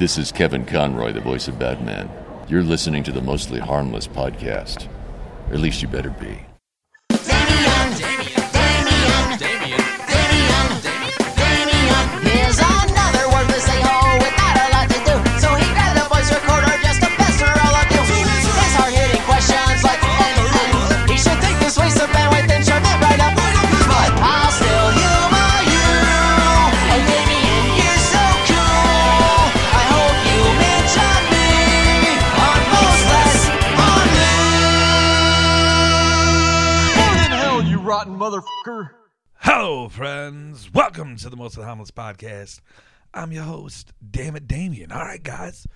This 0.00 0.16
is 0.16 0.32
Kevin 0.32 0.64
Conroy, 0.64 1.12
the 1.12 1.20
voice 1.20 1.46
of 1.46 1.58
Batman. 1.58 2.08
You're 2.48 2.62
listening 2.62 3.02
to 3.02 3.12
the 3.12 3.20
Mostly 3.20 3.60
Harmless 3.60 4.06
podcast. 4.06 4.88
Or 5.50 5.52
at 5.52 5.60
least 5.60 5.82
you 5.82 5.88
better 5.88 6.08
be. 6.08 6.49
Hello, 38.70 39.88
friends. 39.88 40.72
Welcome 40.72 41.16
to 41.16 41.28
the 41.28 41.36
Most 41.36 41.56
of 41.56 41.62
the 41.62 41.66
Harmless 41.66 41.90
podcast. 41.90 42.60
I'm 43.12 43.32
your 43.32 43.42
host, 43.42 43.92
Damn 44.08 44.36
it, 44.36 44.46
Damien. 44.46 44.92
All 44.92 45.00
right, 45.04 45.20
guys. 45.22 45.66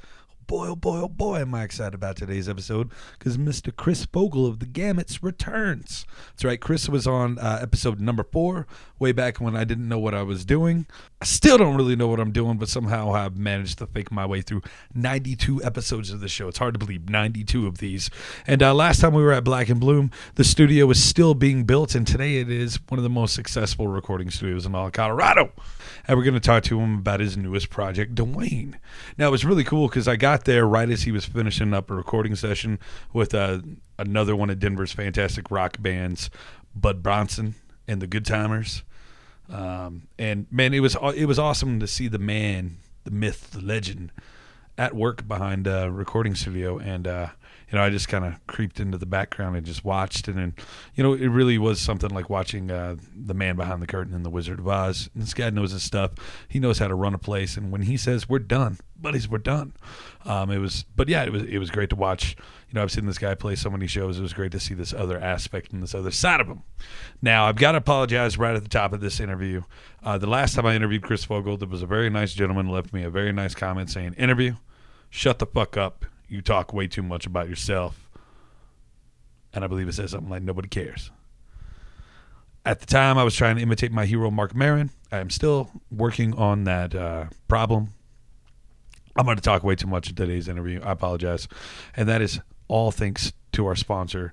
Boy, 0.46 0.68
oh 0.68 0.76
boy, 0.76 0.98
oh 0.98 1.08
boy, 1.08 1.38
am 1.38 1.54
I 1.54 1.62
excited 1.62 1.94
about 1.94 2.16
today's 2.16 2.48
episode 2.48 2.90
because 3.18 3.38
Mr. 3.38 3.74
Chris 3.74 4.04
Fogal 4.04 4.46
of 4.46 4.58
the 4.58 4.66
Gamits 4.66 5.20
returns. 5.22 6.04
That's 6.30 6.44
right, 6.44 6.60
Chris 6.60 6.86
was 6.86 7.06
on 7.06 7.38
uh, 7.38 7.60
episode 7.62 7.98
number 7.98 8.24
four, 8.24 8.66
way 8.98 9.12
back 9.12 9.40
when 9.40 9.56
I 9.56 9.64
didn't 9.64 9.88
know 9.88 9.98
what 9.98 10.12
I 10.12 10.22
was 10.22 10.44
doing. 10.44 10.86
I 11.22 11.24
still 11.24 11.56
don't 11.56 11.76
really 11.76 11.96
know 11.96 12.08
what 12.08 12.20
I'm 12.20 12.32
doing, 12.32 12.58
but 12.58 12.68
somehow 12.68 13.12
I've 13.12 13.38
managed 13.38 13.78
to 13.78 13.86
fake 13.86 14.12
my 14.12 14.26
way 14.26 14.42
through 14.42 14.62
92 14.92 15.64
episodes 15.64 16.10
of 16.10 16.20
the 16.20 16.28
show. 16.28 16.48
It's 16.48 16.58
hard 16.58 16.74
to 16.74 16.78
believe, 16.78 17.08
92 17.08 17.66
of 17.66 17.78
these. 17.78 18.10
And 18.46 18.62
uh, 18.62 18.74
last 18.74 19.00
time 19.00 19.14
we 19.14 19.22
were 19.22 19.32
at 19.32 19.44
Black 19.44 19.70
In 19.70 19.80
Bluhm, 19.80 20.12
the 20.34 20.44
studio 20.44 20.84
was 20.86 21.02
still 21.02 21.32
being 21.32 21.64
built, 21.64 21.94
and 21.94 22.06
today 22.06 22.36
it 22.38 22.50
is 22.50 22.78
one 22.88 22.98
of 22.98 23.04
the 23.04 23.08
most 23.08 23.34
successful 23.34 23.88
recording 23.88 24.30
studios 24.30 24.66
in 24.66 24.74
all 24.74 24.88
of 24.88 24.92
Colorado. 24.92 25.52
And 26.06 26.18
we're 26.18 26.24
going 26.24 26.34
to 26.34 26.40
talk 26.40 26.64
to 26.64 26.78
him 26.78 26.98
about 26.98 27.20
his 27.20 27.36
newest 27.36 27.70
project, 27.70 28.14
Dwayne. 28.14 28.74
Now, 29.16 29.28
it 29.28 29.30
was 29.30 29.44
really 29.44 29.64
cool 29.64 29.88
because 29.88 30.06
I 30.06 30.16
got 30.16 30.33
there 30.42 30.66
right 30.66 30.90
as 30.90 31.02
he 31.02 31.12
was 31.12 31.24
finishing 31.24 31.72
up 31.72 31.88
a 31.90 31.94
recording 31.94 32.34
session 32.34 32.80
with 33.12 33.32
uh, 33.32 33.60
another 33.96 34.34
one 34.34 34.50
of 34.50 34.58
Denver's 34.58 34.90
fantastic 34.90 35.52
rock 35.52 35.76
bands, 35.80 36.30
Bud 36.74 37.00
Bronson 37.00 37.54
and 37.86 38.02
the 38.02 38.08
Good 38.08 38.26
Timers. 38.26 38.82
Um, 39.48 40.08
and 40.18 40.46
man, 40.50 40.74
it 40.74 40.80
was 40.80 40.96
it 41.14 41.26
was 41.26 41.38
awesome 41.38 41.78
to 41.80 41.86
see 41.86 42.08
the 42.08 42.18
man, 42.18 42.78
the 43.04 43.10
myth, 43.12 43.50
the 43.52 43.60
legend, 43.60 44.10
at 44.76 44.94
work 44.94 45.28
behind 45.28 45.66
a 45.66 45.90
recording 45.90 46.34
studio, 46.34 46.78
and 46.78 47.06
uh, 47.06 47.28
you 47.70 47.78
know 47.78 47.84
I 47.84 47.90
just 47.90 48.08
kind 48.08 48.24
of 48.24 48.46
creeped 48.46 48.80
into 48.80 48.98
the 48.98 49.06
background 49.06 49.56
and 49.56 49.64
just 49.64 49.84
watched, 49.84 50.28
and 50.28 50.38
then 50.38 50.54
you 50.94 51.02
know 51.02 51.12
it 51.14 51.28
really 51.28 51.58
was 51.58 51.80
something 51.80 52.10
like 52.10 52.30
watching 52.30 52.70
uh, 52.70 52.96
the 53.14 53.34
man 53.34 53.56
behind 53.56 53.82
the 53.82 53.86
curtain 53.86 54.14
in 54.14 54.22
the 54.22 54.30
Wizard 54.30 54.58
of 54.58 54.68
Oz. 54.68 55.10
This 55.14 55.34
guy 55.34 55.50
knows 55.50 55.72
his 55.72 55.82
stuff. 55.82 56.12
He 56.48 56.58
knows 56.58 56.78
how 56.78 56.88
to 56.88 56.94
run 56.94 57.14
a 57.14 57.18
place, 57.18 57.56
and 57.56 57.70
when 57.70 57.82
he 57.82 57.96
says 57.96 58.28
we're 58.28 58.38
done, 58.38 58.78
buddies, 59.04 59.28
we're 59.28 59.38
done. 59.38 59.74
Um, 60.24 60.50
it 60.50 60.58
was, 60.58 60.84
but 60.96 61.08
yeah, 61.08 61.24
it 61.24 61.32
was 61.32 61.42
it 61.42 61.58
was 61.58 61.70
great 61.70 61.90
to 61.90 61.96
watch. 61.96 62.36
You 62.68 62.74
know, 62.74 62.82
I've 62.82 62.90
seen 62.90 63.06
this 63.06 63.18
guy 63.18 63.34
play 63.34 63.54
so 63.54 63.70
many 63.70 63.86
shows. 63.86 64.18
It 64.18 64.22
was 64.22 64.32
great 64.32 64.50
to 64.52 64.58
see 64.60 64.74
this 64.74 64.92
other 64.92 65.20
aspect 65.20 65.72
and 65.72 65.82
this 65.82 65.94
other 65.94 66.10
side 66.10 66.40
of 66.40 66.48
him. 66.48 66.62
Now, 67.22 67.46
I've 67.46 67.56
got 67.56 67.72
to 67.72 67.78
apologize 67.78 68.36
right 68.36 68.56
at 68.56 68.62
the 68.62 68.68
top 68.68 68.92
of 68.92 69.00
this 69.00 69.20
interview. 69.20 69.62
Uh, 70.02 70.18
the 70.18 70.26
last 70.26 70.54
time 70.54 70.66
I 70.66 70.74
interviewed 70.74 71.02
Chris 71.02 71.24
Fogal, 71.24 71.58
there 71.58 71.68
was 71.68 71.82
a 71.82 71.86
very 71.86 72.10
nice 72.10 72.34
gentleman 72.34 72.68
left 72.68 72.92
me 72.92 73.04
a 73.04 73.10
very 73.10 73.32
nice 73.32 73.54
comment 73.54 73.90
saying, 73.90 74.14
"Interview, 74.14 74.56
shut 75.10 75.38
the 75.38 75.46
fuck 75.46 75.76
up. 75.76 76.06
You 76.28 76.42
talk 76.42 76.72
way 76.72 76.86
too 76.86 77.02
much 77.02 77.26
about 77.26 77.48
yourself." 77.48 78.08
And 79.52 79.64
I 79.64 79.68
believe 79.68 79.88
it 79.88 79.94
says 79.94 80.10
something 80.10 80.30
like, 80.30 80.42
"Nobody 80.42 80.68
cares." 80.68 81.10
At 82.66 82.80
the 82.80 82.86
time, 82.86 83.18
I 83.18 83.24
was 83.24 83.34
trying 83.34 83.56
to 83.56 83.62
imitate 83.62 83.92
my 83.92 84.06
hero, 84.06 84.30
Marc 84.30 84.54
Maron. 84.54 84.90
I 85.12 85.18
am 85.18 85.28
still 85.28 85.70
working 85.90 86.34
on 86.34 86.64
that 86.64 86.94
uh, 86.94 87.26
problem. 87.46 87.90
I'm 89.16 89.26
going 89.26 89.36
to 89.36 89.42
talk 89.42 89.62
way 89.62 89.76
too 89.76 89.86
much 89.86 90.08
in 90.08 90.14
today's 90.14 90.48
interview. 90.48 90.80
I 90.82 90.92
apologize. 90.92 91.46
And 91.94 92.08
that 92.08 92.22
is 92.22 92.40
all 92.66 92.90
thanks 92.90 93.32
to 93.52 93.66
our 93.66 93.76
sponsor, 93.76 94.32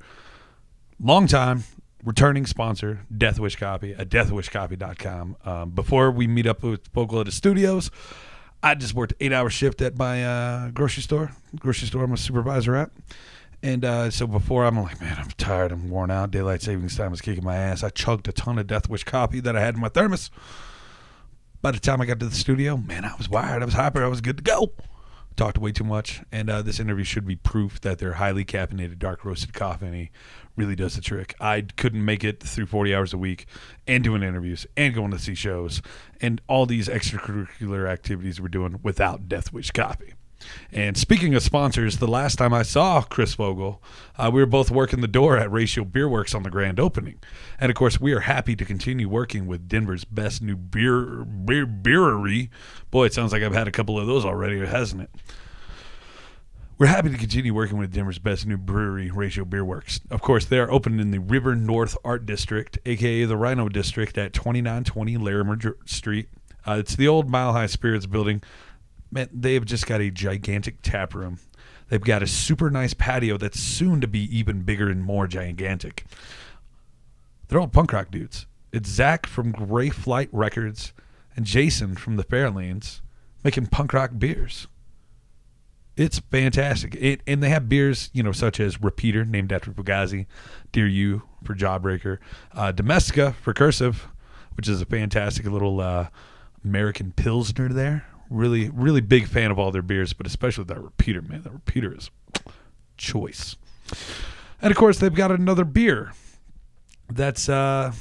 long 0.99 1.27
time 1.27 1.65
returning 2.03 2.45
sponsor, 2.45 3.01
Death 3.15 3.39
Wish 3.39 3.55
Coffee 3.55 3.93
at 3.93 4.09
deathwishcoffee.com. 4.09 5.37
Um, 5.45 5.69
before 5.71 6.11
we 6.11 6.27
meet 6.27 6.47
up 6.47 6.63
with 6.63 6.91
Fogal 6.93 7.19
at 7.19 7.25
the 7.27 7.31
studios, 7.31 7.91
I 8.63 8.75
just 8.75 8.93
worked 8.93 9.13
eight 9.19 9.33
hour 9.33 9.49
shift 9.49 9.81
at 9.81 9.97
my 9.97 10.23
uh, 10.23 10.69
grocery 10.69 11.03
store, 11.03 11.31
grocery 11.57 11.87
store 11.87 12.03
I'm 12.03 12.13
a 12.13 12.17
supervisor 12.17 12.75
at. 12.75 12.91
And 13.63 13.85
uh, 13.85 14.09
so 14.09 14.25
before 14.25 14.65
I'm 14.65 14.79
like, 14.79 14.99
man, 15.01 15.17
I'm 15.19 15.29
tired, 15.37 15.71
I'm 15.71 15.89
worn 15.89 16.09
out. 16.09 16.31
Daylight 16.31 16.61
savings 16.61 16.97
time 16.97 17.13
is 17.13 17.21
kicking 17.21 17.43
my 17.43 17.55
ass. 17.55 17.83
I 17.83 17.89
chugged 17.89 18.27
a 18.27 18.31
ton 18.31 18.57
of 18.57 18.67
Death 18.67 18.89
Wish 18.89 19.03
coffee 19.03 19.39
that 19.39 19.55
I 19.55 19.61
had 19.61 19.75
in 19.75 19.81
my 19.81 19.89
thermos. 19.89 20.31
By 21.61 21.71
the 21.71 21.79
time 21.79 22.01
I 22.01 22.05
got 22.05 22.19
to 22.19 22.25
the 22.25 22.35
studio, 22.35 22.75
man, 22.75 23.05
I 23.05 23.15
was 23.17 23.29
wired. 23.29 23.61
I 23.61 23.65
was 23.65 23.75
hyper. 23.75 24.03
I 24.03 24.07
was 24.07 24.21
good 24.21 24.37
to 24.37 24.43
go. 24.43 24.71
Talked 25.35 25.57
way 25.57 25.71
too 25.71 25.83
much, 25.83 26.21
and 26.31 26.49
uh, 26.49 26.61
this 26.61 26.79
interview 26.79 27.05
should 27.05 27.25
be 27.25 27.35
proof 27.35 27.81
that 27.81 27.99
their 27.99 28.13
highly 28.13 28.45
caffeinated 28.45 28.99
dark 28.99 29.23
roasted 29.25 29.53
coffee 29.53 30.11
really 30.55 30.75
does 30.75 30.95
the 30.95 31.01
trick. 31.01 31.35
I 31.39 31.61
couldn't 31.77 32.03
make 32.03 32.23
it 32.23 32.43
through 32.43 32.67
40 32.67 32.93
hours 32.93 33.13
a 33.13 33.17
week 33.17 33.47
and 33.87 34.03
doing 34.03 34.23
interviews 34.23 34.67
and 34.75 34.93
going 34.93 35.11
to 35.11 35.19
see 35.19 35.33
shows 35.33 35.81
and 36.19 36.41
all 36.47 36.65
these 36.65 36.87
extracurricular 36.87 37.89
activities 37.89 38.39
we're 38.41 38.49
doing 38.49 38.79
without 38.83 39.27
Death 39.27 39.53
Wish 39.53 39.71
Coffee. 39.71 40.13
And 40.71 40.97
speaking 40.97 41.35
of 41.35 41.43
sponsors, 41.43 41.97
the 41.97 42.07
last 42.07 42.37
time 42.37 42.53
I 42.53 42.63
saw 42.63 43.01
Chris 43.01 43.35
Fogal, 43.35 43.79
uh, 44.17 44.29
we 44.33 44.41
were 44.41 44.45
both 44.45 44.71
working 44.71 45.01
the 45.01 45.07
door 45.07 45.37
at 45.37 45.51
Ratio 45.51 45.83
Beer 45.83 46.07
Works 46.07 46.33
on 46.33 46.43
the 46.43 46.49
grand 46.49 46.79
opening. 46.79 47.19
And 47.59 47.69
of 47.69 47.75
course, 47.75 47.99
we 47.99 48.13
are 48.13 48.21
happy 48.21 48.55
to 48.55 48.65
continue 48.65 49.09
working 49.09 49.47
with 49.47 49.67
Denver's 49.67 50.05
best 50.05 50.41
new 50.41 50.55
beer, 50.55 51.25
beer 51.25 51.65
beerery. 51.65 52.49
Boy, 52.89 53.05
it 53.05 53.13
sounds 53.13 53.31
like 53.31 53.43
I've 53.43 53.53
had 53.53 53.67
a 53.67 53.71
couple 53.71 53.99
of 53.99 54.07
those 54.07 54.25
already, 54.25 54.65
hasn't 54.65 55.01
it? 55.01 55.09
We're 56.81 56.87
happy 56.87 57.11
to 57.11 57.17
continue 57.17 57.53
working 57.53 57.77
with 57.77 57.93
Denver's 57.93 58.17
best 58.17 58.47
new 58.47 58.57
brewery, 58.57 59.11
Ratio 59.11 59.45
Beer 59.45 59.63
Works. 59.63 59.99
Of 60.09 60.23
course, 60.23 60.45
they 60.45 60.57
are 60.57 60.71
open 60.71 60.99
in 60.99 61.11
the 61.11 61.19
River 61.19 61.55
North 61.55 61.95
Art 62.03 62.25
District, 62.25 62.79
aka 62.87 63.23
the 63.25 63.35
RiNo 63.35 63.71
District, 63.71 64.17
at 64.17 64.33
2920 64.33 65.17
Larimer 65.17 65.59
Street. 65.85 66.29
Uh, 66.67 66.77
it's 66.79 66.95
the 66.95 67.07
old 67.07 67.29
Mile 67.29 67.53
High 67.53 67.67
Spirits 67.67 68.07
building. 68.07 68.41
Man, 69.11 69.29
they've 69.33 69.65
just 69.65 69.85
got 69.85 70.01
a 70.01 70.09
gigantic 70.09 70.81
tap 70.81 71.13
room. 71.13 71.39
They've 71.89 71.99
got 71.99 72.23
a 72.23 72.27
super 72.27 72.69
nice 72.69 72.93
patio 72.93 73.37
that's 73.37 73.59
soon 73.59 73.99
to 73.99 74.07
be 74.07 74.23
even 74.35 74.61
bigger 74.61 74.89
and 74.89 75.03
more 75.03 75.27
gigantic. 75.27 76.05
They're 77.47 77.59
all 77.59 77.67
punk 77.67 77.91
rock 77.91 78.11
dudes. 78.11 78.45
It's 78.71 78.89
Zach 78.89 79.27
from 79.27 79.51
Gray 79.51 79.89
Flight 79.89 80.29
Records 80.31 80.93
and 81.35 81.45
Jason 81.45 81.95
from 81.95 82.15
the 82.15 82.23
Fairlanes 82.23 83.01
making 83.43 83.67
punk 83.67 83.93
rock 83.93 84.11
beers. 84.17 84.67
It's 85.97 86.19
fantastic. 86.19 86.95
It, 86.95 87.21
and 87.27 87.43
they 87.43 87.49
have 87.49 87.67
beers, 87.67 88.09
you 88.13 88.23
know, 88.23 88.31
such 88.31 88.59
as 88.59 88.81
Repeater, 88.81 89.25
named 89.25 89.51
after 89.51 89.71
Fugazi, 89.71 90.25
Dear 90.71 90.87
You 90.87 91.23
for 91.43 91.53
Jawbreaker, 91.53 92.17
uh, 92.53 92.71
Domestica 92.71 93.33
for 93.41 93.53
Cursive, 93.53 94.07
which 94.55 94.69
is 94.69 94.81
a 94.81 94.85
fantastic 94.85 95.45
little 95.45 95.81
uh, 95.81 96.07
American 96.63 97.11
Pilsner 97.11 97.67
there. 97.69 98.05
Really, 98.31 98.69
really 98.69 99.01
big 99.01 99.27
fan 99.27 99.51
of 99.51 99.59
all 99.59 99.71
their 99.71 99.81
beers, 99.81 100.13
but 100.13 100.25
especially 100.25 100.63
that 100.63 100.81
Repeater, 100.81 101.21
man. 101.21 101.41
That 101.41 101.51
Repeater 101.51 101.93
is 101.93 102.09
choice. 102.97 103.57
And 104.61 104.71
of 104.71 104.77
course, 104.77 104.99
they've 104.99 105.13
got 105.13 105.31
another 105.31 105.65
beer 105.65 106.13
that's 107.09 107.49
uh 107.49 107.91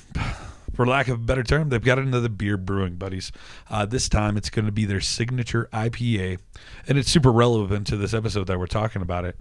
for 0.72 0.86
lack 0.86 1.08
of 1.08 1.16
a 1.16 1.22
better 1.22 1.42
term 1.42 1.68
they've 1.68 1.82
got 1.82 1.98
another 1.98 2.28
beer 2.28 2.56
brewing 2.56 2.94
buddies 2.94 3.32
uh, 3.68 3.84
this 3.84 4.08
time 4.08 4.36
it's 4.36 4.50
going 4.50 4.64
to 4.64 4.70
be 4.70 4.84
their 4.84 5.00
signature 5.00 5.68
ipa 5.72 6.38
and 6.86 6.96
it's 6.96 7.10
super 7.10 7.32
relevant 7.32 7.88
to 7.88 7.96
this 7.96 8.14
episode 8.14 8.46
that 8.46 8.56
we're 8.56 8.66
talking 8.66 9.02
about 9.02 9.24
it 9.24 9.36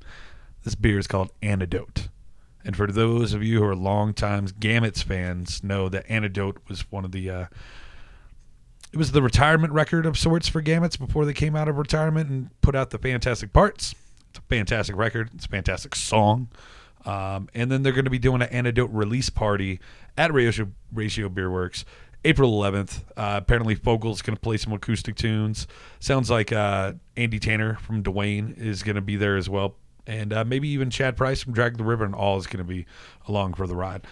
this 0.64 0.74
beer 0.74 0.98
is 0.98 1.06
called 1.06 1.32
antidote 1.44 2.08
and 2.66 2.76
for 2.76 2.88
those 2.88 3.34
of 3.34 3.44
you 3.44 3.60
who 3.60 3.66
are 3.66 3.76
long 3.76 4.14
times 4.14 4.52
Gamits 4.52 5.04
fans 5.04 5.64
know 5.64 5.88
that 5.90 6.10
antidote 6.10 6.58
was 6.68 6.82
one 6.92 7.06
of 7.06 7.12
the 7.12 7.30
uh, 7.30 7.46
it 8.92 8.98
was 8.98 9.12
the 9.12 9.22
retirement 9.22 9.74
record 9.74 10.06
of 10.06 10.18
sorts 10.18 10.48
for 10.48 10.62
Gamits 10.62 10.98
before 10.98 11.26
they 11.26 11.34
came 11.34 11.56
out 11.56 11.68
of 11.68 11.78
retirement 11.78 12.30
and 12.30 12.50
put 12.62 12.76
out 12.76 12.90
the 12.90 12.98
fantastic 12.98 13.54
parts 13.54 13.96
it's 14.30 14.40
a 14.40 14.42
fantastic 14.44 14.96
record 14.96 15.30
it's 15.34 15.46
a 15.46 15.50
fantastic 15.50 15.96
song 15.96 16.50
um, 17.06 17.50
and 17.54 17.72
then 17.72 17.84
they're 17.84 17.94
going 17.94 18.06
to 18.06 18.12
be 18.12 18.20
doing 18.20 18.42
an 18.42 18.50
antidote 18.50 18.92
release 18.92 19.30
party 19.30 19.80
at 20.18 20.34
Ratio, 20.34 20.70
Ratio 20.94 21.30
Beer 21.30 21.50
Works 21.50 21.86
April 22.26 22.52
11th. 22.52 23.04
Uh, 23.16 23.40
apparently, 23.42 23.76
Fogal's 23.76 24.22
going 24.22 24.36
to 24.36 24.42
play 24.42 24.58
some 24.58 24.74
acoustic 24.74 25.16
tunes. 25.16 25.68
Sounds 26.00 26.30
like 26.30 26.52
uh, 26.52 26.94
Andy 27.16 27.40
Tanner 27.40 27.76
from 27.76 28.04
Dwayne 28.04 28.58
is 28.58 28.84
going 28.84 28.96
to 28.96 29.02
be 29.02 29.16
there 29.16 29.38
as 29.38 29.50
well. 29.50 29.76
And 30.06 30.34
uh, 30.34 30.44
maybe 30.44 30.68
even 30.70 30.90
Chad 30.90 31.16
Price 31.16 31.44
from 31.44 31.54
Drag 31.54 31.78
the 31.78 31.84
River 31.84 32.04
and 32.04 32.16
all 32.16 32.38
is 32.38 32.48
going 32.48 32.58
to 32.58 32.64
be 32.64 32.86
along 33.28 33.54
for 33.54 33.68
the 33.68 33.76
ride. 33.76 34.06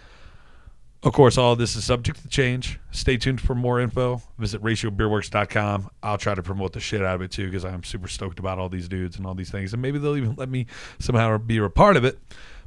Of 1.03 1.13
course, 1.13 1.37
all 1.37 1.53
of 1.53 1.59
this 1.59 1.75
is 1.75 1.83
subject 1.83 2.21
to 2.23 2.27
change. 2.27 2.79
Stay 2.91 3.17
tuned 3.17 3.39
for 3.39 3.53
more 3.53 3.79
info. 3.79 4.21
Visit 4.39 4.63
ratiobeerworks.com. 4.63 5.89
I'll 6.01 6.17
try 6.17 6.33
to 6.33 6.41
promote 6.41 6.73
the 6.73 6.79
shit 6.79 7.03
out 7.03 7.15
of 7.15 7.21
it 7.21 7.31
too 7.31 7.45
because 7.45 7.63
I'm 7.63 7.83
super 7.83 8.07
stoked 8.07 8.39
about 8.39 8.57
all 8.57 8.67
these 8.67 8.87
dudes 8.87 9.17
and 9.17 9.25
all 9.25 9.35
these 9.35 9.51
things. 9.51 9.73
And 9.73 9.81
maybe 9.81 9.99
they'll 9.99 10.17
even 10.17 10.35
let 10.35 10.49
me 10.49 10.65
somehow 10.99 11.37
be 11.37 11.57
a 11.57 11.69
part 11.69 11.97
of 11.97 12.03
it. 12.03 12.17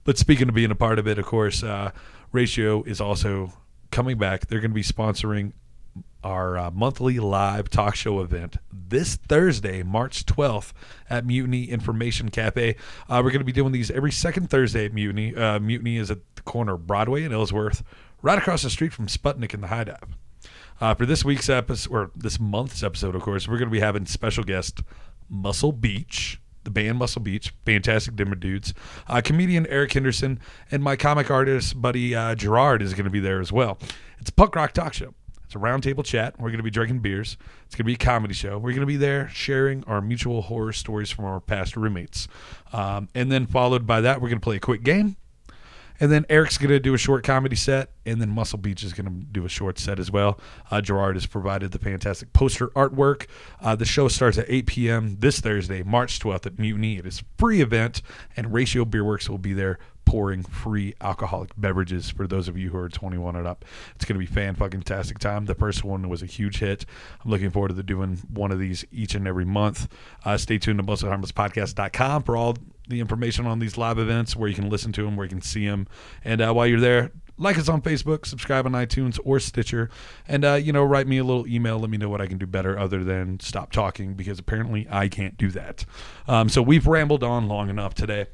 But 0.04 0.16
speaking 0.16 0.48
of 0.48 0.54
being 0.54 0.70
a 0.70 0.76
part 0.76 0.98
of 0.98 1.08
it, 1.08 1.18
of 1.18 1.26
course, 1.26 1.62
uh, 1.62 1.90
Ratio 2.32 2.84
is 2.84 3.00
also 3.00 3.52
coming 3.90 4.16
back. 4.16 4.46
They're 4.46 4.60
going 4.60 4.70
to 4.70 4.74
be 4.74 4.82
sponsoring 4.82 5.52
our 6.22 6.56
uh, 6.56 6.70
monthly 6.70 7.18
live 7.18 7.68
talk 7.70 7.94
show 7.94 8.20
event 8.20 8.56
this 8.72 9.16
Thursday, 9.16 9.82
March 9.82 10.26
12th 10.26 10.72
at 11.08 11.24
Mutiny 11.24 11.64
Information 11.64 12.28
Cafe. 12.28 12.76
Uh, 13.08 13.20
we're 13.24 13.30
going 13.30 13.40
to 13.40 13.44
be 13.44 13.52
doing 13.52 13.72
these 13.72 13.90
every 13.90 14.12
second 14.12 14.50
Thursday 14.50 14.84
at 14.84 14.92
Mutiny. 14.92 15.34
Uh, 15.34 15.58
Mutiny 15.58 15.96
is 15.96 16.10
at 16.10 16.18
the 16.36 16.42
corner 16.42 16.74
of 16.74 16.86
Broadway 16.86 17.24
and 17.24 17.32
Ellsworth, 17.32 17.82
right 18.22 18.38
across 18.38 18.62
the 18.62 18.70
street 18.70 18.92
from 18.92 19.06
Sputnik 19.06 19.54
and 19.54 19.62
the 19.62 19.68
High 19.68 19.84
Dive. 19.84 20.16
Uh, 20.80 20.94
for 20.94 21.04
this 21.04 21.24
week's 21.24 21.48
episode, 21.48 21.92
or 21.92 22.10
this 22.16 22.40
month's 22.40 22.82
episode, 22.82 23.14
of 23.14 23.22
course, 23.22 23.46
we're 23.46 23.58
going 23.58 23.68
to 23.68 23.72
be 23.72 23.80
having 23.80 24.06
special 24.06 24.44
guest 24.44 24.80
Muscle 25.28 25.72
Beach, 25.72 26.40
the 26.64 26.70
band 26.70 26.98
Muscle 26.98 27.20
Beach, 27.20 27.52
fantastic 27.64 28.16
dimmer 28.16 28.34
dudes. 28.34 28.72
Uh, 29.06 29.20
comedian 29.22 29.66
Eric 29.66 29.92
Henderson 29.92 30.40
and 30.70 30.82
my 30.82 30.96
comic 30.96 31.30
artist 31.30 31.80
buddy 31.80 32.14
uh, 32.14 32.34
Gerard 32.34 32.82
is 32.82 32.94
going 32.94 33.04
to 33.04 33.10
be 33.10 33.20
there 33.20 33.40
as 33.40 33.52
well. 33.52 33.78
It's 34.18 34.30
a 34.30 34.32
punk 34.32 34.56
rock 34.56 34.72
talk 34.72 34.94
show. 34.94 35.14
It's 35.44 35.56
a 35.56 35.58
roundtable 35.58 36.04
chat. 36.04 36.38
We're 36.38 36.50
going 36.50 36.58
to 36.58 36.62
be 36.62 36.70
drinking 36.70 37.00
beers. 37.00 37.36
It's 37.66 37.74
going 37.74 37.84
to 37.84 37.84
be 37.84 37.94
a 37.94 37.96
comedy 37.96 38.34
show. 38.34 38.56
We're 38.56 38.70
going 38.70 38.80
to 38.80 38.86
be 38.86 38.96
there 38.96 39.28
sharing 39.30 39.82
our 39.84 40.00
mutual 40.00 40.42
horror 40.42 40.72
stories 40.72 41.10
from 41.10 41.24
our 41.24 41.40
past 41.40 41.76
roommates. 41.76 42.28
Um, 42.72 43.08
and 43.16 43.32
then 43.32 43.46
followed 43.46 43.84
by 43.84 44.00
that, 44.02 44.20
we're 44.20 44.28
going 44.28 44.38
to 44.38 44.44
play 44.44 44.56
a 44.56 44.60
quick 44.60 44.84
game. 44.84 45.16
And 46.00 46.10
then 46.10 46.24
Eric's 46.28 46.58
going 46.58 46.70
to 46.70 46.80
do 46.80 46.94
a 46.94 46.98
short 46.98 47.24
comedy 47.24 47.56
set, 47.56 47.90
and 48.06 48.20
then 48.20 48.30
Muscle 48.30 48.58
Beach 48.58 48.82
is 48.82 48.92
going 48.92 49.06
to 49.06 49.26
do 49.26 49.44
a 49.44 49.48
short 49.48 49.78
set 49.78 49.98
as 49.98 50.10
well. 50.10 50.40
Uh, 50.70 50.80
Gerard 50.80 51.16
has 51.16 51.26
provided 51.26 51.72
the 51.72 51.78
fantastic 51.78 52.32
poster 52.32 52.68
artwork. 52.68 53.26
Uh, 53.60 53.76
the 53.76 53.84
show 53.84 54.08
starts 54.08 54.38
at 54.38 54.46
8 54.48 54.66
p.m. 54.66 55.16
this 55.20 55.40
Thursday, 55.40 55.82
March 55.82 56.18
12th 56.18 56.46
at 56.46 56.58
Mutiny. 56.58 56.96
It 56.96 57.06
is 57.06 57.22
free 57.36 57.60
event, 57.60 58.00
and 58.36 58.52
Ratio 58.52 58.84
Beer 58.84 59.04
Works 59.04 59.28
will 59.28 59.38
be 59.38 59.52
there 59.52 59.78
pouring 60.10 60.42
free 60.42 60.92
alcoholic 61.00 61.50
beverages 61.56 62.10
for 62.10 62.26
those 62.26 62.48
of 62.48 62.58
you 62.58 62.70
who 62.70 62.78
are 62.78 62.88
21 62.88 63.36
and 63.36 63.46
up. 63.46 63.64
It's 63.94 64.04
going 64.04 64.18
to 64.20 64.26
be 64.26 64.26
fan 64.26 64.56
fucking 64.56 64.82
tastic 64.82 65.20
time. 65.20 65.44
The 65.44 65.54
first 65.54 65.84
one 65.84 66.08
was 66.08 66.20
a 66.20 66.26
huge 66.26 66.58
hit. 66.58 66.84
I'm 67.24 67.30
looking 67.30 67.50
forward 67.50 67.76
to 67.76 67.82
doing 67.84 68.18
one 68.28 68.50
of 68.50 68.58
these 68.58 68.84
each 68.90 69.14
and 69.14 69.28
every 69.28 69.44
month. 69.44 69.86
Uh, 70.24 70.36
stay 70.36 70.58
tuned 70.58 70.80
to 70.80 70.84
mostlyharmlesspodcast.com 70.84 72.24
for 72.24 72.36
all 72.36 72.56
the 72.88 73.00
information 73.00 73.46
on 73.46 73.58
these 73.58 73.76
live 73.78 73.98
events, 73.98 74.34
where 74.34 74.48
you 74.48 74.54
can 74.54 74.68
listen 74.68 74.92
to 74.92 75.04
them, 75.04 75.16
where 75.16 75.24
you 75.24 75.30
can 75.30 75.42
see 75.42 75.66
them. 75.66 75.86
And 76.24 76.40
uh, 76.40 76.52
while 76.52 76.66
you're 76.66 76.80
there, 76.80 77.12
like 77.38 77.58
us 77.58 77.68
on 77.68 77.80
Facebook, 77.80 78.26
subscribe 78.26 78.66
on 78.66 78.72
iTunes 78.72 79.18
or 79.24 79.40
Stitcher, 79.40 79.90
and 80.28 80.44
uh, 80.44 80.54
you 80.54 80.72
know, 80.72 80.84
write 80.84 81.06
me 81.06 81.18
a 81.18 81.24
little 81.24 81.46
email. 81.46 81.78
Let 81.78 81.90
me 81.90 81.96
know 81.96 82.08
what 82.08 82.20
I 82.20 82.26
can 82.26 82.38
do 82.38 82.46
better, 82.46 82.78
other 82.78 83.02
than 83.02 83.40
stop 83.40 83.72
talking, 83.72 84.14
because 84.14 84.38
apparently 84.38 84.86
I 84.90 85.08
can't 85.08 85.36
do 85.38 85.50
that. 85.52 85.86
Um, 86.28 86.48
so 86.48 86.62
we've 86.62 86.86
rambled 86.86 87.24
on 87.24 87.48
long 87.48 87.70
enough 87.70 87.94
today. 87.94 88.26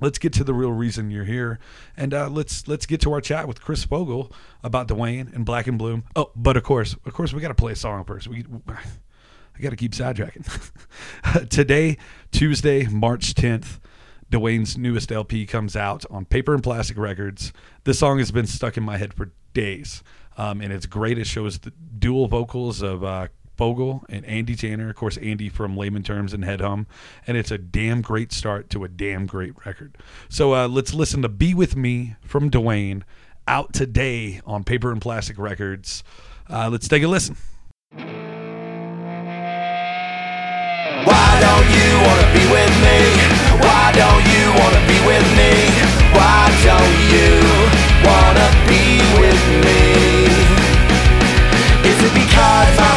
Let's 0.00 0.18
get 0.18 0.32
to 0.32 0.44
the 0.44 0.54
real 0.54 0.72
reason 0.72 1.10
you're 1.10 1.24
here, 1.24 1.60
and 1.96 2.12
uh, 2.12 2.28
let's 2.28 2.66
let's 2.66 2.86
get 2.86 3.00
to 3.02 3.12
our 3.12 3.20
chat 3.20 3.46
with 3.46 3.60
Chris 3.60 3.86
Fogal 3.86 4.32
about 4.64 4.88
Dwayne 4.88 5.32
and 5.32 5.44
Black 5.44 5.68
In 5.68 5.78
Bluhm. 5.78 6.02
Oh, 6.16 6.32
but 6.34 6.56
of 6.56 6.64
course, 6.64 6.96
of 7.04 7.12
course, 7.12 7.32
we 7.32 7.40
got 7.40 7.48
to 7.48 7.54
play 7.54 7.72
a 7.72 7.76
song 7.76 8.04
first. 8.04 8.26
We 8.26 8.44
I 9.56 9.60
got 9.60 9.70
to 9.70 9.76
keep 9.76 9.92
sidetracking. 9.92 11.48
Today, 11.50 11.98
Tuesday, 12.30 12.86
March 12.86 13.34
10th, 13.34 13.78
Dwayne's 14.30 14.78
newest 14.78 15.12
LP 15.12 15.46
comes 15.46 15.76
out 15.76 16.04
on 16.10 16.24
Paper 16.24 16.54
and 16.54 16.62
Plastick 16.62 16.96
Records. 16.96 17.52
This 17.84 17.98
song 17.98 18.18
has 18.18 18.30
been 18.30 18.46
stuck 18.46 18.76
in 18.76 18.82
my 18.82 18.96
head 18.96 19.12
for 19.12 19.30
days, 19.52 20.02
um, 20.38 20.60
and 20.62 20.72
it's 20.72 20.86
great. 20.86 21.18
It 21.18 21.26
shows 21.26 21.58
the 21.58 21.70
dual 21.70 22.28
vocals 22.28 22.80
of 22.80 23.04
uh, 23.04 23.28
Fogal 23.58 24.04
and 24.08 24.24
Andy 24.24 24.56
Tanner. 24.56 24.88
Of 24.88 24.96
course, 24.96 25.18
Andy 25.18 25.50
from 25.50 25.76
Layman 25.76 26.02
Terms 26.02 26.32
and 26.32 26.44
Head 26.44 26.62
Hum, 26.62 26.86
and 27.26 27.36
it's 27.36 27.50
a 27.50 27.58
damn 27.58 28.00
great 28.00 28.32
start 28.32 28.70
to 28.70 28.84
a 28.84 28.88
damn 28.88 29.26
great 29.26 29.52
record. 29.66 29.98
So 30.30 30.54
uh, 30.54 30.66
let's 30.66 30.94
listen 30.94 31.20
to 31.22 31.28
"Be 31.28 31.52
with 31.52 31.76
Me" 31.76 32.16
from 32.22 32.50
Dwayne, 32.50 33.02
out 33.46 33.74
today 33.74 34.40
on 34.46 34.64
Paper 34.64 34.90
and 34.90 35.00
Plastick 35.00 35.38
Records. 35.38 36.02
Uh, 36.48 36.70
let's 36.70 36.88
take 36.88 37.02
a 37.02 37.08
listen. 37.08 37.36
Be 42.32 42.44
with 42.48 42.74
me? 42.86 42.98
Why 43.60 43.92
don't 43.92 44.24
you 44.34 44.44
wanna 44.58 44.82
be 44.88 44.98
with 45.06 45.26
me? 45.36 45.52
Why 46.16 46.48
don't 46.64 46.96
you 47.12 47.30
wanna 48.08 48.48
be 48.68 49.00
with 49.20 49.42
me? 49.64 49.80
Is 51.88 51.98
it 52.06 52.12
because 52.14 52.72
my 52.80 52.91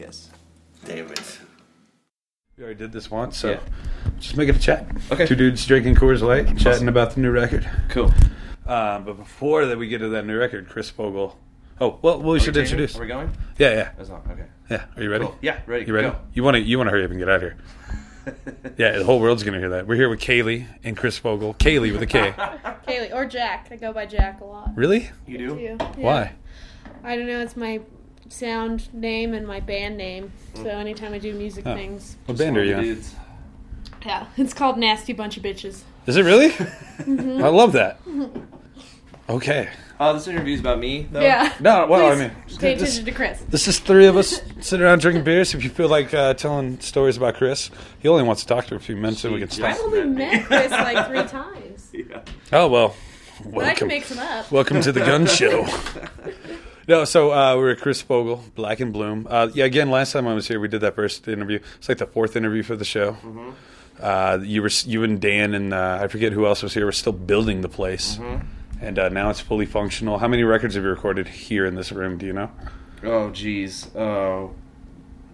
Yes. 0.00 0.30
Damn 0.86 1.10
it. 1.12 1.38
We 2.56 2.64
already 2.64 2.78
did 2.78 2.92
this 2.92 3.10
once, 3.10 3.36
so 3.36 3.50
Yeah. 3.50 3.60
just 4.18 4.36
make 4.36 4.48
it 4.48 4.56
a 4.56 4.58
chat. 4.58 4.86
Okay. 5.12 5.26
Two 5.26 5.34
dudes 5.36 5.64
drinking 5.66 5.96
Coors 5.96 6.22
Light, 6.22 6.56
chatting 6.58 6.88
about 6.88 7.14
the 7.14 7.20
new 7.20 7.30
record. 7.30 7.68
Cool. 7.90 8.12
Um, 8.66 9.04
but 9.04 9.16
before 9.18 9.66
that, 9.66 9.76
we 9.78 9.88
get 9.88 9.98
to 9.98 10.08
that 10.10 10.24
new 10.26 10.38
record, 10.38 10.68
Chris 10.68 10.90
Fogal. 10.90 11.36
Oh, 11.80 11.98
well, 12.02 12.20
we 12.20 12.40
should 12.40 12.56
introduce. 12.56 12.96
Are 12.96 13.00
we 13.00 13.06
going? 13.08 13.30
Yeah, 13.58 13.70
yeah, 13.72 13.90
That's 13.96 14.10
not 14.10 14.26
okay. 14.30 14.44
yeah. 14.70 14.84
Are 14.96 15.02
you 15.02 15.10
ready? 15.10 15.24
Cool. 15.24 15.36
Yeah, 15.40 15.60
ready. 15.66 15.86
You 15.86 15.94
ready? 15.94 16.08
Go. 16.10 16.16
You 16.34 16.42
want 16.44 16.56
to 16.56 16.60
you 16.62 16.76
want 16.78 16.88
to 16.88 16.90
hurry 16.92 17.04
up 17.04 17.10
and 17.10 17.18
get 17.18 17.28
out 17.28 17.36
of 17.36 17.42
here. 17.42 17.56
yeah, 18.76 18.98
the 18.98 19.04
whole 19.04 19.18
world's 19.20 19.42
gonna 19.42 19.58
hear 19.58 19.70
that. 19.70 19.86
We're 19.86 19.94
here 19.96 20.10
with 20.10 20.20
Kaylee 20.20 20.66
and 20.84 20.94
Chris 20.96 21.18
Fogal. 21.18 21.56
Kaylee 21.56 21.92
with 21.92 22.02
a 22.02 22.06
K. 22.06 22.32
Kaylee 22.86 23.14
or 23.14 23.24
Jack. 23.24 23.68
I 23.70 23.76
go 23.76 23.92
by 23.94 24.04
Jack 24.06 24.40
a 24.42 24.44
lot. 24.44 24.72
really? 24.76 25.10
You 25.26 25.38
do? 25.38 25.48
too. 25.56 25.60
Yeah. 25.62 25.86
Why? 25.96 26.32
I 27.02 27.16
don't 27.16 27.26
know. 27.26 27.40
It's 27.40 27.56
my 27.56 27.80
sound 28.30 28.92
name 28.94 29.34
and 29.34 29.46
my 29.46 29.60
band 29.60 29.96
name. 29.96 30.32
So 30.54 30.64
mm. 30.64 30.74
anytime 30.74 31.12
I 31.12 31.18
do 31.18 31.34
music 31.34 31.66
Oh. 31.66 31.74
things, 31.74 32.16
What 32.26 32.38
band 32.38 32.56
are 32.56 32.64
you 32.64 32.76
in? 32.76 32.82
dudes. 32.84 33.14
yeah, 34.06 34.26
it's 34.36 34.54
called 34.54 34.78
Nasty 34.78 35.12
Bunch 35.12 35.36
of 35.36 35.42
Bitches. 35.42 35.82
Is 36.06 36.16
it 36.16 36.22
really? 36.24 36.48
Mm-hmm. 36.50 37.44
I 37.44 37.48
love 37.48 37.72
that. 37.72 38.00
Okay. 39.28 39.68
Oh, 40.00 40.12
this 40.12 40.26
interview's 40.26 40.58
about 40.58 40.80
me, 40.80 41.06
though? 41.12 41.20
Yeah. 41.20 41.54
No, 41.60 41.86
well, 41.86 42.10
Please 42.16 42.20
I 42.20 42.28
mean, 42.28 42.58
pay 42.58 42.74
this, 42.74 42.82
attention 42.96 43.04
to 43.04 43.12
Chris. 43.12 43.40
this 43.48 43.68
is 43.68 43.78
three 43.78 44.06
of 44.08 44.16
us 44.16 44.40
sitting 44.60 44.84
around 44.84 45.00
drinking 45.02 45.22
beers. 45.22 45.54
If 45.54 45.62
you 45.62 45.70
feel 45.70 45.88
like 45.88 46.12
uh, 46.12 46.34
telling 46.34 46.80
stories 46.80 47.16
about 47.16 47.36
Chris, 47.36 47.70
he 48.00 48.08
only 48.08 48.24
wants 48.24 48.42
to 48.42 48.48
talk 48.48 48.66
to 48.66 48.74
a 48.74 48.80
few 48.80 48.96
minutes 48.96 49.20
so 49.20 49.30
we 49.32 49.38
can 49.38 49.48
I 49.64 49.72
stop. 49.72 49.86
only 49.86 50.02
met 50.02 50.46
Chris 50.46 50.72
like 50.72 51.06
three 51.06 51.22
times. 51.28 51.90
Yeah. 51.92 52.22
Oh 52.52 52.66
well, 52.66 52.96
But 53.44 53.46
I 53.66 53.74
can 53.74 53.86
welcome, 53.86 53.88
make 53.88 54.04
some 54.04 54.18
up. 54.18 54.50
welcome 54.50 54.80
to 54.80 54.90
the 54.90 54.98
gun 55.00 55.26
show. 55.26 55.64
No, 56.88 57.04
so 57.04 57.30
uh, 57.32 57.56
we're 57.56 57.70
at 57.70 57.78
Chris 57.80 58.02
Fogal, 58.02 58.42
Black 58.54 58.80
In 58.80 58.92
Bluhm. 58.92 59.26
Uh, 59.28 59.48
yeah, 59.54 59.64
again, 59.64 59.90
last 59.90 60.12
time 60.12 60.26
I 60.26 60.34
was 60.34 60.48
here, 60.48 60.58
we 60.58 60.68
did 60.68 60.80
that 60.80 60.94
first 60.96 61.28
interview. 61.28 61.60
It's 61.78 61.88
like 61.88 61.98
the 61.98 62.06
fourth 62.06 62.36
interview 62.36 62.62
for 62.62 62.74
the 62.76 62.84
show. 62.84 63.16
Uh, 64.00 64.38
you 64.42 64.62
were 64.62 64.70
you 64.86 65.04
and 65.04 65.20
Dan 65.20 65.52
and 65.54 65.74
uh, 65.74 65.98
I 66.00 66.08
forget 66.08 66.32
who 66.32 66.46
else 66.46 66.62
was 66.62 66.72
here. 66.74 66.86
We're 66.86 66.92
still 66.92 67.12
building 67.12 67.60
the 67.60 67.68
place, 67.68 68.18
and 68.80 68.98
uh, 68.98 69.08
now 69.10 69.30
it's 69.30 69.40
fully 69.40 69.66
functional. 69.66 70.18
How 70.18 70.26
many 70.28 70.42
records 70.42 70.74
have 70.74 70.84
you 70.84 70.90
recorded 70.90 71.28
here 71.28 71.66
in 71.66 71.74
this 71.74 71.92
room? 71.92 72.16
Do 72.16 72.26
you 72.26 72.32
know? 72.32 72.50
Oh, 73.04 73.30
geez. 73.30 73.94
Oh, 73.94 74.52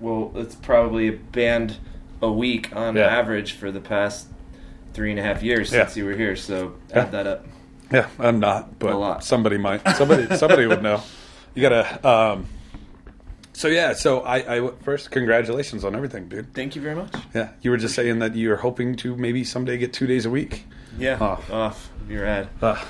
well, 0.00 0.32
it's 0.34 0.54
probably 0.56 1.08
a 1.08 1.12
band 1.12 1.76
a 2.20 2.30
week 2.30 2.74
on 2.74 2.96
Yeah. 2.96 3.06
average 3.06 3.52
for 3.52 3.70
the 3.70 3.80
past 3.80 4.26
three 4.94 5.10
and 5.10 5.20
a 5.20 5.22
half 5.22 5.42
years 5.42 5.72
Yeah. 5.72 5.84
since 5.84 5.96
you 5.96 6.04
were 6.06 6.14
here. 6.16 6.34
So 6.36 6.74
Yeah. 6.90 7.02
add 7.02 7.12
that 7.12 7.26
up. 7.26 7.46
Yeah, 7.92 8.08
I'm 8.18 8.40
not, 8.40 8.78
but 8.80 8.92
A 8.92 8.96
lot. 8.96 9.22
somebody 9.22 9.58
might. 9.58 9.86
Somebody 9.96 10.34
somebody 10.36 10.66
would 10.66 10.82
know. 10.82 11.02
You 11.56 11.62
gotta. 11.62 12.08
Um, 12.08 12.46
so 13.54 13.68
yeah, 13.68 13.94
so 13.94 14.20
I, 14.20 14.58
I 14.58 14.70
first 14.82 15.10
congratulations 15.10 15.84
on 15.84 15.96
everything, 15.96 16.28
dude. 16.28 16.52
Thank 16.52 16.76
you 16.76 16.82
very 16.82 16.94
much. 16.94 17.14
Yeah, 17.34 17.52
you 17.62 17.70
were 17.70 17.78
just 17.78 17.94
saying 17.94 18.18
that 18.18 18.36
you're 18.36 18.58
hoping 18.58 18.94
to 18.96 19.16
maybe 19.16 19.42
someday 19.42 19.78
get 19.78 19.94
two 19.94 20.06
days 20.06 20.26
a 20.26 20.30
week. 20.30 20.66
Yeah. 20.98 21.18
Off. 21.18 21.50
Off. 21.50 21.90
You're 22.08 22.24
rad. 22.24 22.48
Uh, 22.60 22.82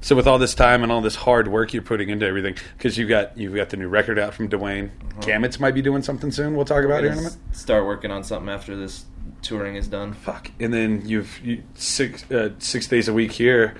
so 0.00 0.16
with 0.16 0.26
all 0.26 0.38
this 0.38 0.54
time 0.54 0.82
and 0.82 0.90
all 0.90 1.02
this 1.02 1.14
hard 1.14 1.48
work 1.48 1.74
you're 1.74 1.82
putting 1.82 2.08
into 2.08 2.24
everything, 2.24 2.56
because 2.78 2.96
you 2.96 3.06
got 3.06 3.36
you've 3.36 3.54
got 3.54 3.68
the 3.68 3.76
new 3.76 3.88
record 3.88 4.18
out 4.18 4.32
from 4.32 4.48
Dwayne. 4.48 4.90
Gamits 5.20 5.60
might 5.60 5.74
be 5.74 5.82
doing 5.82 6.02
something 6.02 6.30
soon. 6.30 6.56
We'll 6.56 6.64
talk 6.64 6.84
about 6.84 7.02
here 7.02 7.12
in 7.12 7.18
a 7.18 7.22
minute. 7.22 7.36
Start 7.52 7.84
working 7.84 8.10
on 8.10 8.24
something 8.24 8.48
after 8.48 8.74
this 8.74 9.04
touring 9.42 9.76
is 9.76 9.88
done. 9.88 10.14
Fuck, 10.14 10.50
and 10.58 10.72
then 10.72 11.06
you've 11.06 11.38
you, 11.44 11.62
six 11.74 12.28
uh, 12.30 12.50
six 12.60 12.86
days 12.86 13.08
a 13.08 13.12
week 13.12 13.32
here. 13.32 13.74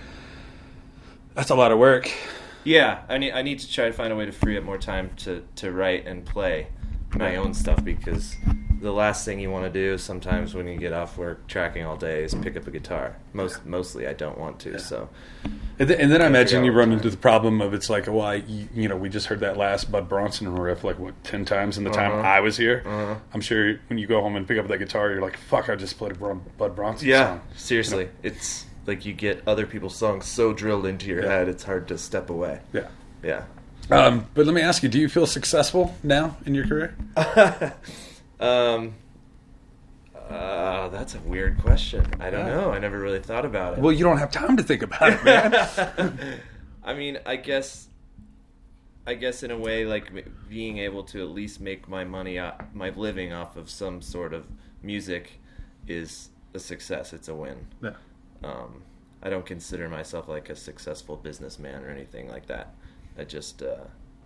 That's 1.35 1.49
a 1.49 1.55
lot 1.55 1.73
of 1.73 1.79
work. 1.79 2.13
Yeah, 2.65 3.03
I 3.09 3.19
need 3.19 3.33
I 3.33 3.43
need 3.43 3.59
to 3.61 3.71
try 3.73 3.87
to 3.87 3.93
find 3.93 4.13
a 4.13 4.17
way 4.17 4.27
to 4.27 4.33
free 4.33 4.57
up 4.59 4.65
more 4.65 4.79
time 4.79 5.11
to 5.19 5.45
to 5.57 5.73
write 5.73 6.07
and 6.07 6.25
play 6.25 6.69
my 7.17 7.37
own 7.37 7.55
stuff 7.55 7.83
because 7.85 8.37
the 8.81 8.93
last 8.93 9.25
thing 9.27 9.41
you 9.41 9.51
want 9.51 9.65
to 9.65 9.71
do 9.71 9.99
sometimes 9.99 10.55
when 10.55 10.67
you 10.67 10.79
get 10.79 10.93
off 10.93 11.19
work 11.19 11.47
tracking 11.49 11.85
all 11.85 11.97
day 11.97 12.23
is 12.25 12.35
pick 12.35 12.57
up 12.57 12.67
a 12.67 12.71
guitar. 12.71 13.17
Most 13.33 13.65
mostly 13.67 14.07
I 14.07 14.13
don't 14.15 14.39
want 14.39 14.59
to. 14.61 14.79
So 14.79 15.09
And, 15.79 15.89
th- 15.89 15.99
and 16.01 16.11
then 16.13 16.23
I 16.23 16.27
imagine 16.27 16.65
you 16.65 16.73
run 16.73 16.91
what 16.91 16.95
into 16.99 17.11
the 17.11 17.17
problem 17.17 17.61
of 17.61 17.75
it's 17.75 17.91
like, 17.91 18.07
well, 18.07 18.21
I, 18.23 18.35
you, 18.37 18.69
you 18.75 18.89
know, 18.89 18.97
we 18.97 19.09
just 19.09 19.27
heard 19.27 19.41
that 19.41 19.57
last 19.59 19.91
Bud 19.91 20.09
Bronson 20.09 20.55
riff 20.55 20.85
like 20.85 20.99
what 20.99 21.23
ten 21.25 21.45
times 21.45 21.77
in 21.79 21.85
the 21.85 21.91
time 21.91 22.13
Uh-huh. 22.13 22.21
I 22.29 22.41
was 22.41 22.57
here. 22.57 22.83
Uh-huh. 22.87 23.17
I'm 23.35 23.41
sure 23.41 23.81
when 23.89 23.99
you 23.99 24.07
go 24.07 24.21
home 24.23 24.37
and 24.37 24.47
pick 24.47 24.59
up 24.59 24.69
that 24.69 24.79
guitar, 24.79 25.11
you're 25.11 25.21
like, 25.23 25.37
fuck, 25.37 25.69
I 25.69 25.77
just 25.77 25.99
played 25.99 26.13
a 26.13 26.15
Bud 26.15 26.75
Bronson 26.77 27.09
yeah, 27.09 27.27
song. 27.27 27.41
seriously, 27.57 28.09
it's 28.23 28.65
like 28.91 29.07
you 29.07 29.13
get 29.15 29.43
other 29.47 29.67
people's 29.67 29.95
songs 29.97 30.27
so 30.27 30.53
drilled 30.53 30.85
into 30.87 31.07
your 31.07 31.23
Yeah. 31.23 31.31
head 31.31 31.49
it's 31.49 31.65
hard 31.65 31.89
to 31.89 31.97
step 31.99 32.29
away. 32.31 32.61
Yeah. 32.73 32.89
Yeah. 33.23 33.45
Um, 33.91 34.27
but 34.35 34.47
let 34.47 34.55
me 34.55 34.61
ask 34.63 34.83
you: 34.83 34.89
Do 34.89 34.99
you 35.01 35.09
feel 35.09 35.27
successful 35.27 35.95
now 36.03 36.37
in 36.47 36.55
your 36.55 36.67
career? 36.67 36.97
Um. 38.41 38.95
Uh, 40.31 40.89
that's 40.89 41.15
a 41.15 41.21
weird 41.21 41.59
question. 41.61 42.07
I 42.21 42.31
don't 42.31 42.47
Yeah. 42.47 42.55
know. 42.55 42.73
I 42.73 42.79
never 42.79 42.99
really 42.99 43.19
thought 43.21 43.45
about 43.45 43.75
it. 43.75 43.81
Well, 43.81 43.93
you 43.93 44.05
don't 44.05 44.19
have 44.19 44.31
time 44.31 44.57
to 44.57 44.63
think 44.63 44.83
about 44.83 45.13
it, 45.13 45.25
man. 45.25 46.41
I 46.85 46.95
mean, 46.95 47.19
I 47.27 47.37
guess, 47.37 47.89
I 49.07 49.15
guess 49.15 49.43
in 49.43 49.51
a 49.51 49.59
way, 49.59 49.85
like 49.85 50.11
being 50.49 50.79
able 50.79 51.03
to 51.05 51.23
at 51.23 51.31
least 51.31 51.61
make 51.61 51.89
my 51.89 52.05
money, 52.05 52.39
o- 52.39 52.55
my 52.73 52.91
living 52.91 53.33
off 53.33 53.57
of 53.57 53.69
some 53.69 54.01
sort 54.01 54.33
of 54.33 54.47
music, 54.83 55.33
is 55.89 56.29
a 56.55 56.59
success. 56.61 57.13
It's 57.13 57.29
a 57.29 57.35
win. 57.35 57.67
yeah. 57.83 57.91
Um, 58.43 58.83
I 59.23 59.29
don't 59.31 59.45
consider 59.45 59.89
myself 59.89 60.29
like 60.29 60.49
a 60.49 60.57
successful 60.57 61.17
businessman 61.17 61.85
or 61.85 61.91
anything 61.91 62.29
like 62.29 62.47
that. 62.47 62.75
I 63.19 63.25
just 63.25 63.63
uh, 63.63 63.77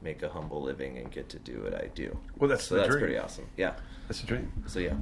make 0.03 0.23
a 0.23 0.29
humble 0.29 0.63
living 0.63 0.99
and 0.99 1.11
get 1.11 1.29
to 1.31 1.39
do 1.39 1.63
what 1.65 1.75
I 1.75 1.89
do. 1.95 2.17
Well, 2.39 2.49
that's 2.49 2.65
so 2.65 2.77
that's 2.77 2.89
dream. 2.89 3.01
pretty 3.01 3.19
awesome. 3.19 3.47
Yeah. 3.57 3.75
That's 4.09 4.23
a 4.23 4.27
dream. 4.27 4.53
So 4.67 4.79
yeah. 4.79 4.95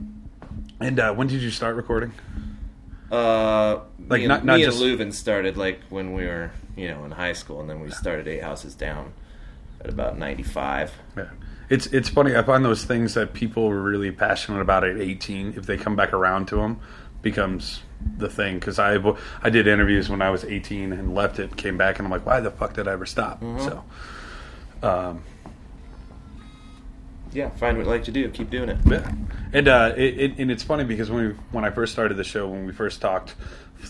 And 0.80 0.98
uh, 0.98 1.12
when 1.14 1.26
did 1.26 1.42
you 1.42 1.50
start 1.50 1.76
recording? 1.76 2.12
Uh, 3.10 3.80
Like, 4.08 4.22
me, 4.22 4.26
not- 4.26 4.38
and, 4.38 4.46
not 4.46 4.56
me 4.56 4.64
just- 4.64 4.80
and 4.80 4.98
Leuven 4.98 5.12
started 5.12 5.56
like 5.56 5.80
when 5.90 6.14
we 6.14 6.24
were, 6.24 6.50
you 6.76 6.88
know, 6.88 7.04
in 7.04 7.10
high 7.10 7.34
school, 7.34 7.60
and 7.60 7.68
then 7.68 7.80
we 7.80 7.90
started 7.90 8.26
Eight 8.26 8.42
Houses 8.42 8.74
Down 8.74 9.12
at 9.80 9.90
about 9.90 10.16
ninety-five. 10.18 10.92
Yeah. 11.16 11.24
It's 11.68 11.86
it's 11.86 12.08
funny. 12.08 12.34
I 12.36 12.42
find 12.42 12.64
those 12.64 12.84
things 12.84 13.14
that 13.14 13.34
people 13.34 13.68
were 13.68 13.82
really 13.82 14.10
passionate 14.10 14.60
about 14.60 14.84
at 14.84 14.98
18, 14.98 15.54
if 15.56 15.66
they 15.66 15.76
come 15.76 15.96
back 15.96 16.12
around 16.12 16.46
to 16.48 16.56
them, 16.56 16.80
becomes 17.22 17.82
the 18.18 18.28
thing. 18.28 18.58
Because 18.58 18.78
I 18.78 18.98
I 19.42 19.50
did 19.50 19.66
interviews 19.66 20.10
when 20.10 20.20
I 20.22 20.30
was 20.30 20.44
18 20.44 20.92
and 20.92 21.14
left 21.14 21.38
it, 21.38 21.56
came 21.56 21.76
back, 21.78 21.98
and 21.98 22.06
I'm 22.06 22.12
like, 22.12 22.26
why 22.26 22.40
the 22.40 22.50
fuck 22.50 22.74
did 22.74 22.88
I 22.88 22.92
ever 22.92 23.06
stop? 23.06 23.40
So, 23.40 23.84
um, 24.82 25.22
Yeah, 27.32 27.48
find 27.50 27.76
what 27.78 27.84
you 27.86 27.90
like 27.90 28.04
to 28.04 28.10
do, 28.12 28.28
keep 28.28 28.50
doing 28.50 28.68
it. 28.68 28.78
yeah. 28.86 29.10
And 29.54 29.68
uh, 29.68 29.94
it, 29.96 30.18
it, 30.18 30.38
and 30.38 30.50
it's 30.50 30.62
funny 30.62 30.84
because 30.84 31.10
when 31.10 31.28
we, 31.28 31.34
when 31.50 31.64
I 31.64 31.70
first 31.70 31.92
started 31.92 32.16
the 32.16 32.24
show, 32.24 32.48
when 32.48 32.66
we 32.66 32.72
first 32.72 33.00
talked, 33.00 33.34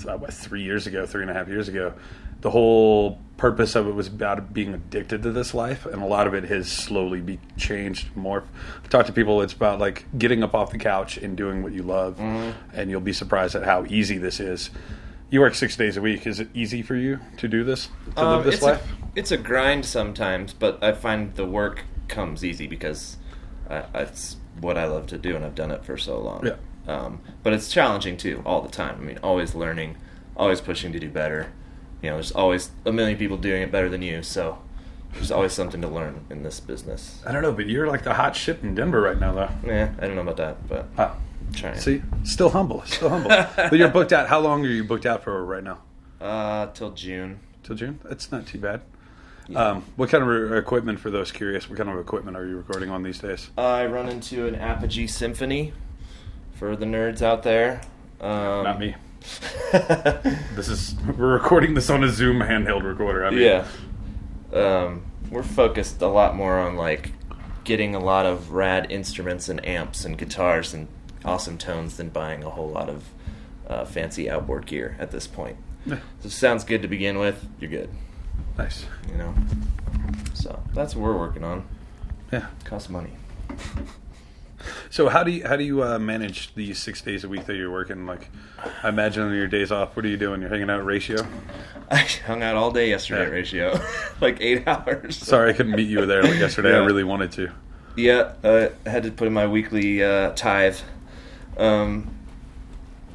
uh, 0.09 0.17
what, 0.17 0.33
three 0.33 0.63
years 0.63 0.87
ago, 0.87 1.07
three 1.07 1.23
and 1.23 1.31
a 1.31 1.35
half 1.35 1.49
years 1.49 1.69
ago, 1.69 1.95
the 2.43 2.51
whole 2.51 3.19
purpose 3.37 3.75
of 3.75 3.89
it 3.89 3.95
was 3.95 4.07
about 4.07 4.53
being 4.55 4.73
addicted 4.73 5.23
to 5.25 5.33
this 5.33 5.53
life, 5.55 5.85
and 5.87 6.01
a 6.01 6.07
lot 6.07 6.27
of 6.29 6.35
it 6.35 6.45
has 6.45 6.71
slowly 6.71 7.21
be 7.21 7.41
changed. 7.57 8.15
More, 8.15 8.45
I 8.85 8.89
talk 8.89 9.07
to 9.07 9.13
people. 9.13 9.43
It's 9.43 9.53
about 9.53 9.81
like 9.81 10.05
getting 10.17 10.43
up 10.45 10.55
off 10.55 10.71
the 10.71 10.79
couch 10.79 11.17
and 11.17 11.37
doing 11.37 11.63
what 11.63 11.73
you 11.73 11.83
love, 11.83 12.21
and 12.21 12.91
you'll 12.91 13.01
be 13.01 13.13
surprised 13.13 13.55
at 13.55 13.65
how 13.65 13.85
easy 13.87 14.19
this 14.19 14.39
is. 14.39 14.71
You 15.31 15.41
work 15.41 15.55
six 15.55 15.77
days 15.77 15.97
a 15.97 16.03
week. 16.03 16.27
Is 16.27 16.41
it 16.41 16.49
easy 16.53 16.83
for 16.83 16.95
you 16.95 17.19
to 17.39 17.49
do 17.49 17.65
this, 17.65 17.89
to 18.17 18.21
Um, 18.21 18.37
live 18.37 18.45
this 18.45 18.55
it's 18.57 18.63
life? 18.63 18.93
A, 18.93 19.19
it's 19.19 19.31
a 19.33 19.39
grind 19.39 19.87
sometimes, 19.87 20.53
but 20.53 20.83
I 20.85 20.93
find 20.93 21.35
the 21.35 21.47
work 21.47 21.85
comes 22.07 22.45
easy 22.45 22.67
because 22.67 23.17
uh, 23.71 23.85
it's 23.95 24.37
what 24.61 24.77
I 24.77 24.85
love 24.85 25.07
to 25.07 25.19
do, 25.19 25.35
and 25.35 25.45
I've 25.45 25.55
done 25.55 25.71
it 25.71 25.85
for 25.85 25.97
so 25.97 26.21
long. 26.21 26.47
Yeah. 26.47 26.57
Um, 26.87 27.21
but 27.43 27.55
it's 27.55 27.71
challenging 27.73 28.17
too, 28.17 28.43
all 28.45 28.61
the 28.61 28.69
time. 28.69 28.99
I 29.01 29.05
mean, 29.05 29.19
always 29.23 29.55
learning, 29.55 29.97
always 30.37 30.61
pushing 30.61 30.93
to 30.93 31.01
do 31.01 31.09
better. 31.09 31.51
You 32.03 32.11
know, 32.11 32.17
there's 32.17 32.33
always 32.33 32.71
a 32.85 32.93
million 32.93 33.17
people 33.17 33.37
doing 33.37 33.63
it 33.63 33.71
better 33.71 33.89
than 33.89 34.03
you, 34.03 34.23
so 34.23 34.59
there's 35.13 35.31
always 35.31 35.53
something 35.53 35.81
to 35.83 35.89
learn 35.89 36.25
in 36.31 36.43
this 36.43 36.59
business. 36.61 37.23
I 37.27 37.33
don't 37.33 37.43
know, 37.43 37.53
but 37.53 37.67
you're 37.69 37.87
like 37.87 38.03
the 38.03 38.15
hot 38.15 38.35
shit 38.35 38.61
in 38.63 38.75
Denver 38.75 39.01
right 39.01 39.19
now, 39.19 39.33
though. 39.33 39.51
Yeah, 39.65 39.93
I 40.01 40.07
don't 40.07 40.17
know 40.17 40.23
about 40.23 40.37
that, 40.39 40.69
but 40.69 40.87
Ah. 40.99 41.15
trying. 41.55 41.79
See, 41.79 42.03
still 42.25 42.51
humble, 42.51 42.83
still 42.87 43.09
humble. 43.11 43.29
but 43.31 43.73
you're 43.75 43.89
booked 43.89 44.13
out. 44.13 44.29
How 44.29 44.41
long 44.41 44.65
are 44.65 44.69
you 44.69 44.83
booked 44.85 45.07
out 45.07 45.23
for 45.23 45.45
right 45.45 45.63
now? 45.63 45.79
Uh, 46.21 46.67
till 46.75 46.91
June. 46.91 47.39
Till 47.63 47.77
June? 47.77 48.01
That's 48.05 48.33
not 48.33 48.47
too 48.47 48.59
bad. 48.59 48.81
Um, 49.55 49.85
what 49.97 50.09
kind 50.09 50.23
of 50.23 50.29
re- 50.29 50.57
equipment, 50.59 50.99
for 51.01 51.11
those 51.11 51.31
curious, 51.31 51.69
what 51.69 51.77
kind 51.77 51.91
of 51.91 51.99
equipment 51.99 52.37
are 52.37 52.47
you 52.47 52.57
recording 52.57 52.91
on 52.91 53.03
these 53.03 53.19
days? 53.19 53.51
I 53.59 53.85
run 53.87 54.09
into 54.09 54.47
an 54.47 54.55
Apogee 54.55 55.07
Symphony 55.07 55.73
for 56.55 56.75
the 56.75 56.87
nerds 56.87 57.23
out 57.23 57.43
there. 57.43 57.81
Um, 58.21 58.65
Not 58.65 58.79
me. 58.79 58.95
This 60.55 60.69
is 60.69 60.95
we're 61.17 61.33
recording 61.33 61.75
this 61.75 61.89
on 61.91 62.05
a 62.05 62.09
Zoom 62.09 62.41
handheld 62.41 62.83
recorder. 62.83 63.25
I 63.25 63.31
mean, 63.31 63.41
yeah. 63.43 63.67
Um, 64.53 65.05
we're 65.31 65.43
focused 65.43 66.03
a 66.03 66.09
lot 66.09 66.37
more 66.37 66.59
on 66.59 66.77
like 66.77 67.13
getting 67.65 67.95
a 67.95 67.99
lot 67.99 68.27
of 68.27 68.51
rad 68.51 68.91
instruments 68.91 69.49
and 69.49 69.65
amps 69.67 70.05
and 70.05 70.19
guitars 70.19 70.75
and 70.75 70.89
awesome 71.25 71.57
tones 71.57 71.97
than 71.97 72.11
buying 72.11 72.45
a 72.45 72.51
whole 72.51 72.69
lot 72.69 72.89
of 72.91 73.05
uh, 73.69 73.85
fancy 73.85 74.29
outboard 74.29 74.67
gear 74.67 74.97
at 74.99 75.11
this 75.11 75.27
point. 75.27 75.57
Yeah. 75.87 75.97
So 76.21 76.27
it 76.27 76.33
sounds 76.33 76.65
good 76.65 76.83
to 76.83 76.89
begin 76.89 77.19
with, 77.19 77.47
you're 77.59 77.71
good. 77.71 77.89
nice. 78.59 78.85
You 79.09 79.17
know. 79.17 79.35
So 80.35 80.63
that's 80.75 80.95
what 80.95 81.05
we're 81.05 81.19
working 81.19 81.45
on. 81.45 81.67
Yeah. 82.31 82.47
Costs 82.65 82.91
money. 82.91 83.11
So 84.93 85.09
how 85.09 85.25
do 85.25 85.31
you 85.31 85.43
how 85.47 85.57
do 85.57 85.65
you 85.65 85.83
uh, 85.83 85.99
manage 85.99 86.55
these 86.55 86.79
six 86.79 87.01
days 87.01 87.25
a 87.25 87.29
week 87.31 87.47
that 87.47 87.57
you're 87.57 87.71
working? 87.71 88.05
Like, 88.05 88.29
I 88.83 88.91
imagine 88.91 89.23
on 89.23 89.35
your 89.35 89.47
days 89.47 89.73
off, 89.73 89.97
what 89.97 90.05
are 90.05 90.09
you 90.09 90.19
doing? 90.19 90.43
You're 90.43 90.51
hanging 90.51 90.69
out 90.69 90.81
at 90.81 90.85
Ratio. 90.85 91.27
I 91.91 92.07
hung 92.27 92.43
out 92.43 92.57
all 92.57 92.71
day 92.71 92.91
yesterday 92.91 93.23
Yeah. 93.23 93.27
at 93.27 93.33
Ratio, 93.33 93.81
like 94.21 94.43
eight 94.43 94.69
hours. 94.69 95.17
Sorry, 95.17 95.49
I 95.49 95.53
couldn't 95.55 95.75
meet 95.75 95.89
you 95.89 96.05
there 96.05 96.23
like 96.23 96.35
yesterday. 96.39 96.75
I 96.75 96.85
really 96.85 97.05
wanted 97.05 97.33
to. 97.33 97.51
Yeah, 97.97 98.35
uh, 98.45 98.69
I 98.85 98.89
had 98.91 99.05
to 99.05 99.11
put 99.11 99.27
in 99.29 99.33
my 99.33 99.47
weekly 99.47 100.03
uh, 100.05 100.33
tithe. 100.33 100.77
Um, 101.57 102.15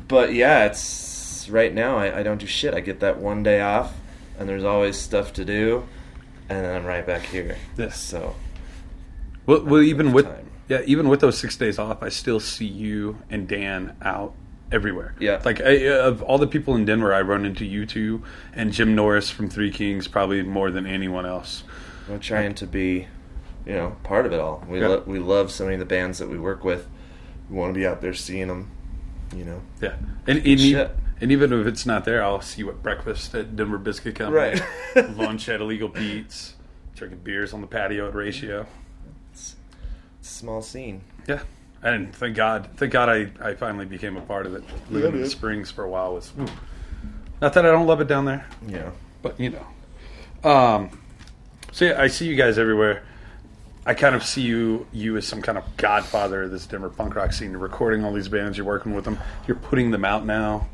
but 0.08 0.34
yeah, 0.34 0.66
it's 0.66 1.48
right 1.48 1.72
now. 1.72 1.98
I, 1.98 2.22
I 2.22 2.24
don't 2.24 2.40
do 2.40 2.48
shit. 2.48 2.74
I 2.74 2.80
get 2.80 3.02
that 3.02 3.20
one 3.20 3.44
day 3.44 3.62
off, 3.62 3.94
and 4.40 4.50
there's 4.50 4.64
always 4.64 4.98
stuff 4.98 5.32
to 5.34 5.46
do, 5.46 5.88
and 6.50 6.66
then 6.66 6.76
I'm 6.76 6.86
right 6.86 7.06
back 7.06 7.22
here. 7.22 7.56
Yeah. 7.78 7.90
So 7.92 8.36
Well, 9.46 9.64
well, 9.64 9.84
even 9.84 10.12
with 10.12 10.26
time. 10.26 10.47
Yeah, 10.68 10.82
even 10.86 11.08
with 11.10 11.22
those 11.22 11.38
six 11.38 11.56
days 11.56 11.80
off, 11.80 12.04
I 12.04 12.10
still 12.10 12.40
see 12.40 12.66
you 12.66 13.20
and 13.30 13.48
Dan 13.48 13.96
out 14.02 14.34
everywhere. 14.72 15.16
Yeah. 15.20 15.42
like 15.46 15.62
I, 15.62 15.88
uh, 15.88 15.94
of 16.08 16.22
all 16.24 16.38
the 16.38 16.48
people 16.48 16.76
in 16.76 16.84
Denver, 16.84 17.14
I 17.14 17.22
run 17.22 17.46
into 17.46 17.64
you 17.66 17.86
two 17.86 18.22
and 18.54 18.74
Jim 18.74 18.94
Norris 18.96 19.30
from 19.30 19.50
Three 19.50 19.72
Kings 19.72 20.08
probably 20.10 20.44
more 20.44 20.70
than 20.72 20.86
anyone 20.86 21.26
else. 21.26 21.64
We're 22.10 22.18
trying 22.18 22.54
to 22.56 22.68
be, 22.68 23.08
you 23.66 23.74
know, 23.76 23.96
part 24.04 24.26
of 24.26 24.34
it 24.34 24.40
all. 24.42 24.66
We 24.68 24.82
Yeah. 24.82 24.88
lo- 24.88 25.04
we 25.06 25.20
love 25.20 25.52
so 25.52 25.64
many 25.64 25.76
of 25.76 25.80
the 25.80 25.86
bands 25.86 26.20
that 26.20 26.30
we 26.30 26.38
work 26.38 26.64
with. 26.66 26.88
We 27.50 27.56
want 27.58 27.74
to 27.74 27.80
be 27.80 27.88
out 27.88 28.02
there 28.02 28.14
seeing 28.14 28.48
them. 28.50 28.72
You 29.36 29.44
know, 29.46 29.62
Yeah, 29.82 29.96
and 30.26 30.38
and, 30.40 30.48
e- 30.48 30.76
and 31.20 31.32
even 31.34 31.52
if 31.52 31.68
it's 31.68 31.86
not 31.86 32.06
there, 32.06 32.24
I'll 32.24 32.40
see 32.42 32.62
you 32.62 32.70
at 32.70 32.82
breakfast 32.82 33.36
at 33.36 33.56
Denver 33.58 33.78
Biscuit 33.78 34.16
Company, 34.16 34.60
Right. 34.96 35.10
lunch 35.18 35.50
at 35.50 35.60
Illegal 35.60 35.90
Pete's, 35.90 36.56
drinking 36.96 37.20
beers 37.26 37.54
on 37.54 37.60
the 37.60 37.68
patio 37.68 38.08
at 38.08 38.16
Ratio. 38.16 38.66
It's 40.20 40.30
a 40.30 40.34
small 40.34 40.62
scene. 40.62 41.02
Yeah, 41.28 41.42
and 41.84 42.14
thank 42.16 42.36
God, 42.36 42.70
thank 42.78 42.92
God, 42.92 43.10
I, 43.10 43.30
I 43.42 43.54
finally 43.56 43.86
became 43.86 44.18
a 44.18 44.22
part 44.22 44.46
of 44.46 44.56
it. 44.56 44.64
Living 44.90 45.14
in 45.16 45.22
the. 45.22 45.30
Springs 45.30 45.72
for 45.72 45.84
a 45.84 45.90
while 45.90 46.14
was 46.14 46.32
ooh. 46.40 46.46
not 47.42 47.54
that 47.54 47.66
I 47.66 47.72
don't 47.72 47.88
love 47.88 48.02
it 48.02 48.08
down 48.08 48.26
there, 48.26 48.46
Yeah. 48.68 48.92
but 49.22 49.40
you 49.40 49.52
know. 49.52 50.50
Um, 50.50 51.00
so 51.72 51.86
yeah, 51.86 52.02
I 52.02 52.08
see 52.08 52.28
you 52.28 52.36
guys 52.36 52.58
everywhere. 52.58 53.04
I 53.86 53.94
kind 53.94 54.16
of 54.16 54.24
see 54.24 54.42
you 54.42 54.86
you 54.92 55.16
as 55.18 55.26
some 55.26 55.42
kind 55.42 55.58
of 55.58 55.64
godfather 55.78 56.44
of 56.44 56.52
this 56.52 56.66
Denver 56.66 56.90
punk 56.90 57.16
rock 57.16 57.32
scene. 57.34 57.52
You're 57.52 57.60
recording 57.60 58.04
all 58.04 58.12
these 58.14 58.28
bands, 58.28 58.58
you're 58.58 58.68
working 58.68 58.94
with 58.94 59.06
them, 59.06 59.18
you're 59.48 59.56
putting 59.58 59.92
them 59.92 60.04
out 60.04 60.26
now. 60.26 60.68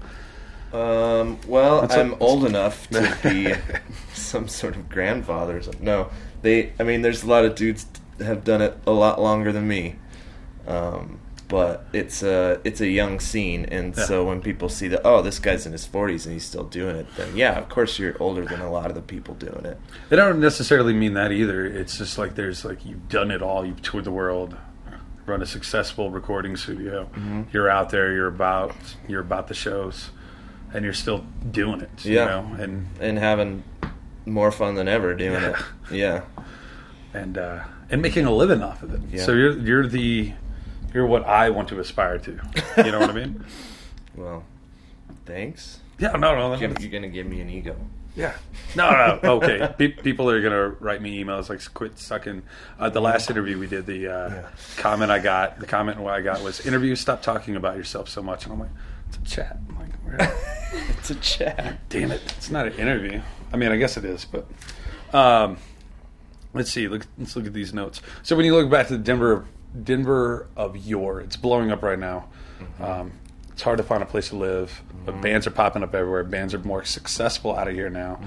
Um, 0.74 1.38
well, 1.48 1.82
That's 1.82 1.94
I'm 1.94 2.14
a- 2.14 2.18
old 2.18 2.46
enough 2.46 2.90
to 2.90 3.16
be 3.22 3.54
some 4.14 4.48
sort 4.48 4.76
of 4.76 4.90
grandfather. 4.90 5.58
Or 5.58 5.62
something. 5.62 5.86
No, 5.86 6.10
they. 6.42 6.74
I 6.80 6.84
mean, 6.84 7.04
there's 7.04 7.22
a 7.22 7.28
lot 7.28 7.46
of 7.46 7.54
dudes 7.54 7.84
that 7.84 8.02
have 8.24 8.44
done 8.44 8.62
it 8.62 8.78
a 8.88 8.92
lot 8.92 9.22
longer 9.22 9.52
than 9.52 9.68
me. 9.68 9.96
Um, 10.68 11.20
but 11.50 11.86
it's 11.94 12.24
a 12.24 12.60
it's 12.64 12.82
a 12.82 12.88
young 12.88 13.20
scene, 13.20 13.66
and 13.66 13.96
Yeah. 13.96 14.06
so 14.06 14.26
when 14.26 14.42
people 14.42 14.70
see 14.70 14.88
that, 14.88 15.02
oh, 15.06 15.22
this 15.22 15.38
guy's 15.40 15.66
in 15.66 15.72
his 15.72 15.86
40s 15.86 16.26
and 16.26 16.34
he's 16.34 16.46
still 16.46 16.64
doing 16.64 16.96
it, 16.96 17.06
then 17.16 17.36
yeah, 17.36 17.60
of 17.60 17.70
course 17.70 18.00
you're 18.00 18.16
older 18.20 18.46
than 18.46 18.60
a 18.62 18.72
lot 18.72 18.88
of 18.88 18.96
the 18.96 19.02
people 19.02 19.36
doing 19.36 19.66
it. 19.66 19.78
They 20.10 20.16
don't 20.16 20.40
necessarily 20.40 20.94
mean 20.94 21.14
that 21.14 21.32
either. 21.32 21.66
It's 21.66 21.98
just 21.98 22.18
like 22.18 22.36
there's 22.36 22.66
like 22.66 22.86
you've 22.86 23.08
done 23.10 23.30
it 23.30 23.42
all. 23.42 23.66
You've 23.66 23.82
toured 23.84 24.06
the 24.06 24.12
world, 24.12 24.56
run 25.28 25.42
a 25.42 25.46
successful 25.46 26.10
recording 26.10 26.56
studio. 26.56 27.10
You're 27.52 27.70
out 27.70 27.90
there. 27.92 28.14
You're 28.14 28.28
about 28.28 28.74
you're 29.08 29.22
about 29.22 29.48
the 29.48 29.54
shows, 29.54 30.10
and 30.74 30.84
you're 30.84 30.94
still 30.94 31.24
doing 31.52 31.82
it. 31.82 32.04
You 32.06 32.16
Yeah. 32.16 32.26
know, 32.26 32.56
and 32.58 32.88
and 33.00 33.20
having 33.20 33.64
more 34.26 34.50
fun 34.52 34.74
than 34.76 34.88
ever 34.88 35.14
doing 35.14 35.34
Yeah. 35.42 35.50
it. 35.50 35.96
Yeah. 35.96 36.22
and 37.14 37.38
uh, 37.38 37.60
and 37.94 38.02
making 38.02 38.26
a 38.26 38.32
living 38.32 38.62
off 38.62 38.84
of 38.84 38.94
it. 38.94 39.02
Yeah. 39.12 39.24
So 39.24 39.32
you're 39.34 39.58
you're 39.60 39.88
the 39.88 40.34
you're 40.94 41.06
what 41.06 41.24
I 41.26 41.50
want 41.52 41.70
to 41.70 41.80
aspire 41.80 42.18
to. 42.20 42.32
You 42.78 42.92
know 42.92 43.00
what 43.00 43.10
I 43.10 43.14
mean? 43.14 43.44
Well, 44.16 44.44
thanks. 45.26 45.80
Yeah. 45.98 46.12
No. 46.12 46.36
No. 46.36 46.50
You're 46.54 46.68
gonna, 46.70 46.80
you're 46.80 46.92
gonna 46.92 47.08
give 47.08 47.26
me 47.26 47.42
an 47.42 47.50
ego. 47.50 47.76
Yeah. 48.16 48.36
No, 48.76 48.92
no, 48.92 49.20
no. 49.24 49.36
Okay. 49.38 49.74
Pe- 49.78 49.88
people 50.04 50.30
are 50.30 50.40
gonna 50.40 50.68
write 50.80 51.02
me 51.02 51.24
emails 51.24 51.50
like 51.50 51.62
quit 51.74 51.98
sucking. 51.98 52.44
Uh, 52.80 52.90
the 52.92 53.02
last 53.02 53.32
interview 53.32 53.58
we 53.58 53.66
did, 53.66 53.88
the 53.88 54.08
uh, 54.08 54.44
comment 54.78 55.10
I 55.10 55.18
got, 55.18 55.60
the 55.60 55.66
comment 55.66 55.98
I 56.00 56.22
got 56.22 56.44
was 56.44 56.64
interview. 56.64 56.96
Stop 56.96 57.24
talking 57.24 57.56
about 57.56 57.76
yourself 57.76 58.08
so 58.08 58.22
much. 58.22 58.44
And 58.44 58.54
I'm 58.54 58.60
like, 58.60 58.70
it's 59.08 59.18
a 59.18 59.22
chat. 59.36 59.58
I'm 59.68 59.80
like, 59.80 59.94
"Where- 60.04 60.38
It's 61.00 61.10
a 61.10 61.16
chat. 61.16 61.80
damn 61.90 62.12
it, 62.12 62.22
it's 62.38 62.52
not 62.52 62.68
an 62.68 62.74
interview. 62.74 63.20
I 63.52 63.58
mean, 63.58 63.72
I 63.72 63.78
guess 63.78 63.98
it 63.98 64.06
is, 64.06 64.26
but 64.26 64.46
um, 65.12 65.58
let's 66.54 66.72
see. 66.72 66.88
Look, 66.88 67.06
let's 67.18 67.36
look 67.36 67.46
at 67.46 67.54
these 67.54 67.74
notes. 67.74 68.02
So 68.24 68.36
when 68.36 68.46
you 68.46 68.56
look 68.56 68.70
back 68.70 68.88
to 68.88 68.94
the 68.98 69.04
Denver, 69.04 69.46
Denver 69.84 70.48
of 70.56 70.76
yore, 70.78 71.20
it's 71.22 71.36
blowing 71.36 71.72
up 71.72 71.82
right 71.84 72.00
now. 72.00 72.28
Um, 72.80 73.12
it's 73.52 73.62
hard 73.62 73.78
to 73.78 73.84
find 73.84 74.02
a 74.02 74.06
place 74.06 74.30
to 74.30 74.36
live, 74.36 74.82
but 75.06 75.22
bands 75.22 75.46
are 75.46 75.52
popping 75.52 75.84
up 75.84 75.94
everywhere. 75.94 76.24
Bands 76.24 76.54
are 76.54 76.60
more 76.60 76.84
successful 76.86 77.56
out 77.56 77.68
of 77.68 77.76
here 77.76 77.90
now. 77.90 78.20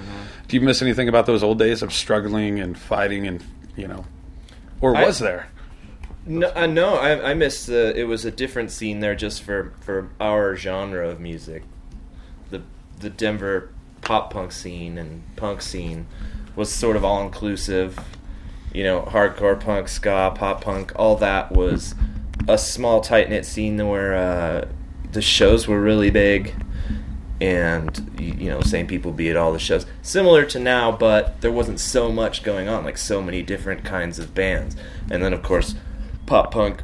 Do 0.49 0.57
you 0.57 0.61
miss 0.61 0.83
anything 0.83 1.09
about 1.09 1.27
those 1.27 1.43
old 1.43 1.59
days 1.59 1.83
of 1.83 1.93
struggling 1.93 2.61
and 2.61 2.79
fighting 2.79 3.27
and 3.27 3.43
you 3.77 3.89
know, 3.89 4.05
or 4.81 4.97
I- 4.97 5.05
was 5.07 5.19
there? 5.19 5.49
No, 6.29 6.51
uh, 6.57 6.67
no, 6.67 6.97
I, 6.97 7.31
I 7.31 7.35
missed 7.35 7.69
the. 7.69 7.97
It 7.97 8.05
was 8.05 8.25
a 8.25 8.33
different 8.33 8.73
scene 8.73 8.99
there, 8.99 9.15
just 9.15 9.43
for 9.45 9.73
for 9.81 10.11
our 10.21 10.57
genre 10.57 11.09
of 11.09 11.21
music. 11.21 11.63
The 12.51 12.63
the 12.99 13.11
Denver 13.11 13.71
pop 14.03 14.33
punk 14.33 14.51
scene 14.51 14.99
and 14.99 15.23
punk 15.37 15.63
scene 15.63 16.07
was 16.57 16.73
sort 16.73 16.97
of 16.97 17.05
all 17.05 17.23
inclusive. 17.25 17.99
You 18.77 18.83
know, 18.83 19.01
hardcore 19.01 19.59
punk, 19.59 19.89
ska, 19.89 20.35
pop 20.35 20.61
punk, 20.61 20.93
all 20.97 21.17
that 21.17 21.51
was 21.51 21.95
a 22.47 22.59
small 22.59 23.01
tight 23.01 23.31
knit 23.31 23.47
scene 23.47 23.79
where 23.89 24.15
uh, 24.15 24.69
the 25.13 25.23
shows 25.23 25.67
were 25.67 25.81
really 25.81 26.11
big, 26.11 26.55
and 27.41 28.15
you, 28.21 28.51
know, 28.51 28.61
same 28.61 28.87
people 28.87 29.13
be 29.13 29.31
at 29.31 29.37
all 29.37 29.51
the 29.51 29.59
shows. 29.59 29.87
Similar 30.03 30.45
to 30.45 30.59
now, 30.59 30.93
but 30.93 31.41
there 31.41 31.51
wasn't 31.51 31.81
so 31.81 32.13
much 32.13 32.43
going 32.43 32.69
on, 32.69 32.85
like 32.85 32.99
so 32.99 33.23
many 33.23 33.41
different 33.41 33.83
kinds 33.83 34.19
of 34.19 34.35
bands. 34.35 34.77
And 35.11 35.23
then, 35.23 35.33
of 35.33 35.43
course, 35.43 35.75
pop 36.27 36.51
punk 36.51 36.83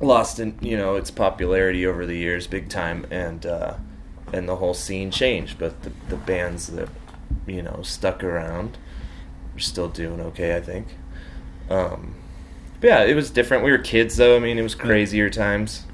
lost 0.00 0.40
in 0.40 0.58
you 0.60 0.76
know 0.76 0.96
its 0.96 1.12
popularity 1.12 1.86
over 1.86 2.04
the 2.04 2.16
years, 2.16 2.48
big 2.48 2.68
time, 2.68 3.06
and 3.12 3.46
uh, 3.46 3.74
and 4.32 4.48
the 4.48 4.56
whole 4.56 4.74
scene 4.74 5.12
changed. 5.12 5.56
But 5.56 5.84
the 5.84 5.92
the 6.08 6.16
bands 6.16 6.66
that 6.66 6.88
you 7.46 7.62
know 7.62 7.78
stuck 7.84 8.24
around 8.24 8.76
are 9.60 9.62
still 9.62 9.88
doing 9.88 10.20
okay, 10.20 10.56
I 10.56 10.60
think. 10.60 10.88
Um, 11.68 12.14
but 12.80 12.86
yeah, 12.88 13.04
it 13.04 13.14
was 13.14 13.30
different. 13.30 13.62
We 13.62 13.70
were 13.70 13.78
kids, 13.78 14.16
though. 14.16 14.36
I 14.36 14.38
mean, 14.40 14.58
it 14.58 14.62
was 14.62 14.74
crazier 14.74 15.30
times. 15.30 15.84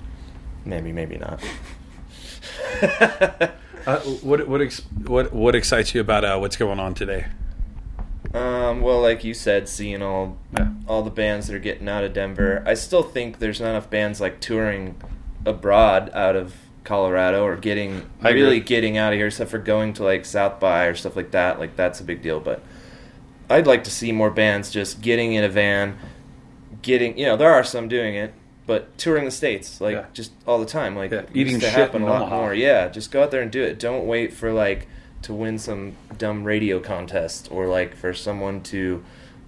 Maybe, 0.65 0.93
maybe 0.93 1.19
not. 1.19 1.41
Uh, 3.87 4.01
what 4.01 4.49
what 4.49 4.61
ex- 4.61 4.81
what 5.07 5.33
what 5.33 5.55
excites 5.55 5.95
you 5.95 6.01
about 6.01 6.25
uh, 6.25 6.37
what's 6.39 6.57
going 6.57 6.81
on 6.81 6.93
today? 6.93 7.25
Um, 8.35 8.81
well, 8.81 9.01
like 9.01 9.23
you 9.23 9.33
said, 9.33 9.69
seeing 9.69 10.03
all 10.03 10.37
Yeah. 10.59 10.71
all 10.89 11.03
the 11.05 11.11
bands 11.11 11.47
that 11.47 11.55
are 11.55 11.61
getting 11.61 11.89
out 11.89 12.03
of 12.03 12.13
Denver, 12.13 12.65
I 12.67 12.75
still 12.75 13.05
think 13.05 13.39
there's 13.39 13.61
not 13.61 13.69
enough 13.71 13.89
bands 13.89 14.21
like 14.21 14.41
touring 14.41 14.97
abroad 15.45 16.11
out 16.15 16.35
of 16.35 16.57
Colorado 16.83 17.45
or 17.45 17.55
getting 17.55 18.03
I 18.21 18.31
agree. 18.31 18.43
really 18.43 18.59
getting 18.61 18.97
out 18.99 19.13
of 19.13 19.19
here, 19.21 19.29
except 19.29 19.53
for 19.53 19.59
going 19.59 19.93
to 19.95 20.03
like 20.03 20.25
South 20.25 20.59
by 20.59 20.87
or 20.87 20.97
stuff 20.97 21.15
like 21.15 21.31
that. 21.31 21.61
Like 21.61 21.77
that's 21.77 22.01
a 22.01 22.05
big 22.05 22.23
deal, 22.23 22.41
but 22.41 22.61
I'd 23.49 23.67
like 23.67 23.85
to 23.85 23.91
see 23.91 24.13
more 24.13 24.31
bands 24.31 24.71
just 24.71 25.01
getting 25.01 25.33
in 25.35 25.45
a 25.45 25.49
van, 25.49 25.97
getting 26.83 27.17
you 27.19 27.27
know 27.27 27.37
there 27.37 27.53
are 27.53 27.65
some 27.65 27.89
doing 27.89 28.15
it, 28.15 28.33
but 28.67 28.97
touring 28.99 29.25
the 29.25 29.31
states 29.31 29.81
like 29.81 29.95
Yeah. 29.95 30.05
just 30.13 30.33
all 30.47 30.59
the 30.59 30.67
time, 30.67 30.97
like 30.97 31.11
Yeah, 31.13 31.23
eating 31.35 31.61
to 31.61 31.71
happen 31.71 32.03
a 32.03 32.07
lot 32.07 32.23
Omaha. 32.23 32.37
more. 32.41 32.55
Yeah, 32.55 32.89
just 32.89 33.11
go 33.11 33.23
out 33.23 33.31
there 33.31 33.43
and 33.43 33.51
do 33.51 33.63
it. 33.63 33.79
Don't 33.79 34.07
wait 34.07 34.33
for 34.33 34.53
like 34.53 34.87
to 35.23 35.33
win 35.33 35.59
some 35.59 35.93
dumb 36.19 36.45
radio 36.45 36.79
contest 36.81 37.49
or 37.51 37.67
like 37.67 37.97
for 37.97 38.13
someone 38.13 38.61
to 38.63 39.03